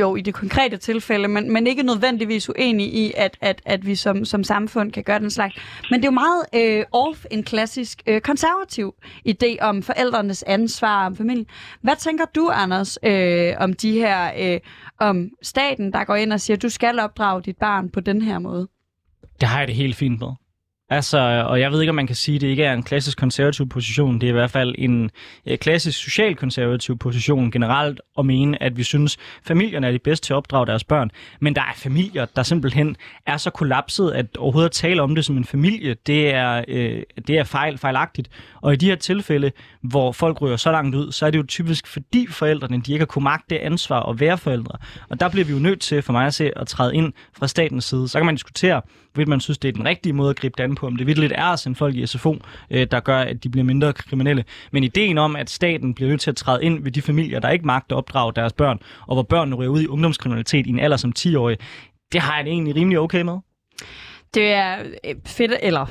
jo 0.00 0.16
i 0.16 0.20
det 0.20 0.34
konkrete 0.34 0.76
tilfælde, 0.76 1.28
men, 1.28 1.52
men 1.52 1.66
ikke 1.66 1.82
nødvendigvis 1.82 2.48
uenig 2.48 2.94
i, 2.94 3.12
at, 3.16 3.36
at, 3.40 3.62
at 3.64 3.86
vi 3.86 3.94
som, 3.94 4.24
som 4.24 4.44
samfund 4.44 4.92
kan 4.92 5.04
gøre 5.04 5.18
den 5.18 5.30
slags. 5.30 5.54
Men 5.90 6.00
det 6.00 6.08
er 6.08 6.12
jo 6.12 6.14
meget 6.14 6.78
øh, 6.78 6.84
off 6.92 7.24
en 7.30 7.42
klassisk 7.42 8.02
øh, 8.06 8.20
konservativ 8.20 8.94
idé 9.28 9.56
om 9.60 9.82
forældrenes 9.82 10.42
ansvar 10.42 11.06
om 11.06 11.16
familien. 11.16 11.46
Hvad 11.80 11.96
tænker 11.96 12.24
du, 12.34 12.50
Anders, 12.52 12.98
øh, 13.04 13.54
om 13.58 13.72
de 13.72 13.92
her, 13.92 14.30
øh, 14.38 14.60
om 15.00 15.30
staten, 15.42 15.92
der 15.92 16.04
går 16.04 16.14
ind 16.14 16.32
og 16.32 16.40
siger, 16.40 16.56
du 16.56 16.68
skal 16.68 16.98
opdrage 16.98 17.42
dit 17.42 17.56
barn 17.56 17.90
på 17.90 18.00
den 18.00 18.22
her 18.22 18.38
måde? 18.38 18.68
Det 19.40 19.48
har 19.48 19.58
jeg 19.58 19.68
det 19.68 19.76
helt 19.76 19.96
fint 19.96 20.20
med. 20.20 20.28
Altså, 20.92 21.18
og 21.48 21.60
jeg 21.60 21.72
ved 21.72 21.80
ikke, 21.80 21.90
om 21.90 21.94
man 21.96 22.06
kan 22.06 22.16
sige, 22.16 22.34
at 22.34 22.40
det 22.40 22.48
ikke 22.48 22.64
er 22.64 22.72
en 22.72 22.82
klassisk 22.82 23.18
konservativ 23.18 23.68
position. 23.68 24.20
Det 24.20 24.26
er 24.26 24.30
i 24.30 24.32
hvert 24.32 24.50
fald 24.50 24.74
en 24.78 25.10
øh, 25.46 25.58
klassisk 25.58 25.98
socialkonservativ 25.98 26.98
position 26.98 27.50
generelt 27.50 28.00
at 28.18 28.26
mene, 28.26 28.62
at 28.62 28.76
vi 28.76 28.82
synes, 28.82 29.16
familierne 29.46 29.86
er 29.86 29.92
de 29.92 29.98
bedste 29.98 30.26
til 30.26 30.32
at 30.32 30.36
opdrage 30.36 30.66
deres 30.66 30.84
børn. 30.84 31.10
Men 31.40 31.54
der 31.54 31.60
er 31.60 31.72
familier, 31.76 32.24
der 32.36 32.42
simpelthen 32.42 32.96
er 33.26 33.36
så 33.36 33.50
kollapset, 33.50 34.10
at 34.10 34.36
overhovedet 34.36 34.68
at 34.68 34.72
tale 34.72 35.02
om 35.02 35.14
det 35.14 35.24
som 35.24 35.36
en 35.36 35.44
familie, 35.44 35.96
det 36.06 36.34
er, 36.34 36.64
øh, 36.68 37.02
det 37.26 37.38
er 37.38 37.44
fejl, 37.44 37.78
fejlagtigt. 37.78 38.30
Og 38.60 38.72
i 38.72 38.76
de 38.76 38.86
her 38.86 38.96
tilfælde, 38.96 39.52
hvor 39.82 40.12
folk 40.12 40.42
ryger 40.42 40.56
så 40.56 40.72
langt 40.72 40.96
ud, 40.96 41.12
så 41.12 41.26
er 41.26 41.30
det 41.30 41.38
jo 41.38 41.44
typisk 41.48 41.86
fordi 41.86 42.26
forældrene, 42.30 42.82
de 42.86 42.92
ikke 42.92 43.02
har 43.02 43.06
kunnet 43.06 43.24
magte 43.24 43.60
ansvar 43.60 44.02
at 44.02 44.20
være 44.20 44.38
forældre. 44.38 44.78
Og 45.08 45.20
der 45.20 45.28
bliver 45.28 45.44
vi 45.44 45.52
jo 45.52 45.58
nødt 45.58 45.80
til, 45.80 46.02
for 46.02 46.12
mig 46.12 46.26
at 46.26 46.34
se, 46.34 46.58
at 46.58 46.66
træde 46.66 46.94
ind 46.94 47.12
fra 47.32 47.48
statens 47.48 47.84
side. 47.84 48.08
Så 48.08 48.18
kan 48.18 48.26
man 48.26 48.34
diskutere, 48.34 48.82
hvorvidt 49.12 49.28
man 49.28 49.40
synes, 49.40 49.58
det 49.58 49.68
er 49.68 49.72
den 49.72 49.84
rigtige 49.84 50.12
måde 50.12 50.30
at 50.30 50.36
gribe 50.36 50.54
det 50.58 50.64
an 50.64 50.74
på, 50.74 50.86
om 50.86 50.96
det 50.96 51.06
virkelig 51.06 51.30
er 51.34 51.44
at 51.44 51.58
sende 51.58 51.76
folk 51.76 51.94
i 51.94 52.06
SFO, 52.06 52.36
øh, 52.70 52.86
der 52.90 53.00
gør, 53.00 53.18
at 53.18 53.44
de 53.44 53.48
bliver 53.48 53.64
mindre 53.64 53.92
kriminelle. 53.92 54.44
Men 54.70 54.84
ideen 54.84 55.18
om, 55.18 55.36
at 55.36 55.50
staten 55.50 55.94
bliver 55.94 56.10
nødt 56.10 56.20
til 56.20 56.30
at 56.30 56.36
træde 56.36 56.64
ind 56.64 56.82
ved 56.82 56.92
de 56.92 57.02
familier, 57.02 57.40
der 57.40 57.50
ikke 57.50 57.66
magter 57.66 57.96
at 57.96 57.98
opdrage 57.98 58.32
deres 58.36 58.52
børn, 58.52 58.78
og 59.06 59.14
hvor 59.14 59.22
børnene 59.22 59.56
ryger 59.56 59.70
ud 59.70 59.82
i 59.82 59.86
ungdomskriminalitet 59.86 60.66
i 60.66 60.70
en 60.70 60.78
alder 60.78 60.96
som 60.96 61.12
10-årig, 61.18 61.58
det 62.12 62.20
har 62.20 62.36
jeg 62.36 62.44
det 62.44 62.52
egentlig 62.52 62.76
rimelig 62.76 62.98
okay 62.98 63.22
med. 63.22 63.38
Det 64.34 64.52
er 64.52 64.76
øh, 65.04 65.14
fedt, 65.26 65.52
eller 65.62 65.86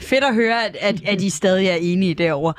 fedt 0.00 0.24
at 0.24 0.34
høre, 0.34 0.66
at, 0.66 0.76
at, 0.80 0.94
at 1.06 1.22
I 1.22 1.30
stadig 1.30 1.66
er 1.66 1.74
enige 1.74 2.14
derovre. 2.14 2.52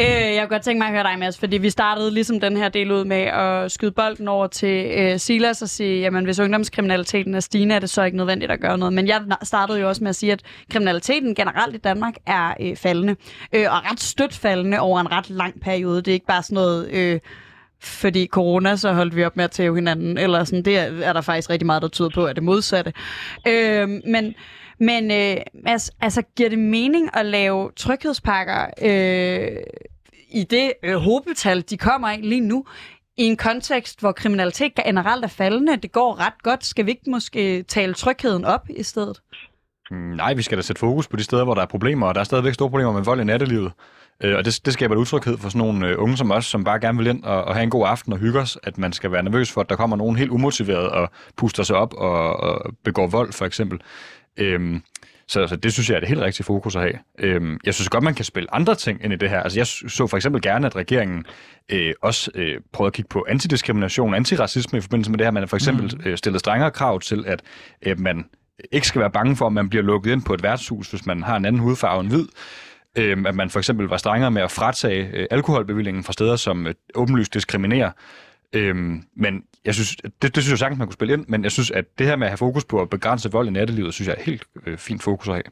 Øh, 0.00 0.06
jeg 0.06 0.40
kunne 0.40 0.54
godt 0.54 0.62
tænke 0.62 0.78
mig 0.78 0.86
at 0.86 0.92
høre 0.92 1.02
dig, 1.02 1.18
Mads, 1.18 1.38
fordi 1.38 1.58
vi 1.58 1.70
startede 1.70 2.10
ligesom 2.14 2.40
den 2.40 2.56
her 2.56 2.68
del 2.68 2.92
ud 2.92 3.04
med 3.04 3.16
at 3.16 3.72
skyde 3.72 3.90
bolden 3.90 4.28
over 4.28 4.46
til 4.46 4.90
øh, 4.98 5.18
Silas 5.18 5.62
og 5.62 5.68
sige, 5.68 6.00
jamen 6.00 6.24
hvis 6.24 6.38
ungdomskriminaliteten 6.38 7.34
er 7.34 7.40
stigende, 7.40 7.74
er 7.74 7.78
det 7.78 7.90
så 7.90 8.02
ikke 8.02 8.16
nødvendigt 8.16 8.52
at 8.52 8.60
gøre 8.60 8.78
noget. 8.78 8.92
Men 8.92 9.06
jeg 9.06 9.22
startede 9.42 9.80
jo 9.80 9.88
også 9.88 10.04
med 10.04 10.08
at 10.08 10.16
sige, 10.16 10.32
at 10.32 10.42
kriminaliteten 10.70 11.34
generelt 11.34 11.74
i 11.74 11.78
Danmark 11.78 12.14
er 12.26 12.54
øh, 12.60 12.76
faldende, 12.76 13.16
øh, 13.52 13.66
og 13.70 13.90
ret 13.90 14.00
stødt 14.00 14.34
faldende 14.34 14.80
over 14.80 15.00
en 15.00 15.12
ret 15.12 15.30
lang 15.30 15.60
periode. 15.60 15.96
Det 15.96 16.08
er 16.08 16.14
ikke 16.14 16.26
bare 16.26 16.42
sådan 16.42 16.54
noget... 16.54 16.90
Øh, 16.92 17.20
fordi 17.80 18.26
corona, 18.26 18.76
så 18.76 18.92
holdt 18.92 19.16
vi 19.16 19.24
op 19.24 19.36
med 19.36 19.44
at 19.44 19.50
tæve 19.50 19.74
hinanden, 19.74 20.18
eller 20.18 20.44
sådan, 20.44 20.62
det 20.62 20.78
er, 20.78 21.02
er 21.02 21.12
der 21.12 21.20
faktisk 21.20 21.50
rigtig 21.50 21.66
meget, 21.66 21.82
der 21.82 21.88
tyder 21.88 22.08
på, 22.14 22.24
at 22.24 22.36
det 22.36 22.44
modsatte. 22.44 22.92
Øh, 23.48 23.88
men 23.88 24.34
men 24.78 25.10
øh, 25.10 25.36
altså, 25.66 25.92
altså, 26.00 26.22
giver 26.36 26.48
det 26.48 26.58
mening 26.58 27.16
at 27.16 27.26
lave 27.26 27.70
tryghedspakker 27.76 28.66
øh, 28.82 29.56
i 30.30 30.44
det 30.44 30.72
øh, 30.82 30.96
hobetal, 30.96 31.64
de 31.70 31.76
kommer 31.76 32.08
af 32.08 32.20
lige 32.22 32.40
nu, 32.40 32.64
i 33.16 33.22
en 33.22 33.36
kontekst, 33.36 34.00
hvor 34.00 34.12
kriminalitet 34.12 34.74
generelt 34.74 35.24
er 35.24 35.28
faldende, 35.28 35.76
det 35.76 35.92
går 35.92 36.20
ret 36.20 36.42
godt, 36.42 36.64
skal 36.64 36.86
vi 36.86 36.90
ikke 36.90 37.10
måske 37.10 37.62
tale 37.62 37.94
trygheden 37.94 38.44
op 38.44 38.68
i 38.70 38.82
stedet? 38.82 39.20
Mm, 39.90 39.96
nej, 39.96 40.34
vi 40.34 40.42
skal 40.42 40.58
da 40.58 40.62
sætte 40.62 40.80
fokus 40.80 41.08
på 41.08 41.16
de 41.16 41.24
steder, 41.24 41.44
hvor 41.44 41.54
der 41.54 41.62
er 41.62 41.66
problemer, 41.66 42.06
og 42.06 42.14
der 42.14 42.20
er 42.20 42.24
stadigvæk 42.24 42.54
store 42.54 42.70
problemer 42.70 42.92
med 42.92 43.02
vold 43.02 43.20
i 43.20 43.24
nattelivet. 43.24 43.72
Øh, 44.20 44.36
og 44.36 44.44
det, 44.44 44.60
det 44.64 44.72
skaber 44.72 44.94
et 44.94 44.98
utryghed 44.98 45.38
for 45.38 45.48
sådan 45.48 45.58
nogle 45.58 45.88
øh, 45.88 46.02
unge 46.02 46.16
som 46.16 46.30
os, 46.30 46.46
som 46.46 46.64
bare 46.64 46.80
gerne 46.80 46.98
vil 46.98 47.06
ind 47.06 47.24
og, 47.24 47.44
og 47.44 47.54
have 47.54 47.62
en 47.62 47.70
god 47.70 47.86
aften 47.86 48.12
og 48.12 48.18
hygge 48.18 48.40
os, 48.40 48.58
at 48.62 48.78
man 48.78 48.92
skal 48.92 49.12
være 49.12 49.22
nervøs 49.22 49.52
for, 49.52 49.60
at 49.60 49.68
der 49.68 49.76
kommer 49.76 49.96
nogen 49.96 50.16
helt 50.16 50.30
umotiveret 50.30 50.88
og 50.88 51.10
puster 51.36 51.62
sig 51.62 51.76
op 51.76 51.94
og, 51.94 52.36
og 52.40 52.74
begår 52.84 53.06
vold, 53.06 53.32
for 53.32 53.44
eksempel. 53.44 53.80
Øhm, 54.36 54.82
så, 55.28 55.46
så 55.46 55.56
det 55.56 55.72
synes 55.72 55.90
jeg 55.90 55.96
er 55.96 56.00
det 56.00 56.08
helt 56.08 56.20
rigtige 56.20 56.44
fokus 56.44 56.76
at 56.76 56.82
have. 56.82 56.94
Øhm, 57.18 57.58
jeg 57.64 57.74
synes 57.74 57.88
godt, 57.88 58.04
man 58.04 58.14
kan 58.14 58.24
spille 58.24 58.54
andre 58.54 58.74
ting 58.74 59.04
ind 59.04 59.12
i 59.12 59.16
det 59.16 59.30
her. 59.30 59.40
Altså 59.40 59.58
jeg 59.58 59.66
så 59.66 60.06
for 60.06 60.16
eksempel 60.16 60.42
gerne, 60.42 60.66
at 60.66 60.76
regeringen 60.76 61.24
øh, 61.68 61.94
også 62.02 62.30
øh, 62.34 62.60
prøvede 62.72 62.88
at 62.88 62.92
kigge 62.92 63.08
på 63.08 63.26
antidiskrimination, 63.28 64.14
antiracisme 64.14 64.78
i 64.78 64.80
forbindelse 64.80 65.10
med 65.10 65.18
det 65.18 65.26
her. 65.26 65.30
Man 65.30 65.42
har 65.42 65.46
for 65.46 65.56
eksempel 65.56 66.00
mm. 66.04 66.10
øh, 66.10 66.18
stillet 66.18 66.40
strengere 66.40 66.70
krav 66.70 67.00
til, 67.00 67.24
at 67.26 67.42
øh, 67.82 68.00
man 68.00 68.24
ikke 68.72 68.86
skal 68.86 69.00
være 69.00 69.10
bange 69.10 69.36
for, 69.36 69.46
at 69.46 69.52
man 69.52 69.68
bliver 69.68 69.82
lukket 69.82 70.12
ind 70.12 70.22
på 70.22 70.34
et 70.34 70.42
værtshus, 70.42 70.90
hvis 70.90 71.06
man 71.06 71.22
har 71.22 71.36
en 71.36 71.44
anden 71.44 71.62
hudfarve 71.62 72.00
end 72.00 72.08
hvid. 72.08 72.26
Øh, 72.98 73.24
at 73.26 73.34
man 73.34 73.50
for 73.50 73.58
eksempel 73.58 73.86
var 73.86 73.96
strengere 73.96 74.30
med 74.30 74.42
at 74.42 74.50
fratage 74.50 75.10
øh, 75.12 75.26
alkoholbevillingen 75.30 76.04
fra 76.04 76.12
steder, 76.12 76.36
som 76.36 76.66
øh, 76.66 76.74
åbenlyst 76.94 77.34
diskriminerer. 77.34 77.90
Øhm, 78.54 79.02
men 79.16 79.44
jeg 79.64 79.74
synes, 79.74 79.96
det, 79.96 80.34
det 80.34 80.42
synes 80.42 80.50
jeg 80.50 80.58
sagtens, 80.58 80.78
man 80.78 80.86
kunne 80.88 81.00
spille 81.00 81.14
ind, 81.14 81.24
men 81.28 81.42
jeg 81.42 81.52
synes, 81.52 81.70
at 81.70 81.84
det 81.98 82.06
her 82.06 82.16
med 82.16 82.26
at 82.26 82.30
have 82.30 82.38
fokus 82.46 82.64
på 82.64 82.80
at 82.80 82.90
begrænse 82.90 83.32
vold 83.32 83.48
i 83.48 83.50
nattelivet, 83.50 83.94
synes 83.94 84.08
jeg 84.08 84.16
er 84.18 84.22
helt 84.30 84.44
øh, 84.66 84.78
fint 84.78 85.02
fokus 85.02 85.28
at 85.28 85.34
have. 85.34 85.50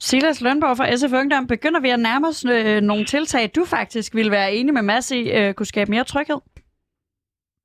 Silas 0.00 0.40
Lønborg 0.40 0.76
fra 0.76 0.96
SF 0.96 1.12
Ungdom, 1.20 1.46
begynder 1.46 1.80
vi 1.80 1.90
at 1.90 2.00
nærme 2.00 2.28
os 2.28 2.44
øh, 2.44 2.80
nogle 2.80 3.04
tiltag, 3.04 3.50
du 3.56 3.64
faktisk 3.64 4.14
vil 4.14 4.30
være 4.30 4.54
enig 4.54 4.74
med 4.74 4.82
Mads 4.82 5.10
i, 5.10 5.30
øh, 5.38 5.54
kunne 5.54 5.66
skabe 5.66 5.90
mere 5.90 6.04
tryghed? 6.04 6.40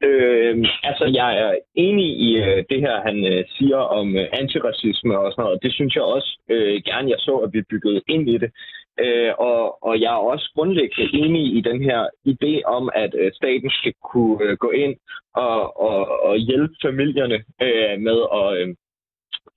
Øh, 0.04 0.56
altså, 0.90 1.06
jeg 1.20 1.30
er 1.44 1.52
enig 1.76 2.10
i 2.28 2.30
øh, 2.38 2.66
det 2.70 2.80
her, 2.86 2.96
han 3.08 3.18
øh, 3.34 3.44
siger 3.56 3.78
om 4.00 4.16
øh, 4.16 4.28
antiracisme 4.42 5.20
og 5.20 5.32
sådan 5.32 5.44
noget. 5.44 5.64
Det 5.64 5.74
synes 5.74 5.96
jeg 5.96 6.04
også 6.04 6.40
øh, 6.50 6.82
gerne, 6.90 7.10
jeg 7.10 7.20
så, 7.20 7.36
at 7.46 7.54
vi 7.54 7.62
byggede 7.72 8.02
ind 8.08 8.30
i 8.30 8.38
det. 8.38 8.52
Øh, 9.00 9.34
og, 9.38 9.84
og 9.84 10.02
jeg 10.02 10.14
er 10.14 10.28
også 10.32 10.52
grundlæggende 10.56 11.18
enig 11.18 11.58
i 11.58 11.62
den 11.62 11.82
her 11.82 12.02
idé 12.28 12.62
om, 12.66 12.90
at 12.96 13.16
øh, 13.20 13.32
staten 13.34 13.70
skal 13.70 13.94
kunne 14.12 14.44
øh, 14.44 14.58
gå 14.58 14.70
ind 14.72 14.96
og, 15.36 15.82
og, 15.82 16.22
og 16.22 16.38
hjælpe 16.38 16.76
familierne 16.82 17.44
øh, 17.62 18.00
med 18.08 18.20
at 18.40 18.48
øh, 18.58 18.68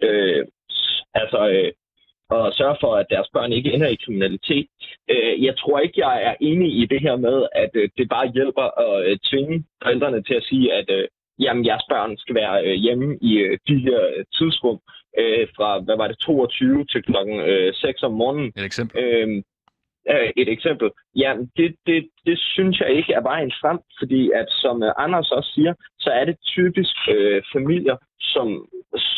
øh, 0.03 0.47
altså, 1.15 1.49
øh, 1.49 1.73
og 2.31 2.53
sørge 2.53 2.77
for, 2.81 2.93
at 2.97 3.07
deres 3.11 3.29
børn 3.33 3.53
ikke 3.53 3.73
ender 3.73 3.89
i 3.89 4.03
kriminalitet. 4.05 4.67
Øh, 5.11 5.45
jeg 5.45 5.55
tror 5.59 5.79
ikke, 5.79 6.07
jeg 6.07 6.23
er 6.23 6.35
enig 6.41 6.71
i 6.83 6.87
det 6.87 7.01
her 7.01 7.17
med, 7.17 7.47
at 7.53 7.71
øh, 7.75 7.89
det 7.99 8.09
bare 8.09 8.33
hjælper 8.35 8.67
at 8.87 9.11
øh, 9.11 9.19
tvinge 9.19 9.65
forældrene 9.83 10.23
til 10.23 10.35
at 10.35 10.45
sige, 10.45 10.73
at 10.73 10.91
øh, 10.91 11.09
jamen, 11.39 11.67
jeres 11.67 11.87
børn 11.89 12.17
skal 12.17 12.35
være 12.35 12.65
øh, 12.67 12.75
hjemme 12.75 13.19
i 13.23 13.33
øh, 13.39 13.59
de 13.69 13.79
her 13.79 14.01
øh, 14.17 14.25
tidsrum 14.35 14.79
øh, 14.87 15.00
fra, 15.57 15.81
hvad 15.81 15.97
var 15.97 16.09
det, 16.09 16.19
22 16.19 16.85
til 16.85 17.03
klokken 17.03 17.41
øh, 17.41 17.75
6 17.75 18.03
om 18.03 18.13
morgenen. 18.13 18.53
Et 18.57 18.65
eksempel. 18.65 19.05
Øh, 19.05 19.43
et 20.37 20.49
eksempel. 20.49 20.91
Ja, 21.17 21.37
det, 21.57 21.77
det, 21.87 22.09
det 22.27 22.39
synes 22.39 22.81
jeg 22.81 22.91
ikke 22.91 23.13
er 23.13 23.23
vejen 23.23 23.53
frem, 23.61 23.79
fordi 23.99 24.31
at 24.35 24.47
som 24.51 24.83
Anders 24.97 25.31
også 25.31 25.51
siger, 25.55 25.75
så 25.99 26.11
er 26.11 26.25
det 26.25 26.37
typisk 26.47 26.97
øh, 27.09 27.43
familier, 27.53 27.97
som, 28.21 28.69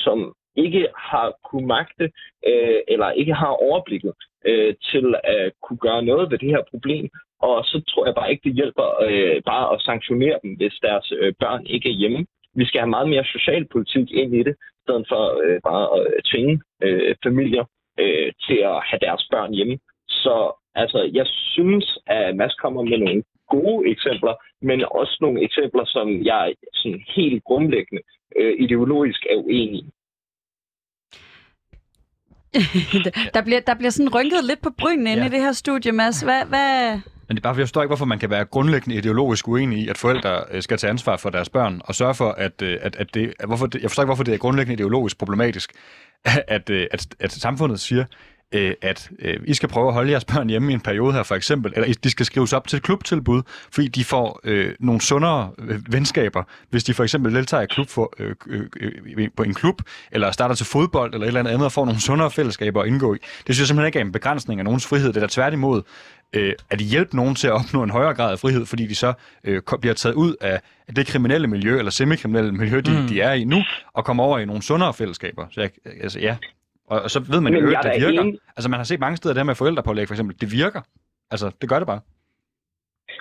som 0.04 0.34
ikke 0.56 0.88
har 0.96 1.34
kunne 1.44 1.66
magte 1.66 2.04
øh, 2.46 2.80
eller 2.88 3.10
ikke 3.10 3.34
har 3.34 3.52
overblikket 3.68 4.12
øh, 4.46 4.74
til 4.90 5.14
at 5.24 5.52
kunne 5.62 5.78
gøre 5.78 6.02
noget 6.02 6.30
ved 6.30 6.38
det 6.38 6.48
her 6.48 6.62
problem. 6.70 7.10
Og 7.40 7.64
så 7.64 7.82
tror 7.88 8.06
jeg 8.06 8.14
bare 8.14 8.30
ikke, 8.30 8.48
det 8.48 8.54
hjælper 8.54 8.88
øh, 9.08 9.42
bare 9.42 9.74
at 9.74 9.82
sanktionere 9.82 10.38
dem, 10.42 10.54
hvis 10.56 10.74
deres 10.82 11.12
øh, 11.18 11.32
børn 11.40 11.66
ikke 11.66 11.88
er 11.88 11.98
hjemme. 12.02 12.26
Vi 12.54 12.64
skal 12.64 12.80
have 12.80 12.90
meget 12.96 13.08
mere 13.08 13.24
socialpolitik 13.24 14.10
ind 14.10 14.34
i 14.34 14.42
det, 14.42 14.56
stedet 14.84 15.06
for 15.12 15.24
øh, 15.44 15.60
bare 15.68 15.86
at 15.96 16.24
tvinge 16.30 16.54
øh, 16.82 17.14
familier 17.24 17.64
øh, 18.00 18.32
til 18.46 18.58
at 18.70 18.78
have 18.88 19.00
deres 19.06 19.24
børn 19.32 19.52
hjemme. 19.54 19.78
Så 20.08 20.34
altså, 20.74 21.10
jeg 21.18 21.26
synes, 21.26 21.98
at 22.06 22.36
Mads 22.36 22.54
kommer 22.54 22.82
med 22.82 22.98
nogle 22.98 23.22
gode 23.54 23.90
eksempler, 23.90 24.34
men 24.62 24.84
også 25.00 25.18
nogle 25.20 25.44
eksempler, 25.44 25.84
som 25.84 26.06
jeg 26.24 26.54
sådan 26.74 27.02
helt 27.16 27.44
grundlæggende 27.44 28.02
øh, 28.38 28.54
ideologisk 28.64 29.20
er 29.30 29.36
uenig 29.36 29.80
i. 29.80 29.84
der, 33.34 33.42
bliver, 33.44 33.60
der 33.60 33.74
bliver 33.74 33.90
sådan 33.90 34.14
rynket 34.14 34.44
lidt 34.44 34.62
på 34.62 34.70
brynen 34.80 35.06
inde 35.06 35.22
ja. 35.22 35.28
i 35.28 35.32
det 35.34 35.40
her 35.40 35.52
studie, 35.52 35.92
Mads. 35.92 36.22
Hvad, 36.22 36.42
hvad, 36.52 37.00
men 37.32 37.36
det 37.36 37.40
er 37.40 37.48
bare, 37.48 37.54
for 37.54 37.60
jeg 37.60 37.66
forstår 37.66 37.82
ikke, 37.82 37.88
hvorfor 37.88 38.04
man 38.04 38.18
kan 38.18 38.30
være 38.30 38.44
grundlæggende 38.44 38.96
ideologisk 38.96 39.48
uenig 39.48 39.78
i, 39.78 39.88
at 39.88 39.98
forældre 39.98 40.44
øh, 40.50 40.62
skal 40.62 40.78
tage 40.78 40.90
ansvar 40.90 41.16
for 41.16 41.30
deres 41.30 41.48
børn, 41.48 41.80
og 41.84 41.94
sørge 41.94 42.14
for, 42.14 42.30
at, 42.30 42.62
øh, 42.62 42.78
at, 42.80 42.96
at 42.96 43.14
det... 43.14 43.34
Hvorfor 43.46 43.66
det 43.66 43.82
jeg 43.82 43.90
forstår 43.90 44.02
ikke, 44.02 44.08
hvorfor 44.08 44.24
det 44.24 44.34
er 44.34 44.38
grundlæggende 44.38 44.74
ideologisk 44.74 45.18
problematisk, 45.18 45.72
at, 46.24 46.44
at, 46.48 46.70
at, 46.70 47.06
at 47.20 47.32
samfundet 47.32 47.80
siger, 47.80 48.04
øh, 48.52 48.74
at 48.82 49.10
øh, 49.18 49.40
I 49.44 49.54
skal 49.54 49.68
prøve 49.68 49.88
at 49.88 49.94
holde 49.94 50.10
jeres 50.10 50.24
børn 50.24 50.48
hjemme 50.48 50.70
i 50.70 50.74
en 50.74 50.80
periode 50.80 51.12
her, 51.12 51.22
for 51.22 51.34
eksempel, 51.34 51.72
eller 51.76 51.94
de 52.04 52.10
skal 52.10 52.26
skrives 52.26 52.52
op 52.52 52.68
til 52.68 52.76
et 52.76 52.82
klubtilbud, 52.82 53.42
fordi 53.72 53.88
de 53.88 54.04
får 54.04 54.40
øh, 54.44 54.74
nogle 54.80 55.00
sundere 55.00 55.50
øh, 55.58 55.92
venskaber, 55.92 56.42
hvis 56.70 56.84
de 56.84 56.94
for 56.94 57.02
eksempel 57.02 57.34
deltager 57.34 57.62
i 57.62 57.66
klub 57.66 57.88
for, 57.88 58.14
øh, 58.18 58.34
øh, 58.46 58.66
øh, 59.16 59.28
på 59.36 59.42
en 59.42 59.54
klub, 59.54 59.82
eller 60.12 60.30
starter 60.30 60.54
til 60.54 60.66
fodbold, 60.66 61.14
eller 61.14 61.24
et 61.24 61.28
eller 61.28 61.50
andet, 61.50 61.64
og 61.64 61.72
får 61.72 61.84
nogle 61.84 62.00
sundere 62.00 62.30
fællesskaber 62.30 62.82
at 62.82 62.88
indgå 62.88 63.14
i. 63.14 63.18
Det 63.18 63.54
synes 63.54 63.58
jeg 63.58 63.66
simpelthen 63.66 63.86
ikke 63.86 63.98
er 63.98 64.04
en 64.04 64.12
begrænsning 64.12 64.60
af 64.60 64.64
nogens 64.64 64.86
frihed. 64.86 65.08
Det 65.08 65.16
er 65.16 65.20
da 65.20 65.26
tværtimod 65.26 65.82
øh, 66.32 66.52
at 66.70 66.78
de 66.78 66.84
hjælper 66.84 67.16
nogen 67.16 67.34
til 67.34 67.46
at 67.46 67.52
opnå 67.52 67.82
en 67.82 67.90
højere 67.90 68.14
grad 68.14 68.32
af 68.32 68.38
frihed, 68.38 68.66
fordi 68.66 68.86
de 68.86 68.94
så 68.94 69.12
øh, 69.44 69.62
bliver 69.80 69.94
taget 69.94 70.14
ud 70.14 70.34
af 70.40 70.60
det 70.96 71.06
kriminelle 71.06 71.46
miljø, 71.46 71.78
eller 71.78 71.90
semikriminelle 71.90 72.52
miljø, 72.52 72.80
de, 72.80 73.00
mm. 73.00 73.08
de 73.08 73.20
er 73.20 73.32
i 73.32 73.44
nu, 73.44 73.62
og 73.92 74.04
kommer 74.04 74.24
over 74.24 74.38
i 74.38 74.44
nogle 74.44 74.62
sundere 74.62 74.94
fællesskaber. 74.94 75.46
Så 75.50 75.60
jeg, 75.60 75.70
altså, 76.02 76.20
ja, 76.20 76.36
og, 76.86 77.02
og 77.04 77.10
så 77.10 77.20
ved 77.32 77.40
man 77.40 77.54
jo, 77.54 77.68
at 77.68 77.84
det 77.84 78.06
virker. 78.06 78.22
En... 78.22 78.38
Altså 78.56 78.70
man 78.70 78.78
har 78.78 78.84
set 78.84 79.00
mange 79.00 79.16
steder 79.16 79.34
det 79.34 79.40
her 79.40 79.44
med 79.44 79.54
forældrepålæg 79.54 80.08
for 80.08 80.14
eksempel. 80.14 80.40
Det 80.40 80.52
virker. 80.52 80.80
Altså 81.30 81.46
det 81.60 81.68
gør 81.68 81.78
det 81.78 81.86
bare. 81.86 82.00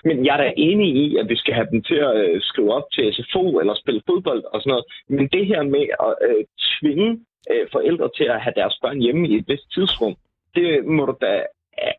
Men 0.04 0.26
jeg 0.26 0.34
er 0.34 0.44
da 0.44 0.54
enig 0.58 0.96
i, 0.96 1.18
at 1.18 1.30
vi 1.30 1.36
skal 1.36 1.54
have 1.54 1.68
dem 1.72 1.82
til 1.84 1.96
at 1.96 2.16
øh, 2.26 2.42
skrive 2.42 2.74
op 2.74 2.88
til 2.94 3.14
SFO 3.14 3.60
eller 3.60 3.76
spille 3.76 4.02
fodbold 4.10 4.44
og 4.54 4.62
sådan 4.62 4.70
noget. 4.70 4.86
Men 5.08 5.28
det 5.28 5.48
her 5.48 5.64
med 5.64 5.86
at 6.08 6.14
øh, 6.28 6.44
tvinge 6.72 7.10
øh, 7.52 7.68
forældre 7.72 8.10
til 8.18 8.24
at 8.24 8.42
have 8.42 8.54
deres 8.56 8.76
børn 8.82 9.00
hjemme 9.00 9.28
i 9.28 9.36
et 9.36 9.48
vist 9.48 9.74
tidsrum, 9.74 10.16
det 10.56 10.86
må 10.86 11.06
du 11.06 11.16
da 11.22 11.46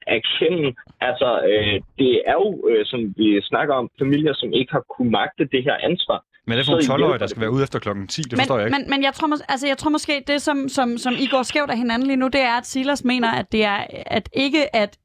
erkende. 0.06 0.74
Altså, 1.00 1.30
øh, 1.50 1.80
det 1.98 2.22
er 2.26 2.32
jo, 2.32 2.68
øh, 2.68 2.86
som 2.86 3.14
vi 3.16 3.40
snakker 3.42 3.74
om, 3.74 3.90
familier, 3.98 4.34
som 4.34 4.52
ikke 4.52 4.72
har 4.72 4.84
kunnet 4.94 5.12
magte 5.12 5.44
det 5.44 5.62
her 5.64 5.76
ansvar. 5.90 6.24
Men 6.52 6.58
det 6.58 6.68
er 6.68 6.86
for 6.86 6.88
nogle 6.88 7.04
12-årige, 7.04 7.18
der 7.18 7.26
skal 7.26 7.40
være 7.40 7.50
ude 7.50 7.62
efter 7.62 7.78
klokken 7.78 8.06
10, 8.06 8.22
det 8.22 8.32
men, 8.32 8.38
forstår 8.38 8.58
jeg 8.58 8.66
ikke. 8.66 8.78
Men, 8.78 8.90
men 8.90 9.02
jeg, 9.02 9.14
tror, 9.14 9.28
mås- 9.28 9.44
altså, 9.48 9.66
jeg 9.66 9.78
tror 9.78 9.90
måske, 9.90 10.22
det 10.26 10.42
som, 10.42 10.68
som, 10.68 10.98
som 10.98 11.14
I 11.18 11.26
går 11.26 11.42
skævt 11.42 11.70
af 11.70 11.76
hinanden 11.76 12.06
lige 12.06 12.16
nu, 12.16 12.28
det 12.28 12.40
er, 12.40 12.52
at 12.52 12.66
Silas 12.66 13.04
mener, 13.04 13.30
at 13.30 13.52
det 13.52 13.64
er 13.64 13.86
at 14.06 14.28
ikke 14.32 14.76
at 14.76 14.98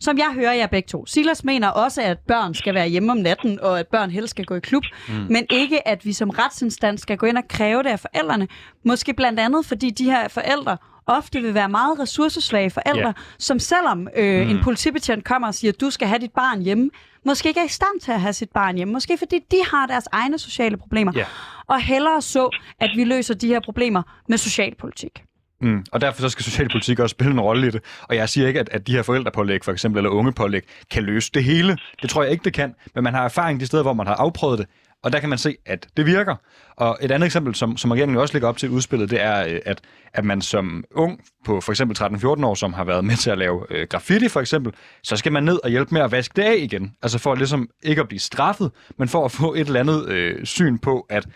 som 0.00 0.18
jeg 0.18 0.30
hører 0.34 0.52
jer 0.52 0.66
begge 0.66 0.86
to. 0.86 1.06
Silas 1.06 1.44
mener 1.44 1.68
også, 1.68 2.02
at 2.02 2.18
børn 2.18 2.54
skal 2.54 2.74
være 2.74 2.88
hjemme 2.88 3.12
om 3.12 3.18
natten, 3.18 3.60
og 3.60 3.78
at 3.78 3.86
børn 3.86 4.10
helst 4.10 4.30
skal 4.30 4.44
gå 4.44 4.54
i 4.54 4.60
klub, 4.60 4.82
mm. 5.08 5.14
men 5.14 5.46
ikke, 5.50 5.88
at 5.88 6.04
vi 6.04 6.12
som 6.12 6.30
retsinstans 6.30 7.00
skal 7.00 7.16
gå 7.16 7.26
ind 7.26 7.38
og 7.38 7.48
kræve 7.48 7.82
det 7.82 7.90
af 7.90 8.00
forældrene. 8.00 8.48
Måske 8.84 9.14
blandt 9.14 9.40
andet, 9.40 9.66
fordi 9.66 9.90
de 9.90 10.04
her 10.04 10.28
forældre 10.28 10.76
ofte 11.06 11.42
vil 11.42 11.54
være 11.54 11.68
meget 11.68 11.98
ressourcesvage 11.98 12.70
forældre, 12.70 13.02
yeah. 13.02 13.14
som 13.38 13.58
selvom 13.58 14.08
øh, 14.16 14.44
mm. 14.46 14.50
en 14.50 14.62
politibetjent 14.62 15.24
kommer 15.24 15.48
og 15.48 15.54
siger, 15.54 15.72
at 15.72 15.80
du 15.80 15.90
skal 15.90 16.08
have 16.08 16.18
dit 16.18 16.32
barn 16.32 16.62
hjemme, 16.62 16.90
måske 17.24 17.48
ikke 17.48 17.60
er 17.60 17.64
i 17.64 17.68
stand 17.68 18.00
til 18.00 18.12
at 18.12 18.20
have 18.20 18.32
sit 18.32 18.50
barn 18.50 18.76
hjemme. 18.76 18.92
Måske 18.92 19.18
fordi 19.18 19.40
de 19.50 19.56
har 19.70 19.86
deres 19.86 20.08
egne 20.12 20.38
sociale 20.38 20.76
problemer. 20.76 21.12
Yeah. 21.16 21.26
Og 21.66 21.80
hellere 21.80 22.22
så, 22.22 22.50
at 22.80 22.90
vi 22.96 23.04
løser 23.04 23.34
de 23.34 23.48
her 23.48 23.60
problemer 23.60 24.02
med 24.28 24.38
socialpolitik. 24.38 25.22
Mm. 25.60 25.84
Og 25.92 26.00
derfor 26.00 26.20
så 26.20 26.28
skal 26.28 26.44
socialpolitik 26.44 26.98
også 26.98 27.14
spille 27.14 27.32
en 27.32 27.40
rolle 27.40 27.66
i 27.66 27.70
det. 27.70 27.82
Og 28.02 28.16
jeg 28.16 28.28
siger 28.28 28.48
ikke, 28.48 28.60
at, 28.60 28.68
at 28.72 28.86
de 28.86 28.92
her 28.92 29.02
forældrepålæg, 29.02 29.64
for 29.64 29.72
eksempel, 29.72 29.98
eller 29.98 30.10
ungepålæg, 30.10 30.62
kan 30.90 31.02
løse 31.02 31.30
det 31.34 31.44
hele. 31.44 31.78
Det 32.02 32.10
tror 32.10 32.22
jeg 32.22 32.32
ikke, 32.32 32.44
det 32.44 32.52
kan. 32.52 32.74
Men 32.94 33.04
man 33.04 33.14
har 33.14 33.24
erfaring 33.24 33.60
de 33.60 33.66
steder, 33.66 33.82
hvor 33.82 33.92
man 33.92 34.06
har 34.06 34.14
afprøvet 34.14 34.58
det. 34.58 34.66
Og 35.02 35.12
der 35.12 35.20
kan 35.20 35.28
man 35.28 35.38
se, 35.38 35.56
at 35.66 35.88
det 35.96 36.06
virker. 36.06 36.34
Og 36.76 36.98
et 37.00 37.10
andet 37.10 37.26
eksempel, 37.26 37.54
som, 37.54 37.76
som 37.76 37.90
regeringen 37.90 38.18
også 38.18 38.34
ligger 38.34 38.48
op 38.48 38.56
til 38.56 38.70
udspillet, 38.70 39.10
det 39.10 39.20
er, 39.22 39.46
øh, 39.46 39.60
at, 39.64 39.80
at 40.14 40.24
man 40.24 40.42
som 40.42 40.84
ung 40.94 41.20
på 41.44 41.60
for 41.60 41.72
eksempel 41.72 41.96
13-14 42.00 42.26
år, 42.26 42.54
som 42.54 42.72
har 42.72 42.84
været 42.84 43.04
med 43.04 43.16
til 43.16 43.30
at 43.30 43.38
lave 43.38 43.66
øh, 43.70 43.86
graffiti 43.90 44.28
for 44.28 44.40
eksempel, 44.40 44.72
så 45.02 45.16
skal 45.16 45.32
man 45.32 45.44
ned 45.44 45.58
og 45.64 45.70
hjælpe 45.70 45.94
med 45.94 46.00
at 46.00 46.12
vaske 46.12 46.32
det 46.36 46.42
af 46.42 46.56
igen. 46.58 46.92
Altså 47.02 47.18
for 47.18 47.34
ligesom 47.34 47.68
ikke 47.82 48.00
at 48.00 48.08
blive 48.08 48.20
straffet, 48.20 48.70
men 48.98 49.08
for 49.08 49.24
at 49.24 49.32
få 49.32 49.54
et 49.54 49.60
eller 49.60 49.80
andet 49.80 50.08
øh, 50.08 50.44
syn 50.44 50.78
på, 50.78 51.06
at 51.10 51.26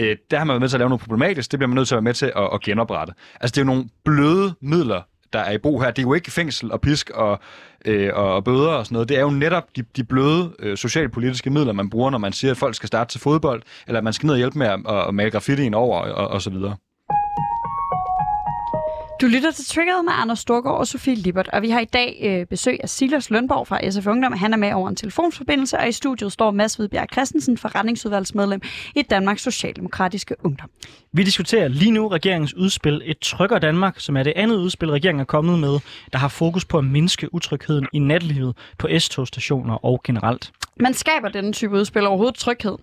øh, 0.00 0.16
der 0.30 0.38
har 0.38 0.44
man 0.44 0.54
været 0.54 0.60
med 0.60 0.68
til 0.68 0.76
at 0.76 0.80
lave 0.80 0.88
noget 0.88 1.00
problematisk, 1.00 1.50
det 1.50 1.58
bliver 1.58 1.68
man 1.68 1.74
nødt 1.74 1.88
til 1.88 1.94
at 1.94 1.96
være 1.96 2.02
med 2.02 2.14
til 2.14 2.32
at, 2.36 2.48
at 2.54 2.60
genoprette. 2.60 3.12
Altså 3.40 3.52
det 3.54 3.58
er 3.58 3.62
jo 3.62 3.66
nogle 3.66 3.88
bløde 4.04 4.54
midler, 4.60 5.02
der 5.36 5.42
er 5.42 5.52
i 5.52 5.58
brug 5.58 5.82
her. 5.82 5.90
Det 5.90 5.98
er 5.98 6.06
jo 6.06 6.14
ikke 6.14 6.30
fængsel 6.30 6.72
og 6.72 6.80
pisk 6.80 7.10
og, 7.10 7.40
øh, 7.84 8.10
og 8.14 8.44
bøder 8.44 8.68
og 8.68 8.86
sådan 8.86 8.94
noget. 8.94 9.08
Det 9.08 9.16
er 9.16 9.20
jo 9.20 9.30
netop 9.30 9.76
de, 9.76 9.82
de 9.96 10.04
bløde 10.04 10.54
øh, 10.58 10.76
socialpolitiske 10.76 11.50
midler, 11.50 11.72
man 11.72 11.90
bruger, 11.90 12.10
når 12.10 12.18
man 12.18 12.32
siger, 12.32 12.50
at 12.50 12.56
folk 12.56 12.74
skal 12.74 12.86
starte 12.86 13.12
til 13.12 13.20
fodbold, 13.20 13.62
eller 13.86 13.98
at 13.98 14.04
man 14.04 14.12
skal 14.12 14.26
ned 14.26 14.34
og 14.34 14.38
hjælpe 14.38 14.58
med 14.58 14.66
at, 14.66 14.80
at, 14.88 15.08
at 15.08 15.14
male 15.14 15.30
graffitien 15.30 15.74
over 15.74 16.00
og, 16.00 16.28
og 16.28 16.42
så 16.42 16.50
videre. 16.50 16.76
Du 19.20 19.26
lytter 19.26 19.50
til 19.50 19.64
Triggeret 19.64 20.04
med 20.04 20.12
Anders 20.16 20.38
Storgård 20.38 20.78
og 20.78 20.86
Sofie 20.86 21.14
Libert, 21.14 21.48
og 21.48 21.62
vi 21.62 21.70
har 21.70 21.80
i 21.80 21.84
dag 21.84 22.20
øh, 22.22 22.46
besøg 22.46 22.78
af 22.82 22.88
Silas 22.88 23.30
Lønborg 23.30 23.66
fra 23.66 23.90
SF 23.90 24.06
Ungdom. 24.06 24.32
Han 24.32 24.52
er 24.52 24.56
med 24.56 24.72
over 24.72 24.88
en 24.88 24.96
telefonsforbindelse, 24.96 25.78
og 25.78 25.88
i 25.88 25.92
studiet 25.92 26.32
står 26.32 26.50
Mads 26.50 26.74
Hvidbjerg 26.74 27.06
Christensen, 27.12 27.58
forretningsudvalgsmedlem 27.58 28.60
i 28.94 29.02
Danmarks 29.02 29.42
Socialdemokratiske 29.42 30.34
Ungdom. 30.44 30.70
Vi 31.12 31.22
diskuterer 31.22 31.68
lige 31.68 31.90
nu 31.90 32.08
regeringens 32.08 32.54
udspil 32.54 33.02
Et 33.04 33.18
Trykker 33.18 33.58
Danmark, 33.58 34.00
som 34.00 34.16
er 34.16 34.22
det 34.22 34.32
andet 34.36 34.56
udspil, 34.56 34.90
regeringen 34.90 35.20
er 35.20 35.24
kommet 35.24 35.58
med, 35.58 35.78
der 36.12 36.18
har 36.18 36.28
fokus 36.28 36.64
på 36.64 36.78
at 36.78 36.84
mindske 36.84 37.34
utrygheden 37.34 37.86
i 37.92 37.98
natlivet 37.98 38.56
på 38.78 38.88
S-togstationer 38.98 39.84
og 39.84 40.00
generelt. 40.04 40.52
Man 40.80 40.94
skaber 40.94 41.28
denne 41.28 41.52
type 41.52 41.74
udspil 41.74 42.06
overhovedet 42.06 42.34
tryghed. 42.34 42.76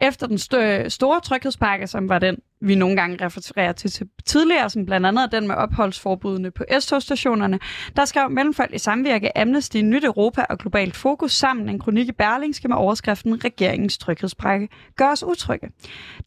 Efter 0.00 0.26
den 0.26 0.38
stø- 0.38 0.88
store 0.88 1.20
tryghedspakke, 1.20 1.86
som 1.86 2.08
var 2.08 2.18
den, 2.18 2.36
vi 2.60 2.74
nogle 2.74 2.96
gange 2.96 3.24
refererer 3.24 3.72
til, 3.72 3.90
til 3.90 4.06
tidligere, 4.26 4.70
som 4.70 4.86
blandt 4.86 5.06
andet 5.06 5.32
den 5.32 5.46
med 5.46 5.54
opholdsforbudene 5.54 6.50
på 6.50 6.64
S-togstationerne, 6.80 7.58
der 7.96 8.04
skrev 8.04 8.30
Mellemfolk 8.30 8.74
i 8.74 8.78
samvirke 8.78 9.38
Amnesty 9.38 9.76
Nyt 9.76 10.04
Europa 10.04 10.44
og 10.50 10.58
Globalt 10.58 10.96
Fokus 10.96 11.32
sammen 11.32 11.68
en 11.68 11.78
kronik 11.78 12.08
i 12.08 12.12
Berlingske 12.12 12.68
med 12.68 12.76
overskriften 12.76 13.44
Regeringens 13.44 13.98
tryghedspakke 13.98 14.68
gør 14.96 15.08
os 15.08 15.24
utrygge. 15.24 15.68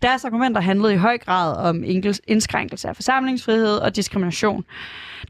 Deres 0.02 0.26
argumenter 0.26 0.62
handlede 0.62 0.94
i 0.94 0.98
høj 0.98 1.18
grad 1.18 1.58
om 1.70 1.84
indskrænkelse 2.28 2.90
af 2.90 2.96
forsamlingsfrihed 2.96 3.78
og 3.78 3.96
diskrimination. 3.96 4.64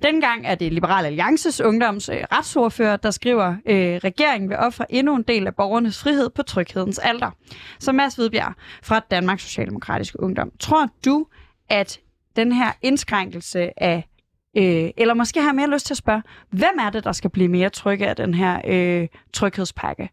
Dengang 0.04 0.48
er 0.48 0.56
det 0.56 0.74
Liberal 0.74 1.06
Alliances 1.06 1.62
ungdoms 1.62 2.10
øh, 2.10 2.18
retsordfører, 2.32 2.98
der 2.98 3.12
skriver, 3.12 3.56
øh, 3.66 3.96
regeringen 4.04 4.50
vil 4.50 4.58
ofre 4.58 4.92
endnu 4.92 5.16
en 5.16 5.24
del 5.24 5.48
af 5.48 5.56
borgernes 5.76 6.04
frihed 6.04 6.30
på 6.30 6.44
tryghedens 6.44 7.00
alder. 7.00 7.32
Så 7.80 7.92
Mads 7.92 8.16
Hvidbjerg 8.16 8.54
fra 8.84 9.00
Danmarks 9.00 9.44
Socialdemokratiske 9.44 10.24
Ungdom. 10.24 10.52
Tror 10.60 10.88
du, 11.06 11.26
at 11.70 12.00
den 12.36 12.52
her 12.52 12.72
indskrænkelse 12.82 13.84
af 13.84 14.10
Øh, 14.58 14.90
eller 14.98 15.14
måske 15.14 15.42
har 15.42 15.48
jeg 15.48 15.56
mere 15.56 15.70
lyst 15.70 15.86
til 15.86 15.94
at 15.94 15.98
spørge, 15.98 16.24
hvem 16.50 16.78
er 16.80 16.90
det, 16.90 17.04
der 17.04 17.12
skal 17.12 17.30
blive 17.30 17.48
mere 17.48 17.70
trygge 17.70 18.08
af 18.08 18.16
den 18.16 18.34
her 18.34 18.62
øh, 18.68 19.08
tryghedspakke? 19.34 20.10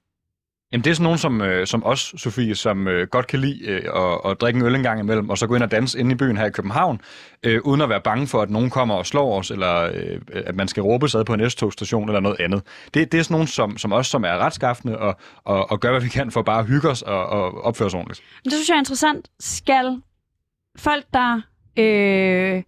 Jamen, 0.73 0.85
det 0.85 0.91
er 0.91 0.95
sådan 0.95 1.05
nogen 1.05 1.19
som, 1.19 1.41
øh, 1.41 1.67
som 1.67 1.85
os, 1.85 2.15
Sofie, 2.17 2.55
som 2.55 2.89
øh, 2.89 3.07
godt 3.07 3.27
kan 3.27 3.39
lide 3.39 3.67
øh, 3.67 3.83
at, 3.97 4.31
at 4.31 4.41
drikke 4.41 4.61
en 4.61 4.67
øl 4.67 4.75
en 4.75 4.83
gang 4.83 5.01
imellem, 5.01 5.31
og 5.31 5.39
så 5.39 5.47
gå 5.47 5.55
ind 5.55 5.63
og 5.63 5.71
danse 5.71 5.99
inde 5.99 6.13
i 6.13 6.15
byen 6.15 6.37
her 6.37 6.47
i 6.47 6.51
København, 6.51 7.01
øh, 7.43 7.61
uden 7.65 7.81
at 7.81 7.89
være 7.89 8.01
bange 8.01 8.27
for, 8.27 8.43
at 8.43 8.51
nogen 8.51 8.71
kommer 8.71 8.95
og 8.95 9.07
slår 9.07 9.39
os, 9.39 9.51
eller 9.51 9.91
øh, 9.95 10.21
at 10.33 10.55
man 10.55 10.69
skal 10.69 10.83
råbe 10.83 11.09
sig 11.09 11.25
på 11.25 11.35
en 11.35 11.51
S-togstation 11.51 12.09
eller 12.09 12.21
noget 12.21 12.41
andet. 12.41 12.63
Det, 12.95 13.13
det 13.13 13.21
er 13.21 13.25
sådan 13.25 13.35
nogen 13.35 13.47
som, 13.47 13.79
som 13.79 13.93
os, 13.93 14.07
som 14.07 14.25
er 14.25 14.39
retskaffende 14.39 14.99
og, 14.99 15.17
og, 15.45 15.71
og 15.71 15.81
gør, 15.81 15.91
hvad 15.91 16.01
vi 16.01 16.09
kan 16.09 16.31
for 16.31 16.43
bare 16.43 16.59
at 16.59 16.67
hygge 16.67 16.89
os 16.89 17.03
og, 17.03 17.27
og 17.27 17.65
opføre 17.65 17.87
os 17.87 17.95
ordentligt. 17.95 18.23
Det 18.45 18.53
synes 18.53 18.69
jeg 18.69 18.75
er 18.75 18.79
interessant. 18.79 19.29
Skal 19.41 20.03
folk, 20.77 21.05
der... 21.13 21.41
Øh 21.79 22.63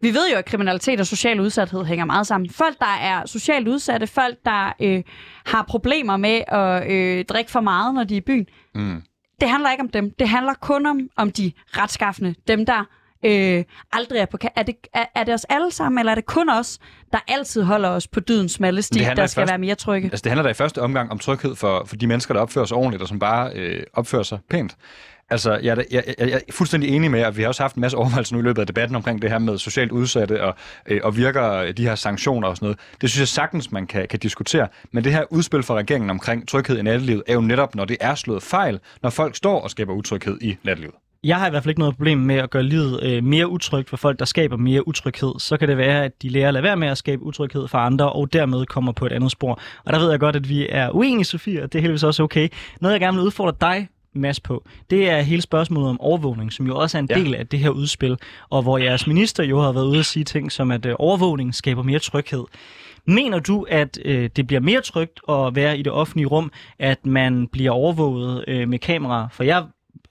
vi 0.00 0.14
ved 0.14 0.30
jo, 0.32 0.36
at 0.36 0.44
kriminalitet 0.44 1.00
og 1.00 1.06
social 1.06 1.40
udsathed 1.40 1.84
hænger 1.84 2.04
meget 2.04 2.26
sammen. 2.26 2.50
Folk, 2.50 2.78
der 2.78 2.98
er 3.02 3.26
socialt 3.26 3.68
udsatte, 3.68 4.06
folk, 4.06 4.38
der 4.44 4.72
øh, 4.80 5.02
har 5.46 5.62
problemer 5.62 6.16
med 6.16 6.42
at 6.48 6.90
øh, 6.90 7.24
drikke 7.24 7.50
for 7.50 7.60
meget, 7.60 7.94
når 7.94 8.04
de 8.04 8.14
er 8.14 8.18
i 8.18 8.20
byen, 8.20 8.46
mm. 8.74 9.02
det 9.40 9.48
handler 9.48 9.70
ikke 9.70 9.82
om 9.82 9.88
dem. 9.88 10.10
Det 10.18 10.28
handler 10.28 10.54
kun 10.54 10.86
om, 10.86 11.00
om 11.16 11.32
de 11.32 11.52
retskaffende. 11.66 12.34
Dem, 12.48 12.66
der 12.66 12.84
øh, 13.24 13.64
aldrig 13.92 14.18
er 14.18 14.26
på 14.26 14.38
er 14.56 14.62
det, 14.62 14.74
er, 14.94 15.04
er 15.14 15.24
det 15.24 15.34
os 15.34 15.44
alle 15.44 15.70
sammen, 15.72 15.98
eller 15.98 16.10
er 16.10 16.14
det 16.14 16.26
kun 16.26 16.50
os, 16.50 16.78
der 17.12 17.18
altid 17.28 17.62
holder 17.62 17.88
os 17.88 18.08
på 18.08 18.20
dydens 18.20 18.52
smalle 18.52 18.82
sti, 18.82 18.98
der 18.98 19.04
skal 19.04 19.18
første, 19.18 19.46
være 19.46 19.58
mere 19.58 19.74
trygge? 19.74 20.06
Altså, 20.06 20.22
det 20.22 20.30
handler 20.30 20.42
da 20.42 20.48
i 20.48 20.54
første 20.54 20.82
omgang 20.82 21.10
om 21.10 21.18
tryghed 21.18 21.56
for, 21.56 21.84
for 21.86 21.96
de 21.96 22.06
mennesker, 22.06 22.34
der 22.34 22.40
opfører 22.40 22.64
sig 22.64 22.76
ordentligt, 22.76 23.02
og 23.02 23.08
som 23.08 23.18
bare 23.18 23.50
øh, 23.54 23.82
opfører 23.94 24.22
sig 24.22 24.38
pænt. 24.50 24.76
Altså, 25.30 25.52
jeg, 25.52 25.76
jeg, 25.76 25.86
jeg, 25.90 26.14
jeg 26.18 26.32
er 26.48 26.52
fuldstændig 26.52 26.90
enig 26.90 27.10
med, 27.10 27.20
at 27.20 27.36
vi 27.36 27.42
har 27.42 27.48
også 27.48 27.62
haft 27.62 27.76
en 27.76 27.80
masse 27.80 27.96
overvejelser 27.96 28.34
nu 28.34 28.40
i 28.40 28.44
løbet 28.44 28.60
af 28.60 28.66
debatten 28.66 28.96
omkring 28.96 29.22
det 29.22 29.30
her 29.30 29.38
med 29.38 29.58
socialt 29.58 29.92
udsatte 29.92 30.42
og, 30.44 30.54
øh, 30.86 31.00
og 31.04 31.16
virker 31.16 31.72
de 31.72 31.84
her 31.84 31.94
sanktioner 31.94 32.48
og 32.48 32.56
sådan 32.56 32.66
noget. 32.66 32.78
Det 33.00 33.10
synes 33.10 33.20
jeg 33.20 33.28
sagtens, 33.28 33.72
man 33.72 33.86
kan, 33.86 34.08
kan 34.08 34.18
diskutere. 34.18 34.68
Men 34.92 35.04
det 35.04 35.12
her 35.12 35.24
udspil 35.30 35.62
fra 35.62 35.74
regeringen 35.74 36.10
omkring 36.10 36.48
tryghed 36.48 36.78
i 36.78 36.82
nattelivet 36.82 37.22
er 37.26 37.34
jo 37.34 37.40
netop, 37.40 37.74
når 37.74 37.84
det 37.84 37.96
er 38.00 38.14
slået 38.14 38.42
fejl, 38.42 38.80
når 39.02 39.10
folk 39.10 39.36
står 39.36 39.60
og 39.60 39.70
skaber 39.70 39.92
utryghed 39.92 40.38
i 40.40 40.56
nattelivet. 40.64 40.94
Jeg 41.24 41.38
har 41.38 41.46
i 41.46 41.50
hvert 41.50 41.62
fald 41.62 41.70
ikke 41.70 41.80
noget 41.80 41.96
problem 41.96 42.18
med 42.18 42.34
at 42.34 42.50
gøre 42.50 42.62
livet 42.62 43.02
øh, 43.02 43.24
mere 43.24 43.48
utrygt 43.48 43.88
for 43.88 43.96
folk, 43.96 44.18
der 44.18 44.24
skaber 44.24 44.56
mere 44.56 44.88
utryghed. 44.88 45.32
Så 45.38 45.56
kan 45.56 45.68
det 45.68 45.76
være, 45.76 46.04
at 46.04 46.22
de 46.22 46.28
lærer 46.28 46.48
at 46.48 46.54
lade 46.54 46.62
være 46.62 46.76
med 46.76 46.88
at 46.88 46.98
skabe 46.98 47.22
utryghed 47.22 47.68
for 47.68 47.78
andre, 47.78 48.12
og 48.12 48.32
dermed 48.32 48.66
kommer 48.66 48.92
på 48.92 49.06
et 49.06 49.12
andet 49.12 49.30
spor. 49.30 49.60
Og 49.84 49.92
der 49.92 49.98
ved 49.98 50.10
jeg 50.10 50.20
godt, 50.20 50.36
at 50.36 50.48
vi 50.48 50.66
er 50.68 50.90
uenige, 50.90 51.24
Sofie, 51.24 51.62
og 51.62 51.72
det 51.72 51.78
er 51.78 51.82
heldigvis 51.82 52.02
også 52.02 52.22
okay. 52.22 52.48
Noget, 52.80 52.92
jeg 52.92 53.00
gerne 53.00 53.16
vil 53.16 53.24
udfordre 53.24 53.56
dig 53.60 53.88
masse 54.14 54.42
på, 54.42 54.64
det 54.90 55.10
er 55.10 55.20
hele 55.20 55.42
spørgsmålet 55.42 55.90
om 55.90 56.00
overvågning, 56.00 56.52
som 56.52 56.66
jo 56.66 56.76
også 56.76 56.98
er 56.98 57.02
en 57.02 57.08
ja. 57.10 57.14
del 57.14 57.34
af 57.34 57.46
det 57.46 57.58
her 57.58 57.70
udspil, 57.70 58.18
og 58.50 58.62
hvor 58.62 58.78
jeres 58.78 59.06
minister 59.06 59.44
jo 59.44 59.60
har 59.60 59.72
været 59.72 59.86
ude 59.86 59.98
at 59.98 60.06
sige 60.06 60.24
ting 60.24 60.52
som, 60.52 60.70
at 60.70 60.86
øh, 60.86 60.94
overvågning 60.98 61.54
skaber 61.54 61.82
mere 61.82 61.98
tryghed. 61.98 62.44
Mener 63.06 63.38
du, 63.38 63.66
at 63.68 63.98
øh, 64.04 64.30
det 64.36 64.46
bliver 64.46 64.60
mere 64.60 64.80
trygt 64.80 65.20
at 65.28 65.54
være 65.54 65.78
i 65.78 65.82
det 65.82 65.92
offentlige 65.92 66.26
rum, 66.26 66.52
at 66.78 67.06
man 67.06 67.46
bliver 67.46 67.70
overvåget 67.70 68.44
øh, 68.48 68.68
med 68.68 68.78
kamera? 68.78 69.28
For 69.32 69.44
jeg 69.44 69.64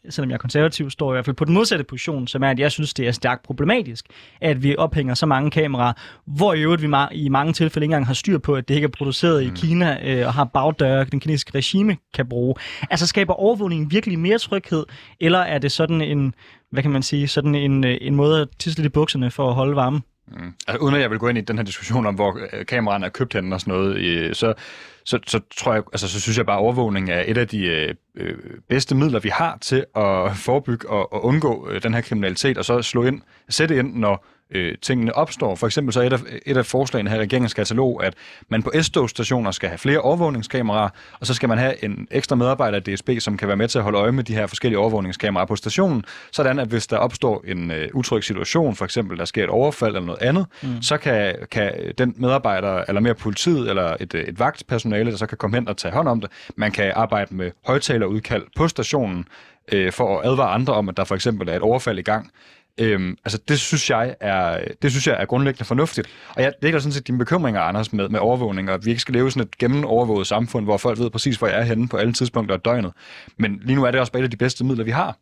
selvom 0.10 0.30
jeg 0.30 0.36
er 0.36 0.40
konservativ, 0.40 0.90
står 0.90 1.12
i 1.12 1.16
hvert 1.16 1.26
fald 1.26 1.36
på 1.36 1.46
den 1.46 1.54
modsatte 1.54 1.84
position, 1.84 2.28
som 2.28 2.44
er, 2.44 2.50
at 2.50 2.60
jeg 2.60 2.72
synes, 2.72 2.94
det 2.94 3.08
er 3.08 3.12
stærkt 3.12 3.44
problematisk, 3.44 4.06
at 4.42 4.64
vi 4.64 4.76
ophænger 4.76 5.14
så 5.14 5.26
mange 5.26 5.52
kameraer, 5.52 5.94
hvor 6.26 6.54
i 6.54 6.62
øvrigt 6.62 6.82
vi 6.82 6.88
i 7.12 7.30
mange 7.30 7.54
tilfælde 7.54 7.84
ikke 7.84 7.92
engang 7.92 8.08
har 8.08 8.14
styr 8.14 8.38
på, 8.38 8.56
at 8.56 8.68
det 8.68 8.76
ikke 8.76 8.86
er 8.86 8.92
produceret 8.98 9.44
mm. 9.44 9.54
i 9.54 9.58
Kina 9.58 9.98
øh, 10.04 10.28
og 10.28 10.34
har 10.34 10.44
bagdøre, 10.44 11.04
den 11.04 11.20
kinesiske 11.20 11.52
regime 11.56 11.98
kan 12.14 12.30
bruge. 12.30 12.56
Altså 12.90 13.08
skaber 13.08 13.34
overvågningen 13.34 13.92
virkelig 13.92 14.20
mere 14.20 14.38
tryghed, 14.38 14.86
eller 15.20 15.40
er 15.40 15.58
det 15.58 15.72
sådan 15.72 16.02
en, 16.02 16.34
hvad 16.72 16.84
kan 16.84 16.92
man 16.92 17.04
sige, 17.04 17.28
sådan 17.28 17.56
en, 17.56 17.84
øh, 17.84 17.98
en 18.02 18.16
måde 18.16 18.42
at 18.42 18.48
tisse 18.60 18.80
lidt 18.80 18.86
i 18.86 18.90
bukserne 18.90 19.32
for 19.32 19.50
at 19.50 19.56
holde 19.56 19.76
varme? 19.76 20.02
Mm. 20.32 20.54
Altså, 20.68 20.84
uden 20.84 20.96
at 20.96 21.02
jeg 21.02 21.10
vil 21.10 21.20
gå 21.20 21.28
ind 21.28 21.38
i 21.38 21.42
den 21.42 21.58
her 21.58 21.66
diskussion 21.66 22.06
om, 22.06 22.16
hvor 22.16 22.40
øh, 22.54 22.66
kameraerne 22.66 23.06
er 23.06 23.10
købt 23.10 23.34
hen 23.34 23.54
og 23.54 23.62
sådan 23.62 23.74
noget, 23.74 23.98
øh, 23.98 24.36
så, 24.36 24.54
så, 25.10 25.20
så, 25.28 25.40
tror 25.58 25.74
jeg, 25.74 25.84
altså, 25.94 26.08
så 26.08 26.22
synes 26.22 26.38
jeg 26.38 26.46
bare, 26.46 26.58
at 26.58 26.62
overvågning 26.62 27.10
er 27.10 27.24
et 27.28 27.38
af 27.38 27.48
de 27.48 27.66
øh, 27.66 27.96
øh, 28.16 28.38
bedste 28.70 28.96
midler, 28.96 29.20
vi 29.20 29.30
har 29.30 29.58
til 29.62 29.86
at 29.96 30.36
forebygge 30.36 30.90
og, 30.90 31.14
og 31.14 31.26
undgå 31.26 31.70
øh, 31.70 31.84
den 31.84 31.94
her 31.94 32.02
kriminalitet, 32.02 32.58
og 32.58 32.66
så 32.66 32.82
slå 32.82 33.04
ind, 33.04 33.22
sætte 33.50 33.78
ind, 33.78 33.96
når 33.96 34.26
øh, 34.52 34.76
tingene 34.82 35.16
opstår. 35.16 35.56
For 35.56 35.68
eksempel 35.68 35.94
så 35.94 36.02
er 36.02 36.06
et 36.06 36.14
af, 36.14 36.20
et 36.46 36.58
af 36.58 36.66
forslagene 36.66 37.10
her 37.10 37.18
i 37.18 37.22
regeringens 37.22 37.54
katalog, 37.54 38.06
at 38.06 38.14
man 38.50 38.64
på 38.64 38.72
S-togsstationer 38.82 39.52
skal 39.52 39.70
have 39.70 39.78
flere 39.78 40.00
overvågningskameraer, 40.00 40.90
og 41.20 41.28
så 41.28 41.34
skal 41.34 41.50
man 41.50 41.58
have 41.58 41.84
en 41.84 42.08
ekstra 42.12 42.36
medarbejder 42.36 42.78
af 42.78 42.84
DSB, 42.84 43.10
som 43.20 43.38
kan 43.38 43.48
være 43.48 43.58
med 43.58 43.68
til 43.68 43.78
at 43.78 43.84
holde 43.84 43.98
øje 43.98 44.12
med 44.12 44.24
de 44.24 44.36
her 44.36 44.48
forskellige 44.48 44.80
overvågningskameraer 44.80 45.46
på 45.46 45.56
stationen, 45.56 46.06
sådan 46.32 46.60
at 46.60 46.68
hvis 46.68 46.88
der 46.88 46.98
opstår 46.98 47.44
en 47.48 47.72
øh, 47.72 47.90
utryg 47.94 48.24
situation, 48.24 48.76
for 48.76 48.86
eksempel 48.86 49.18
der 49.18 49.26
sker 49.26 49.44
et 49.44 49.50
overfald 49.50 49.96
eller 49.96 50.06
noget 50.06 50.22
andet, 50.22 50.46
mm. 50.62 50.82
så 50.82 50.98
kan, 50.98 51.36
kan 51.52 51.94
den 51.98 52.14
medarbejder, 52.18 52.84
eller 52.88 53.02
mere 53.02 53.16
politiet, 53.16 53.70
eller 53.70 53.96
et, 54.00 54.16
øh, 54.16 54.24
et 54.24 54.40
vagtpersonale, 54.40 55.12
der 55.12 55.18
så 55.18 55.26
kan 55.26 55.38
komme 55.38 55.58
hen 55.58 55.68
og 55.68 55.78
tage 55.78 55.94
hånd 55.94 56.08
om 56.08 56.22
det, 56.22 56.32
man 56.56 56.72
kan 56.72 56.92
arbejde 56.96 57.36
med 57.36 57.52
højtalerudkald 57.66 58.44
på 58.56 58.68
stationen, 58.68 59.26
øh, 59.72 59.92
for 59.92 60.20
at 60.20 60.28
advare 60.28 60.50
andre 60.50 60.74
om, 60.74 60.90
at 60.90 60.98
der 60.98 61.04
for 61.04 61.16
eksempel 61.16 61.50
er 61.50 61.56
et 61.56 61.62
overfald 61.62 62.00
i 62.00 62.02
gang. 62.02 62.32
Øhm, 62.80 63.18
altså 63.26 63.40
det 63.48 63.60
synes 63.60 63.90
jeg 63.90 64.16
er 64.20 64.64
det 64.82 64.92
synes 64.92 65.08
jeg 65.08 65.18
er 65.22 65.26
grundlæggende 65.26 65.66
fornuftigt. 65.66 66.08
Og 66.36 66.42
jeg 66.42 66.54
deler 66.62 66.80
sådan 66.80 66.94
set 66.94 67.08
dine 67.08 67.18
bekymringer, 67.18 67.62
Anders, 67.62 67.94
med, 67.94 68.10
med 68.10 68.20
overvågning, 68.20 68.70
og 68.70 68.76
at 68.76 68.86
vi 68.86 68.90
ikke 68.90 69.02
skal 69.02 69.14
leve 69.14 69.28
i 69.28 69.32
sådan 69.32 69.44
et 69.44 69.58
gennemovervåget 69.58 70.28
samfund, 70.28 70.66
hvor 70.66 70.78
folk 70.78 71.00
ved 71.00 71.10
præcis, 71.10 71.38
hvor 71.38 71.48
jeg 71.48 71.60
er 71.60 71.64
henne 71.64 71.88
på 71.88 71.98
alle 71.98 72.14
tidspunkter 72.14 72.56
af 72.56 72.62
døgnet. 72.62 72.94
Men 73.38 73.60
lige 73.64 73.76
nu 73.76 73.84
er 73.84 73.92
det 73.92 74.00
også 74.00 74.12
bare 74.12 74.20
et 74.20 74.24
af 74.24 74.32
de 74.32 74.38
bedste 74.38 74.64
midler, 74.66 74.84
vi 74.84 74.92
har. 74.92 75.18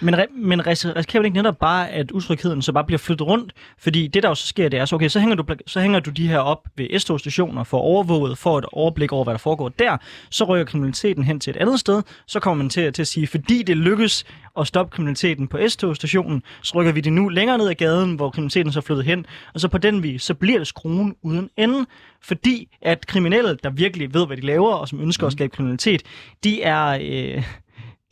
Men, 0.00 0.14
men 0.30 0.66
risikerer 0.66 1.20
vi 1.20 1.26
ikke 1.26 1.36
netop 1.36 1.58
bare, 1.58 1.90
at 1.90 2.10
utrygheden 2.10 2.62
så 2.62 2.72
bare 2.72 2.84
bliver 2.84 2.98
flyttet 2.98 3.26
rundt? 3.26 3.52
Fordi 3.78 4.06
det, 4.06 4.22
der 4.22 4.28
jo 4.28 4.34
så 4.34 4.46
sker, 4.46 4.68
det 4.68 4.78
er, 4.78 4.84
så, 4.84 4.94
okay, 4.94 5.08
så 5.08 5.20
hænger, 5.20 5.36
du, 5.36 5.44
så 5.66 5.80
hænger 5.80 6.00
du 6.00 6.10
de 6.10 6.28
her 6.28 6.38
op 6.38 6.68
ved 6.76 6.98
S-togstationer 6.98 7.64
for 7.64 7.78
overvåget, 7.78 8.38
for 8.38 8.58
et 8.58 8.64
overblik 8.72 9.12
over, 9.12 9.24
hvad 9.24 9.34
der 9.34 9.38
foregår 9.38 9.68
der. 9.68 9.96
Så 10.30 10.44
rykker 10.44 10.64
kriminaliteten 10.64 11.24
hen 11.24 11.40
til 11.40 11.50
et 11.50 11.56
andet 11.56 11.80
sted. 11.80 12.02
Så 12.26 12.40
kommer 12.40 12.62
man 12.62 12.70
til, 12.70 12.92
til 12.92 13.02
at 13.02 13.08
sige, 13.08 13.26
fordi 13.26 13.62
det 13.62 13.76
lykkes 13.76 14.24
at 14.58 14.66
stoppe 14.66 14.94
kriminaliteten 14.94 15.48
på 15.48 15.58
S-togstationen, 15.68 16.42
så 16.62 16.72
rykker 16.74 16.92
vi 16.92 17.00
det 17.00 17.12
nu 17.12 17.28
længere 17.28 17.58
ned 17.58 17.68
ad 17.68 17.74
gaden, 17.74 18.14
hvor 18.14 18.30
kriminaliteten 18.30 18.72
så 18.72 18.78
er 18.78 18.82
flyttet 18.82 19.04
hen. 19.06 19.26
Og 19.54 19.60
så 19.60 19.68
på 19.68 19.78
den 19.78 20.02
vis, 20.02 20.22
så 20.22 20.34
bliver 20.34 20.58
det 20.58 20.66
skruen 20.66 21.14
uden 21.22 21.50
ende. 21.56 21.86
Fordi 22.22 22.68
at 22.82 23.06
kriminelle, 23.06 23.58
der 23.62 23.70
virkelig 23.70 24.14
ved, 24.14 24.26
hvad 24.26 24.36
de 24.36 24.46
laver, 24.46 24.72
og 24.72 24.88
som 24.88 25.00
ønsker 25.00 25.24
mm. 25.24 25.26
at 25.26 25.32
skabe 25.32 25.56
kriminalitet, 25.56 26.02
de 26.44 26.62
er... 26.62 26.98
Øh, 27.02 27.44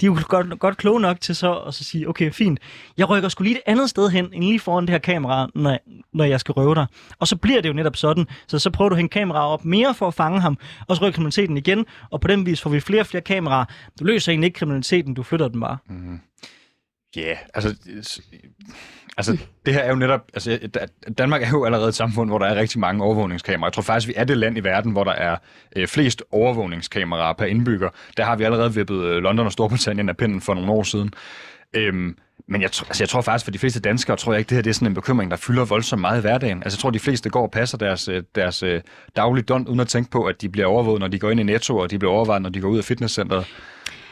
de 0.00 0.06
er 0.06 0.10
jo 0.10 0.18
godt, 0.28 0.58
godt 0.60 0.76
kloge 0.76 1.00
nok 1.00 1.20
til 1.20 1.36
så 1.36 1.54
at 1.54 1.74
så 1.74 1.84
sige, 1.84 2.08
okay, 2.08 2.32
fint, 2.32 2.60
jeg 2.96 3.10
rykker 3.10 3.28
skulle 3.28 3.48
lige 3.48 3.56
et 3.56 3.62
andet 3.66 3.90
sted 3.90 4.08
hen, 4.10 4.28
end 4.32 4.44
lige 4.44 4.60
foran 4.60 4.82
det 4.82 4.90
her 4.90 4.98
kamera, 4.98 5.48
når, 5.54 5.78
når 6.12 6.24
jeg 6.24 6.40
skal 6.40 6.52
røve 6.52 6.74
dig. 6.74 6.86
Og 7.18 7.28
så 7.28 7.36
bliver 7.36 7.60
det 7.60 7.68
jo 7.68 7.74
netop 7.74 7.96
sådan, 7.96 8.26
så 8.46 8.58
så 8.58 8.70
prøver 8.70 8.88
du 8.88 8.94
at 8.94 8.98
hænge 8.98 9.08
kameraet 9.08 9.52
op 9.52 9.64
mere 9.64 9.94
for 9.94 10.08
at 10.08 10.14
fange 10.14 10.40
ham, 10.40 10.58
og 10.88 10.96
så 10.96 11.02
rykker 11.02 11.16
kriminaliteten 11.16 11.56
igen, 11.56 11.86
og 12.10 12.20
på 12.20 12.28
den 12.28 12.46
vis 12.46 12.60
får 12.60 12.70
vi 12.70 12.80
flere 12.80 13.00
og 13.00 13.06
flere 13.06 13.22
kameraer. 13.22 13.64
Du 14.00 14.04
løser 14.04 14.32
egentlig 14.32 14.46
ikke 14.46 14.58
kriminaliteten, 14.58 15.14
du 15.14 15.22
flytter 15.22 15.48
den 15.48 15.60
bare. 15.60 15.78
Mm. 15.88 16.20
Ja, 17.16 17.20
yeah, 17.20 17.36
altså, 17.54 17.74
altså 19.16 19.36
det 19.66 19.74
her 19.74 19.80
er 19.80 19.88
jo 19.88 19.94
netop, 19.94 20.20
altså 20.34 20.58
Danmark 21.18 21.42
er 21.42 21.48
jo 21.48 21.64
allerede 21.64 21.88
et 21.88 21.94
samfund, 21.94 22.30
hvor 22.30 22.38
der 22.38 22.46
er 22.46 22.56
rigtig 22.56 22.80
mange 22.80 23.04
overvågningskameraer. 23.04 23.68
Jeg 23.68 23.72
tror 23.72 23.82
faktisk, 23.82 24.08
vi 24.08 24.12
er 24.16 24.24
det 24.24 24.36
land 24.36 24.58
i 24.58 24.60
verden, 24.60 24.92
hvor 24.92 25.04
der 25.04 25.12
er 25.12 25.36
øh, 25.76 25.88
flest 25.88 26.22
overvågningskameraer 26.30 27.32
per 27.32 27.44
indbygger. 27.44 27.88
Der 28.16 28.24
har 28.24 28.36
vi 28.36 28.44
allerede 28.44 28.74
vippet 28.74 29.04
øh, 29.04 29.22
London 29.22 29.46
og 29.46 29.52
Storbritannien 29.52 30.08
af 30.08 30.16
pinden 30.16 30.40
for 30.40 30.54
nogle 30.54 30.70
år 30.70 30.82
siden. 30.82 31.10
Øhm, 31.74 32.16
men 32.48 32.60
jeg, 32.60 32.66
altså 32.66 33.02
jeg 33.02 33.08
tror 33.08 33.20
faktisk, 33.20 33.44
for 33.44 33.50
de 33.50 33.58
fleste 33.58 33.80
danskere, 33.80 34.16
tror 34.16 34.32
jeg 34.32 34.38
ikke, 34.38 34.48
det 34.48 34.54
her 34.54 34.62
det 34.62 34.70
er 34.70 34.74
sådan 34.74 34.88
en 34.88 34.94
bekymring, 34.94 35.30
der 35.30 35.36
fylder 35.36 35.64
voldsomt 35.64 36.00
meget 36.00 36.18
i 36.18 36.20
hverdagen. 36.20 36.62
Altså 36.62 36.76
jeg 36.76 36.80
tror, 36.80 36.90
de 36.90 36.98
fleste 36.98 37.30
går 37.30 37.42
og 37.42 37.50
passer 37.50 37.78
deres, 37.78 38.08
øh, 38.08 38.22
deres 38.34 38.62
øh, 38.62 38.80
daglige 39.16 39.44
døgn, 39.44 39.68
uden 39.68 39.80
at 39.80 39.88
tænke 39.88 40.10
på, 40.10 40.24
at 40.24 40.40
de 40.40 40.48
bliver 40.48 40.66
overvåget, 40.66 41.00
når 41.00 41.08
de 41.08 41.18
går 41.18 41.30
ind 41.30 41.40
i 41.40 41.42
Netto, 41.42 41.76
og 41.76 41.90
de 41.90 41.98
bliver 41.98 42.12
overvejet, 42.12 42.42
når 42.42 42.50
de 42.50 42.60
går 42.60 42.68
ud 42.68 42.78
af 42.78 42.84
fitnesscenteret. 42.84 43.46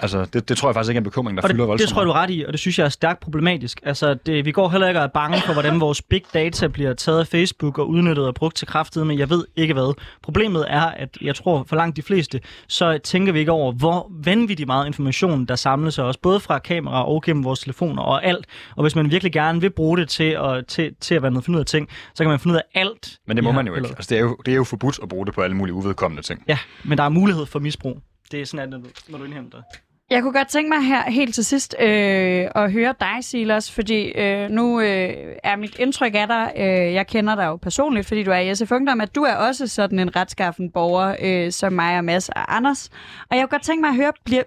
Altså, 0.01 0.27
det, 0.33 0.49
det 0.49 0.57
tror 0.57 0.69
jeg 0.69 0.75
faktisk 0.75 0.91
ikke 0.91 0.99
er 0.99 1.01
en 1.01 1.05
bekymring, 1.05 1.37
der 1.37 1.43
og 1.43 1.51
fylder 1.51 1.67
voldsomt. 1.67 1.89
Det 1.89 1.95
tror 1.95 2.03
jeg, 2.03 2.07
du 2.07 2.11
er 2.11 2.15
ret 2.15 2.31
i, 2.31 2.45
og 2.47 2.53
det 2.53 2.61
synes 2.61 2.79
jeg 2.79 2.85
er 2.85 2.89
stærkt 2.89 3.21
problematisk. 3.21 3.81
Altså, 3.83 4.15
det, 4.15 4.45
vi 4.45 4.53
går 4.53 4.69
heller 4.69 4.89
ikke 4.89 5.01
og 5.01 5.05
er 5.05 5.09
bange 5.09 5.41
for, 5.47 5.53
hvordan 5.53 5.81
vores 5.81 6.03
big 6.03 6.23
data 6.35 6.67
bliver 6.67 6.95
taget 6.95 7.21
af 7.21 7.27
Facebook 7.27 7.79
og 7.79 7.89
udnyttet 7.89 8.27
og 8.27 8.35
brugt 8.35 8.57
til 8.57 8.67
kraftet, 8.69 9.07
men 9.07 9.19
jeg 9.19 9.31
ved 9.31 9.45
ikke 9.57 9.75
hvad. 9.75 9.95
Problemet 10.23 10.65
er, 10.69 10.81
at 10.81 11.19
jeg 11.21 11.35
tror 11.35 11.65
for 11.69 11.77
langt 11.77 11.97
de 11.97 12.03
fleste, 12.03 12.41
så 12.69 12.99
tænker 12.99 13.33
vi 13.33 13.39
ikke 13.39 13.53
over, 13.53 13.73
hvor 13.73 14.11
vanvittigt 14.25 14.67
meget 14.67 14.87
information, 14.87 15.45
der 15.45 15.57
samles 15.57 15.99
os, 15.99 16.17
både 16.17 16.41
fra 16.41 16.59
kameraer 16.59 17.05
og 17.05 17.23
gennem 17.23 17.45
vores 17.45 17.61
telefoner 17.61 18.03
og 18.03 18.25
alt. 18.25 18.47
Og 18.77 18.83
hvis 18.83 18.97
man 18.97 19.11
virkelig 19.11 19.33
gerne 19.33 19.61
vil 19.61 19.71
bruge 19.71 19.99
det 19.99 20.09
til 20.09 20.39
at, 20.45 20.67
til, 20.67 20.95
til 21.01 21.15
at 21.15 21.23
være 21.23 21.31
noget 21.31 21.45
finde 21.45 21.57
ud 21.57 21.61
af 21.61 21.67
ting, 21.67 21.89
så 22.15 22.25
kan 22.25 22.31
man 22.31 22.39
finde 22.39 22.55
ud 22.55 22.59
af 22.59 22.81
alt. 22.81 23.19
Men 23.27 23.37
det 23.37 23.45
må 23.45 23.53
man 23.53 23.67
jo 23.67 23.75
ikke. 23.75 23.89
Altså, 23.89 24.07
det, 24.11 24.19
er 24.19 24.23
jo, 24.23 24.37
det 24.47 24.53
er 24.53 24.57
jo 24.57 24.65
forbudt 24.65 24.99
at 25.03 25.09
bruge 25.09 25.27
det 25.27 25.35
på 25.35 25.41
alle 25.41 25.57
mulige 25.57 25.75
uvedkommende 25.75 26.23
ting. 26.23 26.43
Ja, 26.49 26.59
men 26.85 26.99
der 26.99 27.05
er 27.05 27.09
mulighed 27.09 27.47
for 27.47 27.59
misbrug. 27.59 27.99
Det 28.31 28.41
er 28.41 28.45
sådan, 28.45 28.73
at 28.73 28.81
når 29.09 29.19
du 29.19 29.25
indhenter. 29.25 29.63
Jeg 30.11 30.23
kunne 30.23 30.33
godt 30.33 30.49
tænke 30.49 30.69
mig 30.69 30.87
her 30.87 31.11
helt 31.11 31.35
til 31.35 31.45
sidst 31.45 31.77
øh, 31.81 32.45
at 32.55 32.73
høre 32.73 32.95
dig, 33.01 33.17
Silas, 33.21 33.75
fordi 33.75 34.13
øh, 34.13 34.51
nu 34.51 34.81
øh, 34.81 35.37
er 35.45 35.57
mit 35.57 35.79
indtryk 35.79 36.15
af 36.15 36.27
dig, 36.27 36.53
øh, 36.57 36.95
jeg 36.95 37.07
kender 37.07 37.35
dig 37.35 37.47
jo 37.47 37.57
personligt, 37.57 38.09
fordi 38.09 38.23
du 38.23 38.31
er 38.31 38.39
i 38.39 38.55
SF 38.55 38.73
Ungdom, 38.73 39.01
at 39.01 39.15
du 39.15 39.23
er 39.23 39.37
også 39.37 39.67
sådan 39.67 39.99
en 39.99 40.17
retskaffen 40.17 40.71
borger, 40.73 41.17
øh, 41.23 41.51
som 41.53 41.73
mig 41.73 41.99
og 41.99 42.05
Mads 42.05 42.29
og 42.29 42.57
Anders. 42.57 42.89
Og 43.31 43.37
jeg 43.37 43.43
kunne 43.43 43.51
godt 43.51 43.63
tænke 43.63 43.81
mig 43.81 43.89
at 43.89 43.97
høre, 43.97 44.13
bliver, 44.25 44.43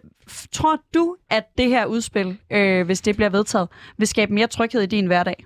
tror 0.51 0.77
du, 0.93 1.15
at 1.31 1.43
det 1.57 1.67
her 1.69 1.85
udspil, 1.85 2.37
øh, 2.51 2.85
hvis 2.85 3.01
det 3.01 3.15
bliver 3.15 3.29
vedtaget, 3.29 3.69
vil 3.97 4.07
skabe 4.07 4.33
mere 4.33 4.47
tryghed 4.47 4.81
i 4.81 4.85
din 4.85 5.07
hverdag? 5.07 5.45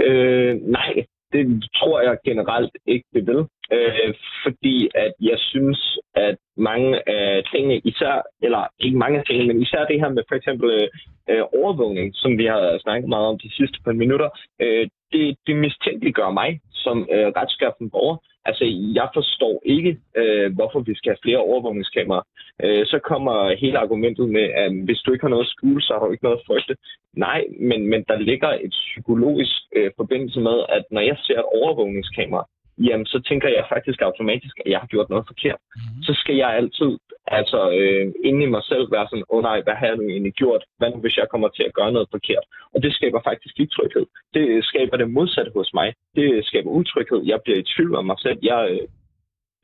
Øh, 0.00 0.56
nej, 0.62 0.92
det 1.32 1.64
tror 1.74 2.00
jeg 2.00 2.16
generelt 2.24 2.76
ikke, 2.86 3.04
det 3.14 3.26
vil. 3.26 3.46
Øh, 3.72 4.14
fordi 4.44 4.88
at 4.94 5.12
jeg 5.20 5.38
synes, 5.38 5.98
at 6.14 6.36
mange 6.56 7.08
af 7.08 7.42
tingene, 7.52 7.80
især, 7.84 8.22
eller 8.42 8.62
ikke 8.78 8.98
mange 8.98 9.18
af 9.18 9.24
tingene, 9.24 9.52
men 9.52 9.62
især 9.62 9.84
det 9.84 10.00
her 10.00 10.08
med 10.08 10.22
for 10.28 10.34
eksempel 10.34 10.88
øh, 11.30 11.44
overvågning, 11.60 12.10
som 12.14 12.38
vi 12.38 12.44
har 12.44 12.78
snakket 12.82 13.08
meget 13.08 13.26
om 13.26 13.38
de 13.38 13.50
sidste 13.56 13.78
par 13.84 13.92
minutter, 13.92 14.28
øh, 14.62 14.88
det, 15.12 15.36
det 15.46 15.56
mistænkeliggør 15.56 16.30
mig 16.30 16.60
som 16.72 17.08
øh, 17.14 17.26
retskaffen 17.40 17.90
borger. 17.90 18.16
Altså, 18.44 18.64
jeg 18.98 19.08
forstår 19.14 19.62
ikke, 19.64 19.92
øh, 20.16 20.54
hvorfor 20.54 20.80
vi 20.80 20.94
skal 20.94 21.10
have 21.10 21.24
flere 21.24 21.38
overvågningskameraer. 21.38 22.26
Øh, 22.64 22.86
så 22.86 22.98
kommer 23.10 23.56
hele 23.62 23.78
argumentet 23.78 24.28
med, 24.28 24.46
at 24.62 24.72
hvis 24.86 25.00
du 25.00 25.12
ikke 25.12 25.24
har 25.24 25.34
noget 25.34 25.46
at 25.46 25.52
skjule, 25.54 25.82
så 25.82 25.92
har 25.92 26.06
du 26.06 26.12
ikke 26.12 26.24
noget 26.24 26.38
at 26.38 26.46
frygte. 26.46 26.74
Nej, 27.16 27.44
men, 27.68 27.80
men 27.90 28.04
der 28.08 28.18
ligger 28.18 28.48
et 28.48 28.70
psykologisk 28.70 29.56
øh, 29.76 29.90
forbindelse 29.96 30.40
med, 30.40 30.56
at 30.68 30.84
når 30.90 31.00
jeg 31.00 31.16
ser 31.26 31.38
et 31.38 31.52
overvågningskamera, 31.60 32.44
jamen 32.88 33.06
så 33.06 33.18
tænker 33.28 33.48
jeg 33.48 33.64
faktisk 33.68 33.98
automatisk, 34.02 34.54
at 34.64 34.70
jeg 34.72 34.80
har 34.80 34.86
gjort 34.86 35.10
noget 35.10 35.24
forkert. 35.26 35.60
Mm-hmm. 35.62 36.02
Så 36.02 36.12
skal 36.20 36.36
jeg 36.36 36.50
altid 36.60 36.90
altså 37.26 37.60
øh, 37.80 38.06
inde 38.28 38.42
i 38.44 38.52
mig 38.54 38.64
selv 38.64 38.92
være 38.92 39.06
sådan, 39.10 39.28
åh 39.28 39.36
oh, 39.36 39.42
nej, 39.42 39.58
hvad 39.64 39.74
har 39.74 39.86
jeg 39.86 39.96
nu 39.96 40.06
egentlig 40.08 40.34
gjort? 40.42 40.62
Hvad 40.78 40.90
nu, 40.90 40.96
hvis 41.00 41.16
jeg 41.16 41.26
kommer 41.30 41.48
til 41.48 41.62
at 41.62 41.74
gøre 41.74 41.92
noget 41.92 42.08
forkert? 42.10 42.44
Og 42.74 42.82
det 42.82 42.94
skaber 42.94 43.20
faktisk 43.24 43.60
ikke 43.60 43.74
tryghed. 43.76 44.06
Det 44.34 44.64
skaber 44.64 44.96
det 44.96 45.10
modsatte 45.10 45.52
hos 45.54 45.70
mig. 45.74 45.94
Det 46.16 46.46
skaber 46.46 46.70
utryghed. 46.70 47.20
Jeg 47.24 47.38
bliver 47.44 47.58
i 47.58 47.68
tvivl 47.74 47.94
om 47.94 48.06
mig 48.06 48.18
selv. 48.18 48.38
Jeg 48.42 48.60
øh, 48.70 48.88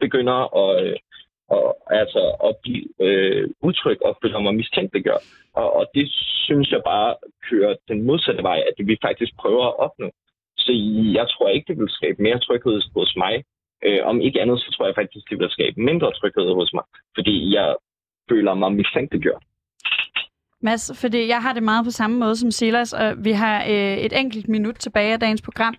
begynder 0.00 0.38
at, 0.62 0.86
øh, 0.86 0.96
og, 1.48 1.76
altså, 1.90 2.22
at 2.48 2.56
blive 2.62 2.84
øh, 3.00 3.48
utryg 3.62 3.98
og 4.04 4.18
føler 4.22 4.40
mig 4.40 4.54
mistænkeliggjort. 4.54 5.24
Og, 5.54 5.76
og 5.76 5.84
det 5.94 6.06
synes 6.46 6.70
jeg 6.70 6.82
bare 6.84 7.14
kører 7.50 7.74
den 7.88 8.02
modsatte 8.02 8.42
vej, 8.42 8.58
at 8.68 8.86
vi 8.86 8.96
faktisk 9.02 9.32
prøver 9.42 9.66
at 9.66 9.78
opnå. 9.78 10.10
Så 10.66 10.72
jeg 11.18 11.26
tror 11.32 11.48
ikke, 11.48 11.68
det 11.68 11.78
vil 11.78 11.90
skabe 11.98 12.22
mere 12.22 12.38
tryghed 12.38 12.78
hos 12.96 13.12
mig. 13.16 13.34
Øh, 13.86 14.00
om 14.10 14.20
ikke 14.20 14.40
andet, 14.42 14.60
så 14.60 14.68
tror 14.74 14.86
jeg 14.86 14.94
faktisk, 14.94 15.30
det 15.30 15.38
vil 15.38 15.50
skabe 15.50 15.80
mindre 15.80 16.12
tryghed 16.12 16.54
hos 16.54 16.70
mig, 16.76 16.84
fordi 17.16 17.54
jeg 17.54 17.76
føler 18.30 18.54
mig 18.54 18.72
mistænkeliggjort. 18.72 19.42
Mads, 20.62 21.00
fordi 21.00 21.28
jeg 21.28 21.42
har 21.42 21.52
det 21.52 21.62
meget 21.62 21.84
på 21.84 21.90
samme 21.90 22.18
måde 22.18 22.36
som 22.36 22.50
Silas, 22.50 22.92
og 22.92 23.24
vi 23.24 23.32
har 23.32 23.64
øh, 23.64 23.96
et 24.06 24.18
enkelt 24.20 24.48
minut 24.48 24.74
tilbage 24.74 25.12
af 25.12 25.20
dagens 25.20 25.42
program. 25.42 25.74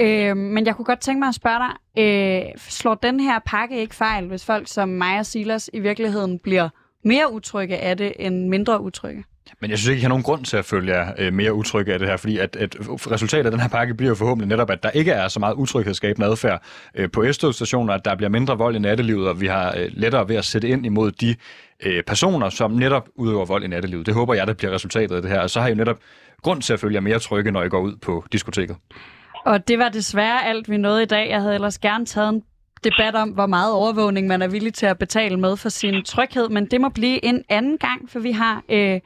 Øh, 0.00 0.36
men 0.36 0.66
jeg 0.66 0.76
kunne 0.76 0.84
godt 0.84 1.00
tænke 1.00 1.18
mig 1.18 1.28
at 1.28 1.34
spørge 1.34 1.60
dig, 1.64 1.72
øh, 2.02 2.52
slår 2.56 2.94
den 2.94 3.20
her 3.20 3.38
pakke 3.46 3.80
ikke 3.80 3.94
fejl, 3.94 4.26
hvis 4.28 4.46
folk 4.46 4.68
som 4.68 4.88
mig 4.88 5.18
og 5.18 5.26
Silas 5.26 5.70
i 5.72 5.80
virkeligheden 5.80 6.38
bliver 6.38 6.68
mere 7.04 7.32
utrygge 7.32 7.76
af 7.76 7.96
det 7.96 8.12
end 8.18 8.48
mindre 8.48 8.80
utrygge? 8.80 9.24
Men 9.60 9.70
jeg 9.70 9.78
synes 9.78 9.90
ikke, 9.90 10.00
jeg 10.00 10.04
har 10.04 10.08
nogen 10.08 10.22
grund 10.22 10.44
til 10.44 10.56
at 10.56 10.64
følge 10.64 10.94
jer 10.94 11.12
øh, 11.18 11.32
mere 11.32 11.54
utrygge 11.54 11.92
af 11.92 11.98
det 11.98 12.08
her, 12.08 12.16
fordi 12.16 12.38
at, 12.38 12.56
at 12.56 12.76
resultatet 13.10 13.44
af 13.44 13.50
den 13.50 13.60
her 13.60 13.68
pakke 13.68 13.94
bliver 13.94 14.14
forhåbentlig 14.14 14.48
netop, 14.48 14.70
at 14.70 14.82
der 14.82 14.90
ikke 14.90 15.12
er 15.12 15.28
så 15.28 15.40
meget 15.40 15.54
utryghedsskabende 15.54 16.26
adfærd 16.26 16.62
øh, 16.94 17.10
på 17.10 17.32
s 17.32 17.36
stationer 17.36 17.94
at 17.94 18.04
der 18.04 18.14
bliver 18.14 18.30
mindre 18.30 18.58
vold 18.58 18.76
i 18.76 18.78
nattelivet, 18.78 19.28
og 19.28 19.40
vi 19.40 19.46
har 19.46 19.74
øh, 19.76 19.88
lettere 19.92 20.28
ved 20.28 20.36
at 20.36 20.44
sætte 20.44 20.68
ind 20.68 20.86
imod 20.86 21.12
de 21.12 21.34
personer, 22.06 22.48
som 22.48 22.70
netop 22.70 23.08
udøver 23.14 23.44
vold 23.44 23.64
i 23.64 23.66
nattelivet. 23.66 24.06
Det 24.06 24.14
håber 24.14 24.34
jeg, 24.34 24.46
der 24.46 24.52
bliver 24.52 24.72
resultatet 24.72 25.16
af 25.16 25.22
det 25.22 25.30
her, 25.30 25.40
og 25.40 25.50
så 25.50 25.60
har 25.60 25.66
jeg 25.66 25.76
netop 25.76 25.98
grund 26.42 26.62
til 26.62 26.72
at 26.72 26.80
følge 26.80 26.94
jer 26.94 27.00
mere 27.00 27.18
trygge, 27.18 27.50
når 27.50 27.62
I 27.62 27.68
går 27.68 27.80
ud 27.80 27.96
på 27.96 28.24
diskoteket. 28.32 28.76
Og 29.44 29.68
det 29.68 29.78
var 29.78 29.88
desværre 29.88 30.46
alt, 30.46 30.70
vi 30.70 30.76
nåede 30.76 31.02
i 31.02 31.06
dag. 31.06 31.30
Jeg 31.30 31.40
havde 31.40 31.54
ellers 31.54 31.78
gerne 31.78 32.06
taget 32.06 32.28
en 32.28 32.42
debat 32.84 33.14
om, 33.14 33.28
hvor 33.28 33.46
meget 33.46 33.72
overvågning 33.72 34.26
man 34.26 34.42
er 34.42 34.48
villig 34.48 34.74
til 34.74 34.86
at 34.86 34.98
betale 34.98 35.36
med 35.36 35.56
for 35.56 35.68
sin 35.68 36.04
tryghed, 36.04 36.48
men 36.48 36.66
det 36.66 36.80
må 36.80 36.88
blive 36.88 37.24
en 37.24 37.44
anden 37.48 37.78
gang, 37.78 38.10
for 38.10 38.18
vi 38.18 38.32
har 38.32 38.62
øh, 38.68 39.00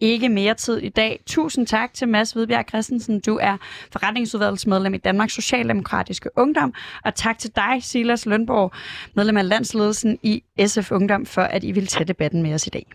ikke 0.00 0.28
mere 0.28 0.54
tid 0.54 0.78
i 0.78 0.88
dag. 0.88 1.22
Tusind 1.26 1.66
tak 1.66 1.94
til 1.94 2.08
Mads 2.08 2.32
Hvidbjerg 2.32 2.64
Christensen. 2.68 3.20
Du 3.20 3.38
er 3.42 3.56
forretningsudvalgsmedlem 3.92 4.94
i 4.94 4.98
Danmarks 4.98 5.34
Socialdemokratiske 5.34 6.30
Ungdom. 6.36 6.74
Og 7.04 7.14
tak 7.14 7.38
til 7.38 7.50
dig, 7.56 7.78
Silas 7.80 8.26
Lønborg, 8.26 8.72
medlem 9.14 9.36
af 9.36 9.48
landsledelsen 9.48 10.18
i 10.22 10.42
SF 10.66 10.92
Ungdom, 10.92 11.26
for 11.26 11.42
at 11.42 11.64
I 11.64 11.72
vil 11.72 11.86
tage 11.86 12.04
debatten 12.04 12.42
med 12.42 12.54
os 12.54 12.66
i 12.66 12.70
dag. 12.70 12.86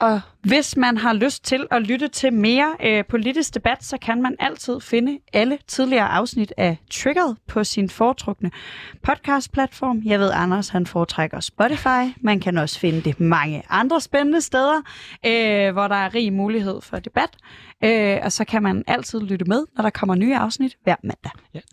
Og 0.00 0.20
hvis 0.42 0.76
man 0.76 0.96
har 0.96 1.12
lyst 1.12 1.44
til 1.44 1.66
at 1.70 1.82
lytte 1.82 2.08
til 2.08 2.32
mere 2.32 2.76
øh, 2.84 3.04
politisk 3.04 3.54
debat, 3.54 3.84
så 3.84 3.98
kan 4.02 4.22
man 4.22 4.36
altid 4.38 4.80
finde 4.80 5.18
alle 5.32 5.58
tidligere 5.66 6.08
afsnit 6.08 6.52
af 6.56 6.76
Triggered 6.90 7.34
på 7.46 7.64
sin 7.64 7.90
foretrukne 7.90 8.50
podcastplatform. 9.02 10.02
Jeg 10.04 10.20
ved, 10.20 10.30
Anders 10.34 10.68
han 10.68 10.86
foretrækker 10.86 11.40
Spotify. 11.40 12.14
Man 12.20 12.40
kan 12.40 12.58
også 12.58 12.78
finde 12.78 13.00
det 13.00 13.20
mange 13.20 13.62
andre 13.68 14.00
spændende 14.00 14.40
steder, 14.40 14.82
øh, 15.26 15.72
hvor 15.72 15.88
der 15.88 15.96
er 15.96 16.14
rig 16.14 16.32
mulighed 16.32 16.80
for 16.80 16.98
debat. 16.98 17.30
Øh, 17.84 18.18
og 18.22 18.32
så 18.32 18.44
kan 18.44 18.62
man 18.62 18.84
altid 18.86 19.20
lytte 19.20 19.44
med, 19.44 19.64
når 19.76 19.82
der 19.82 19.90
kommer 19.90 20.14
nye 20.14 20.36
afsnit 20.36 20.76
hver 20.84 20.96
mandag. 21.02 21.32
Ja, 21.54 21.60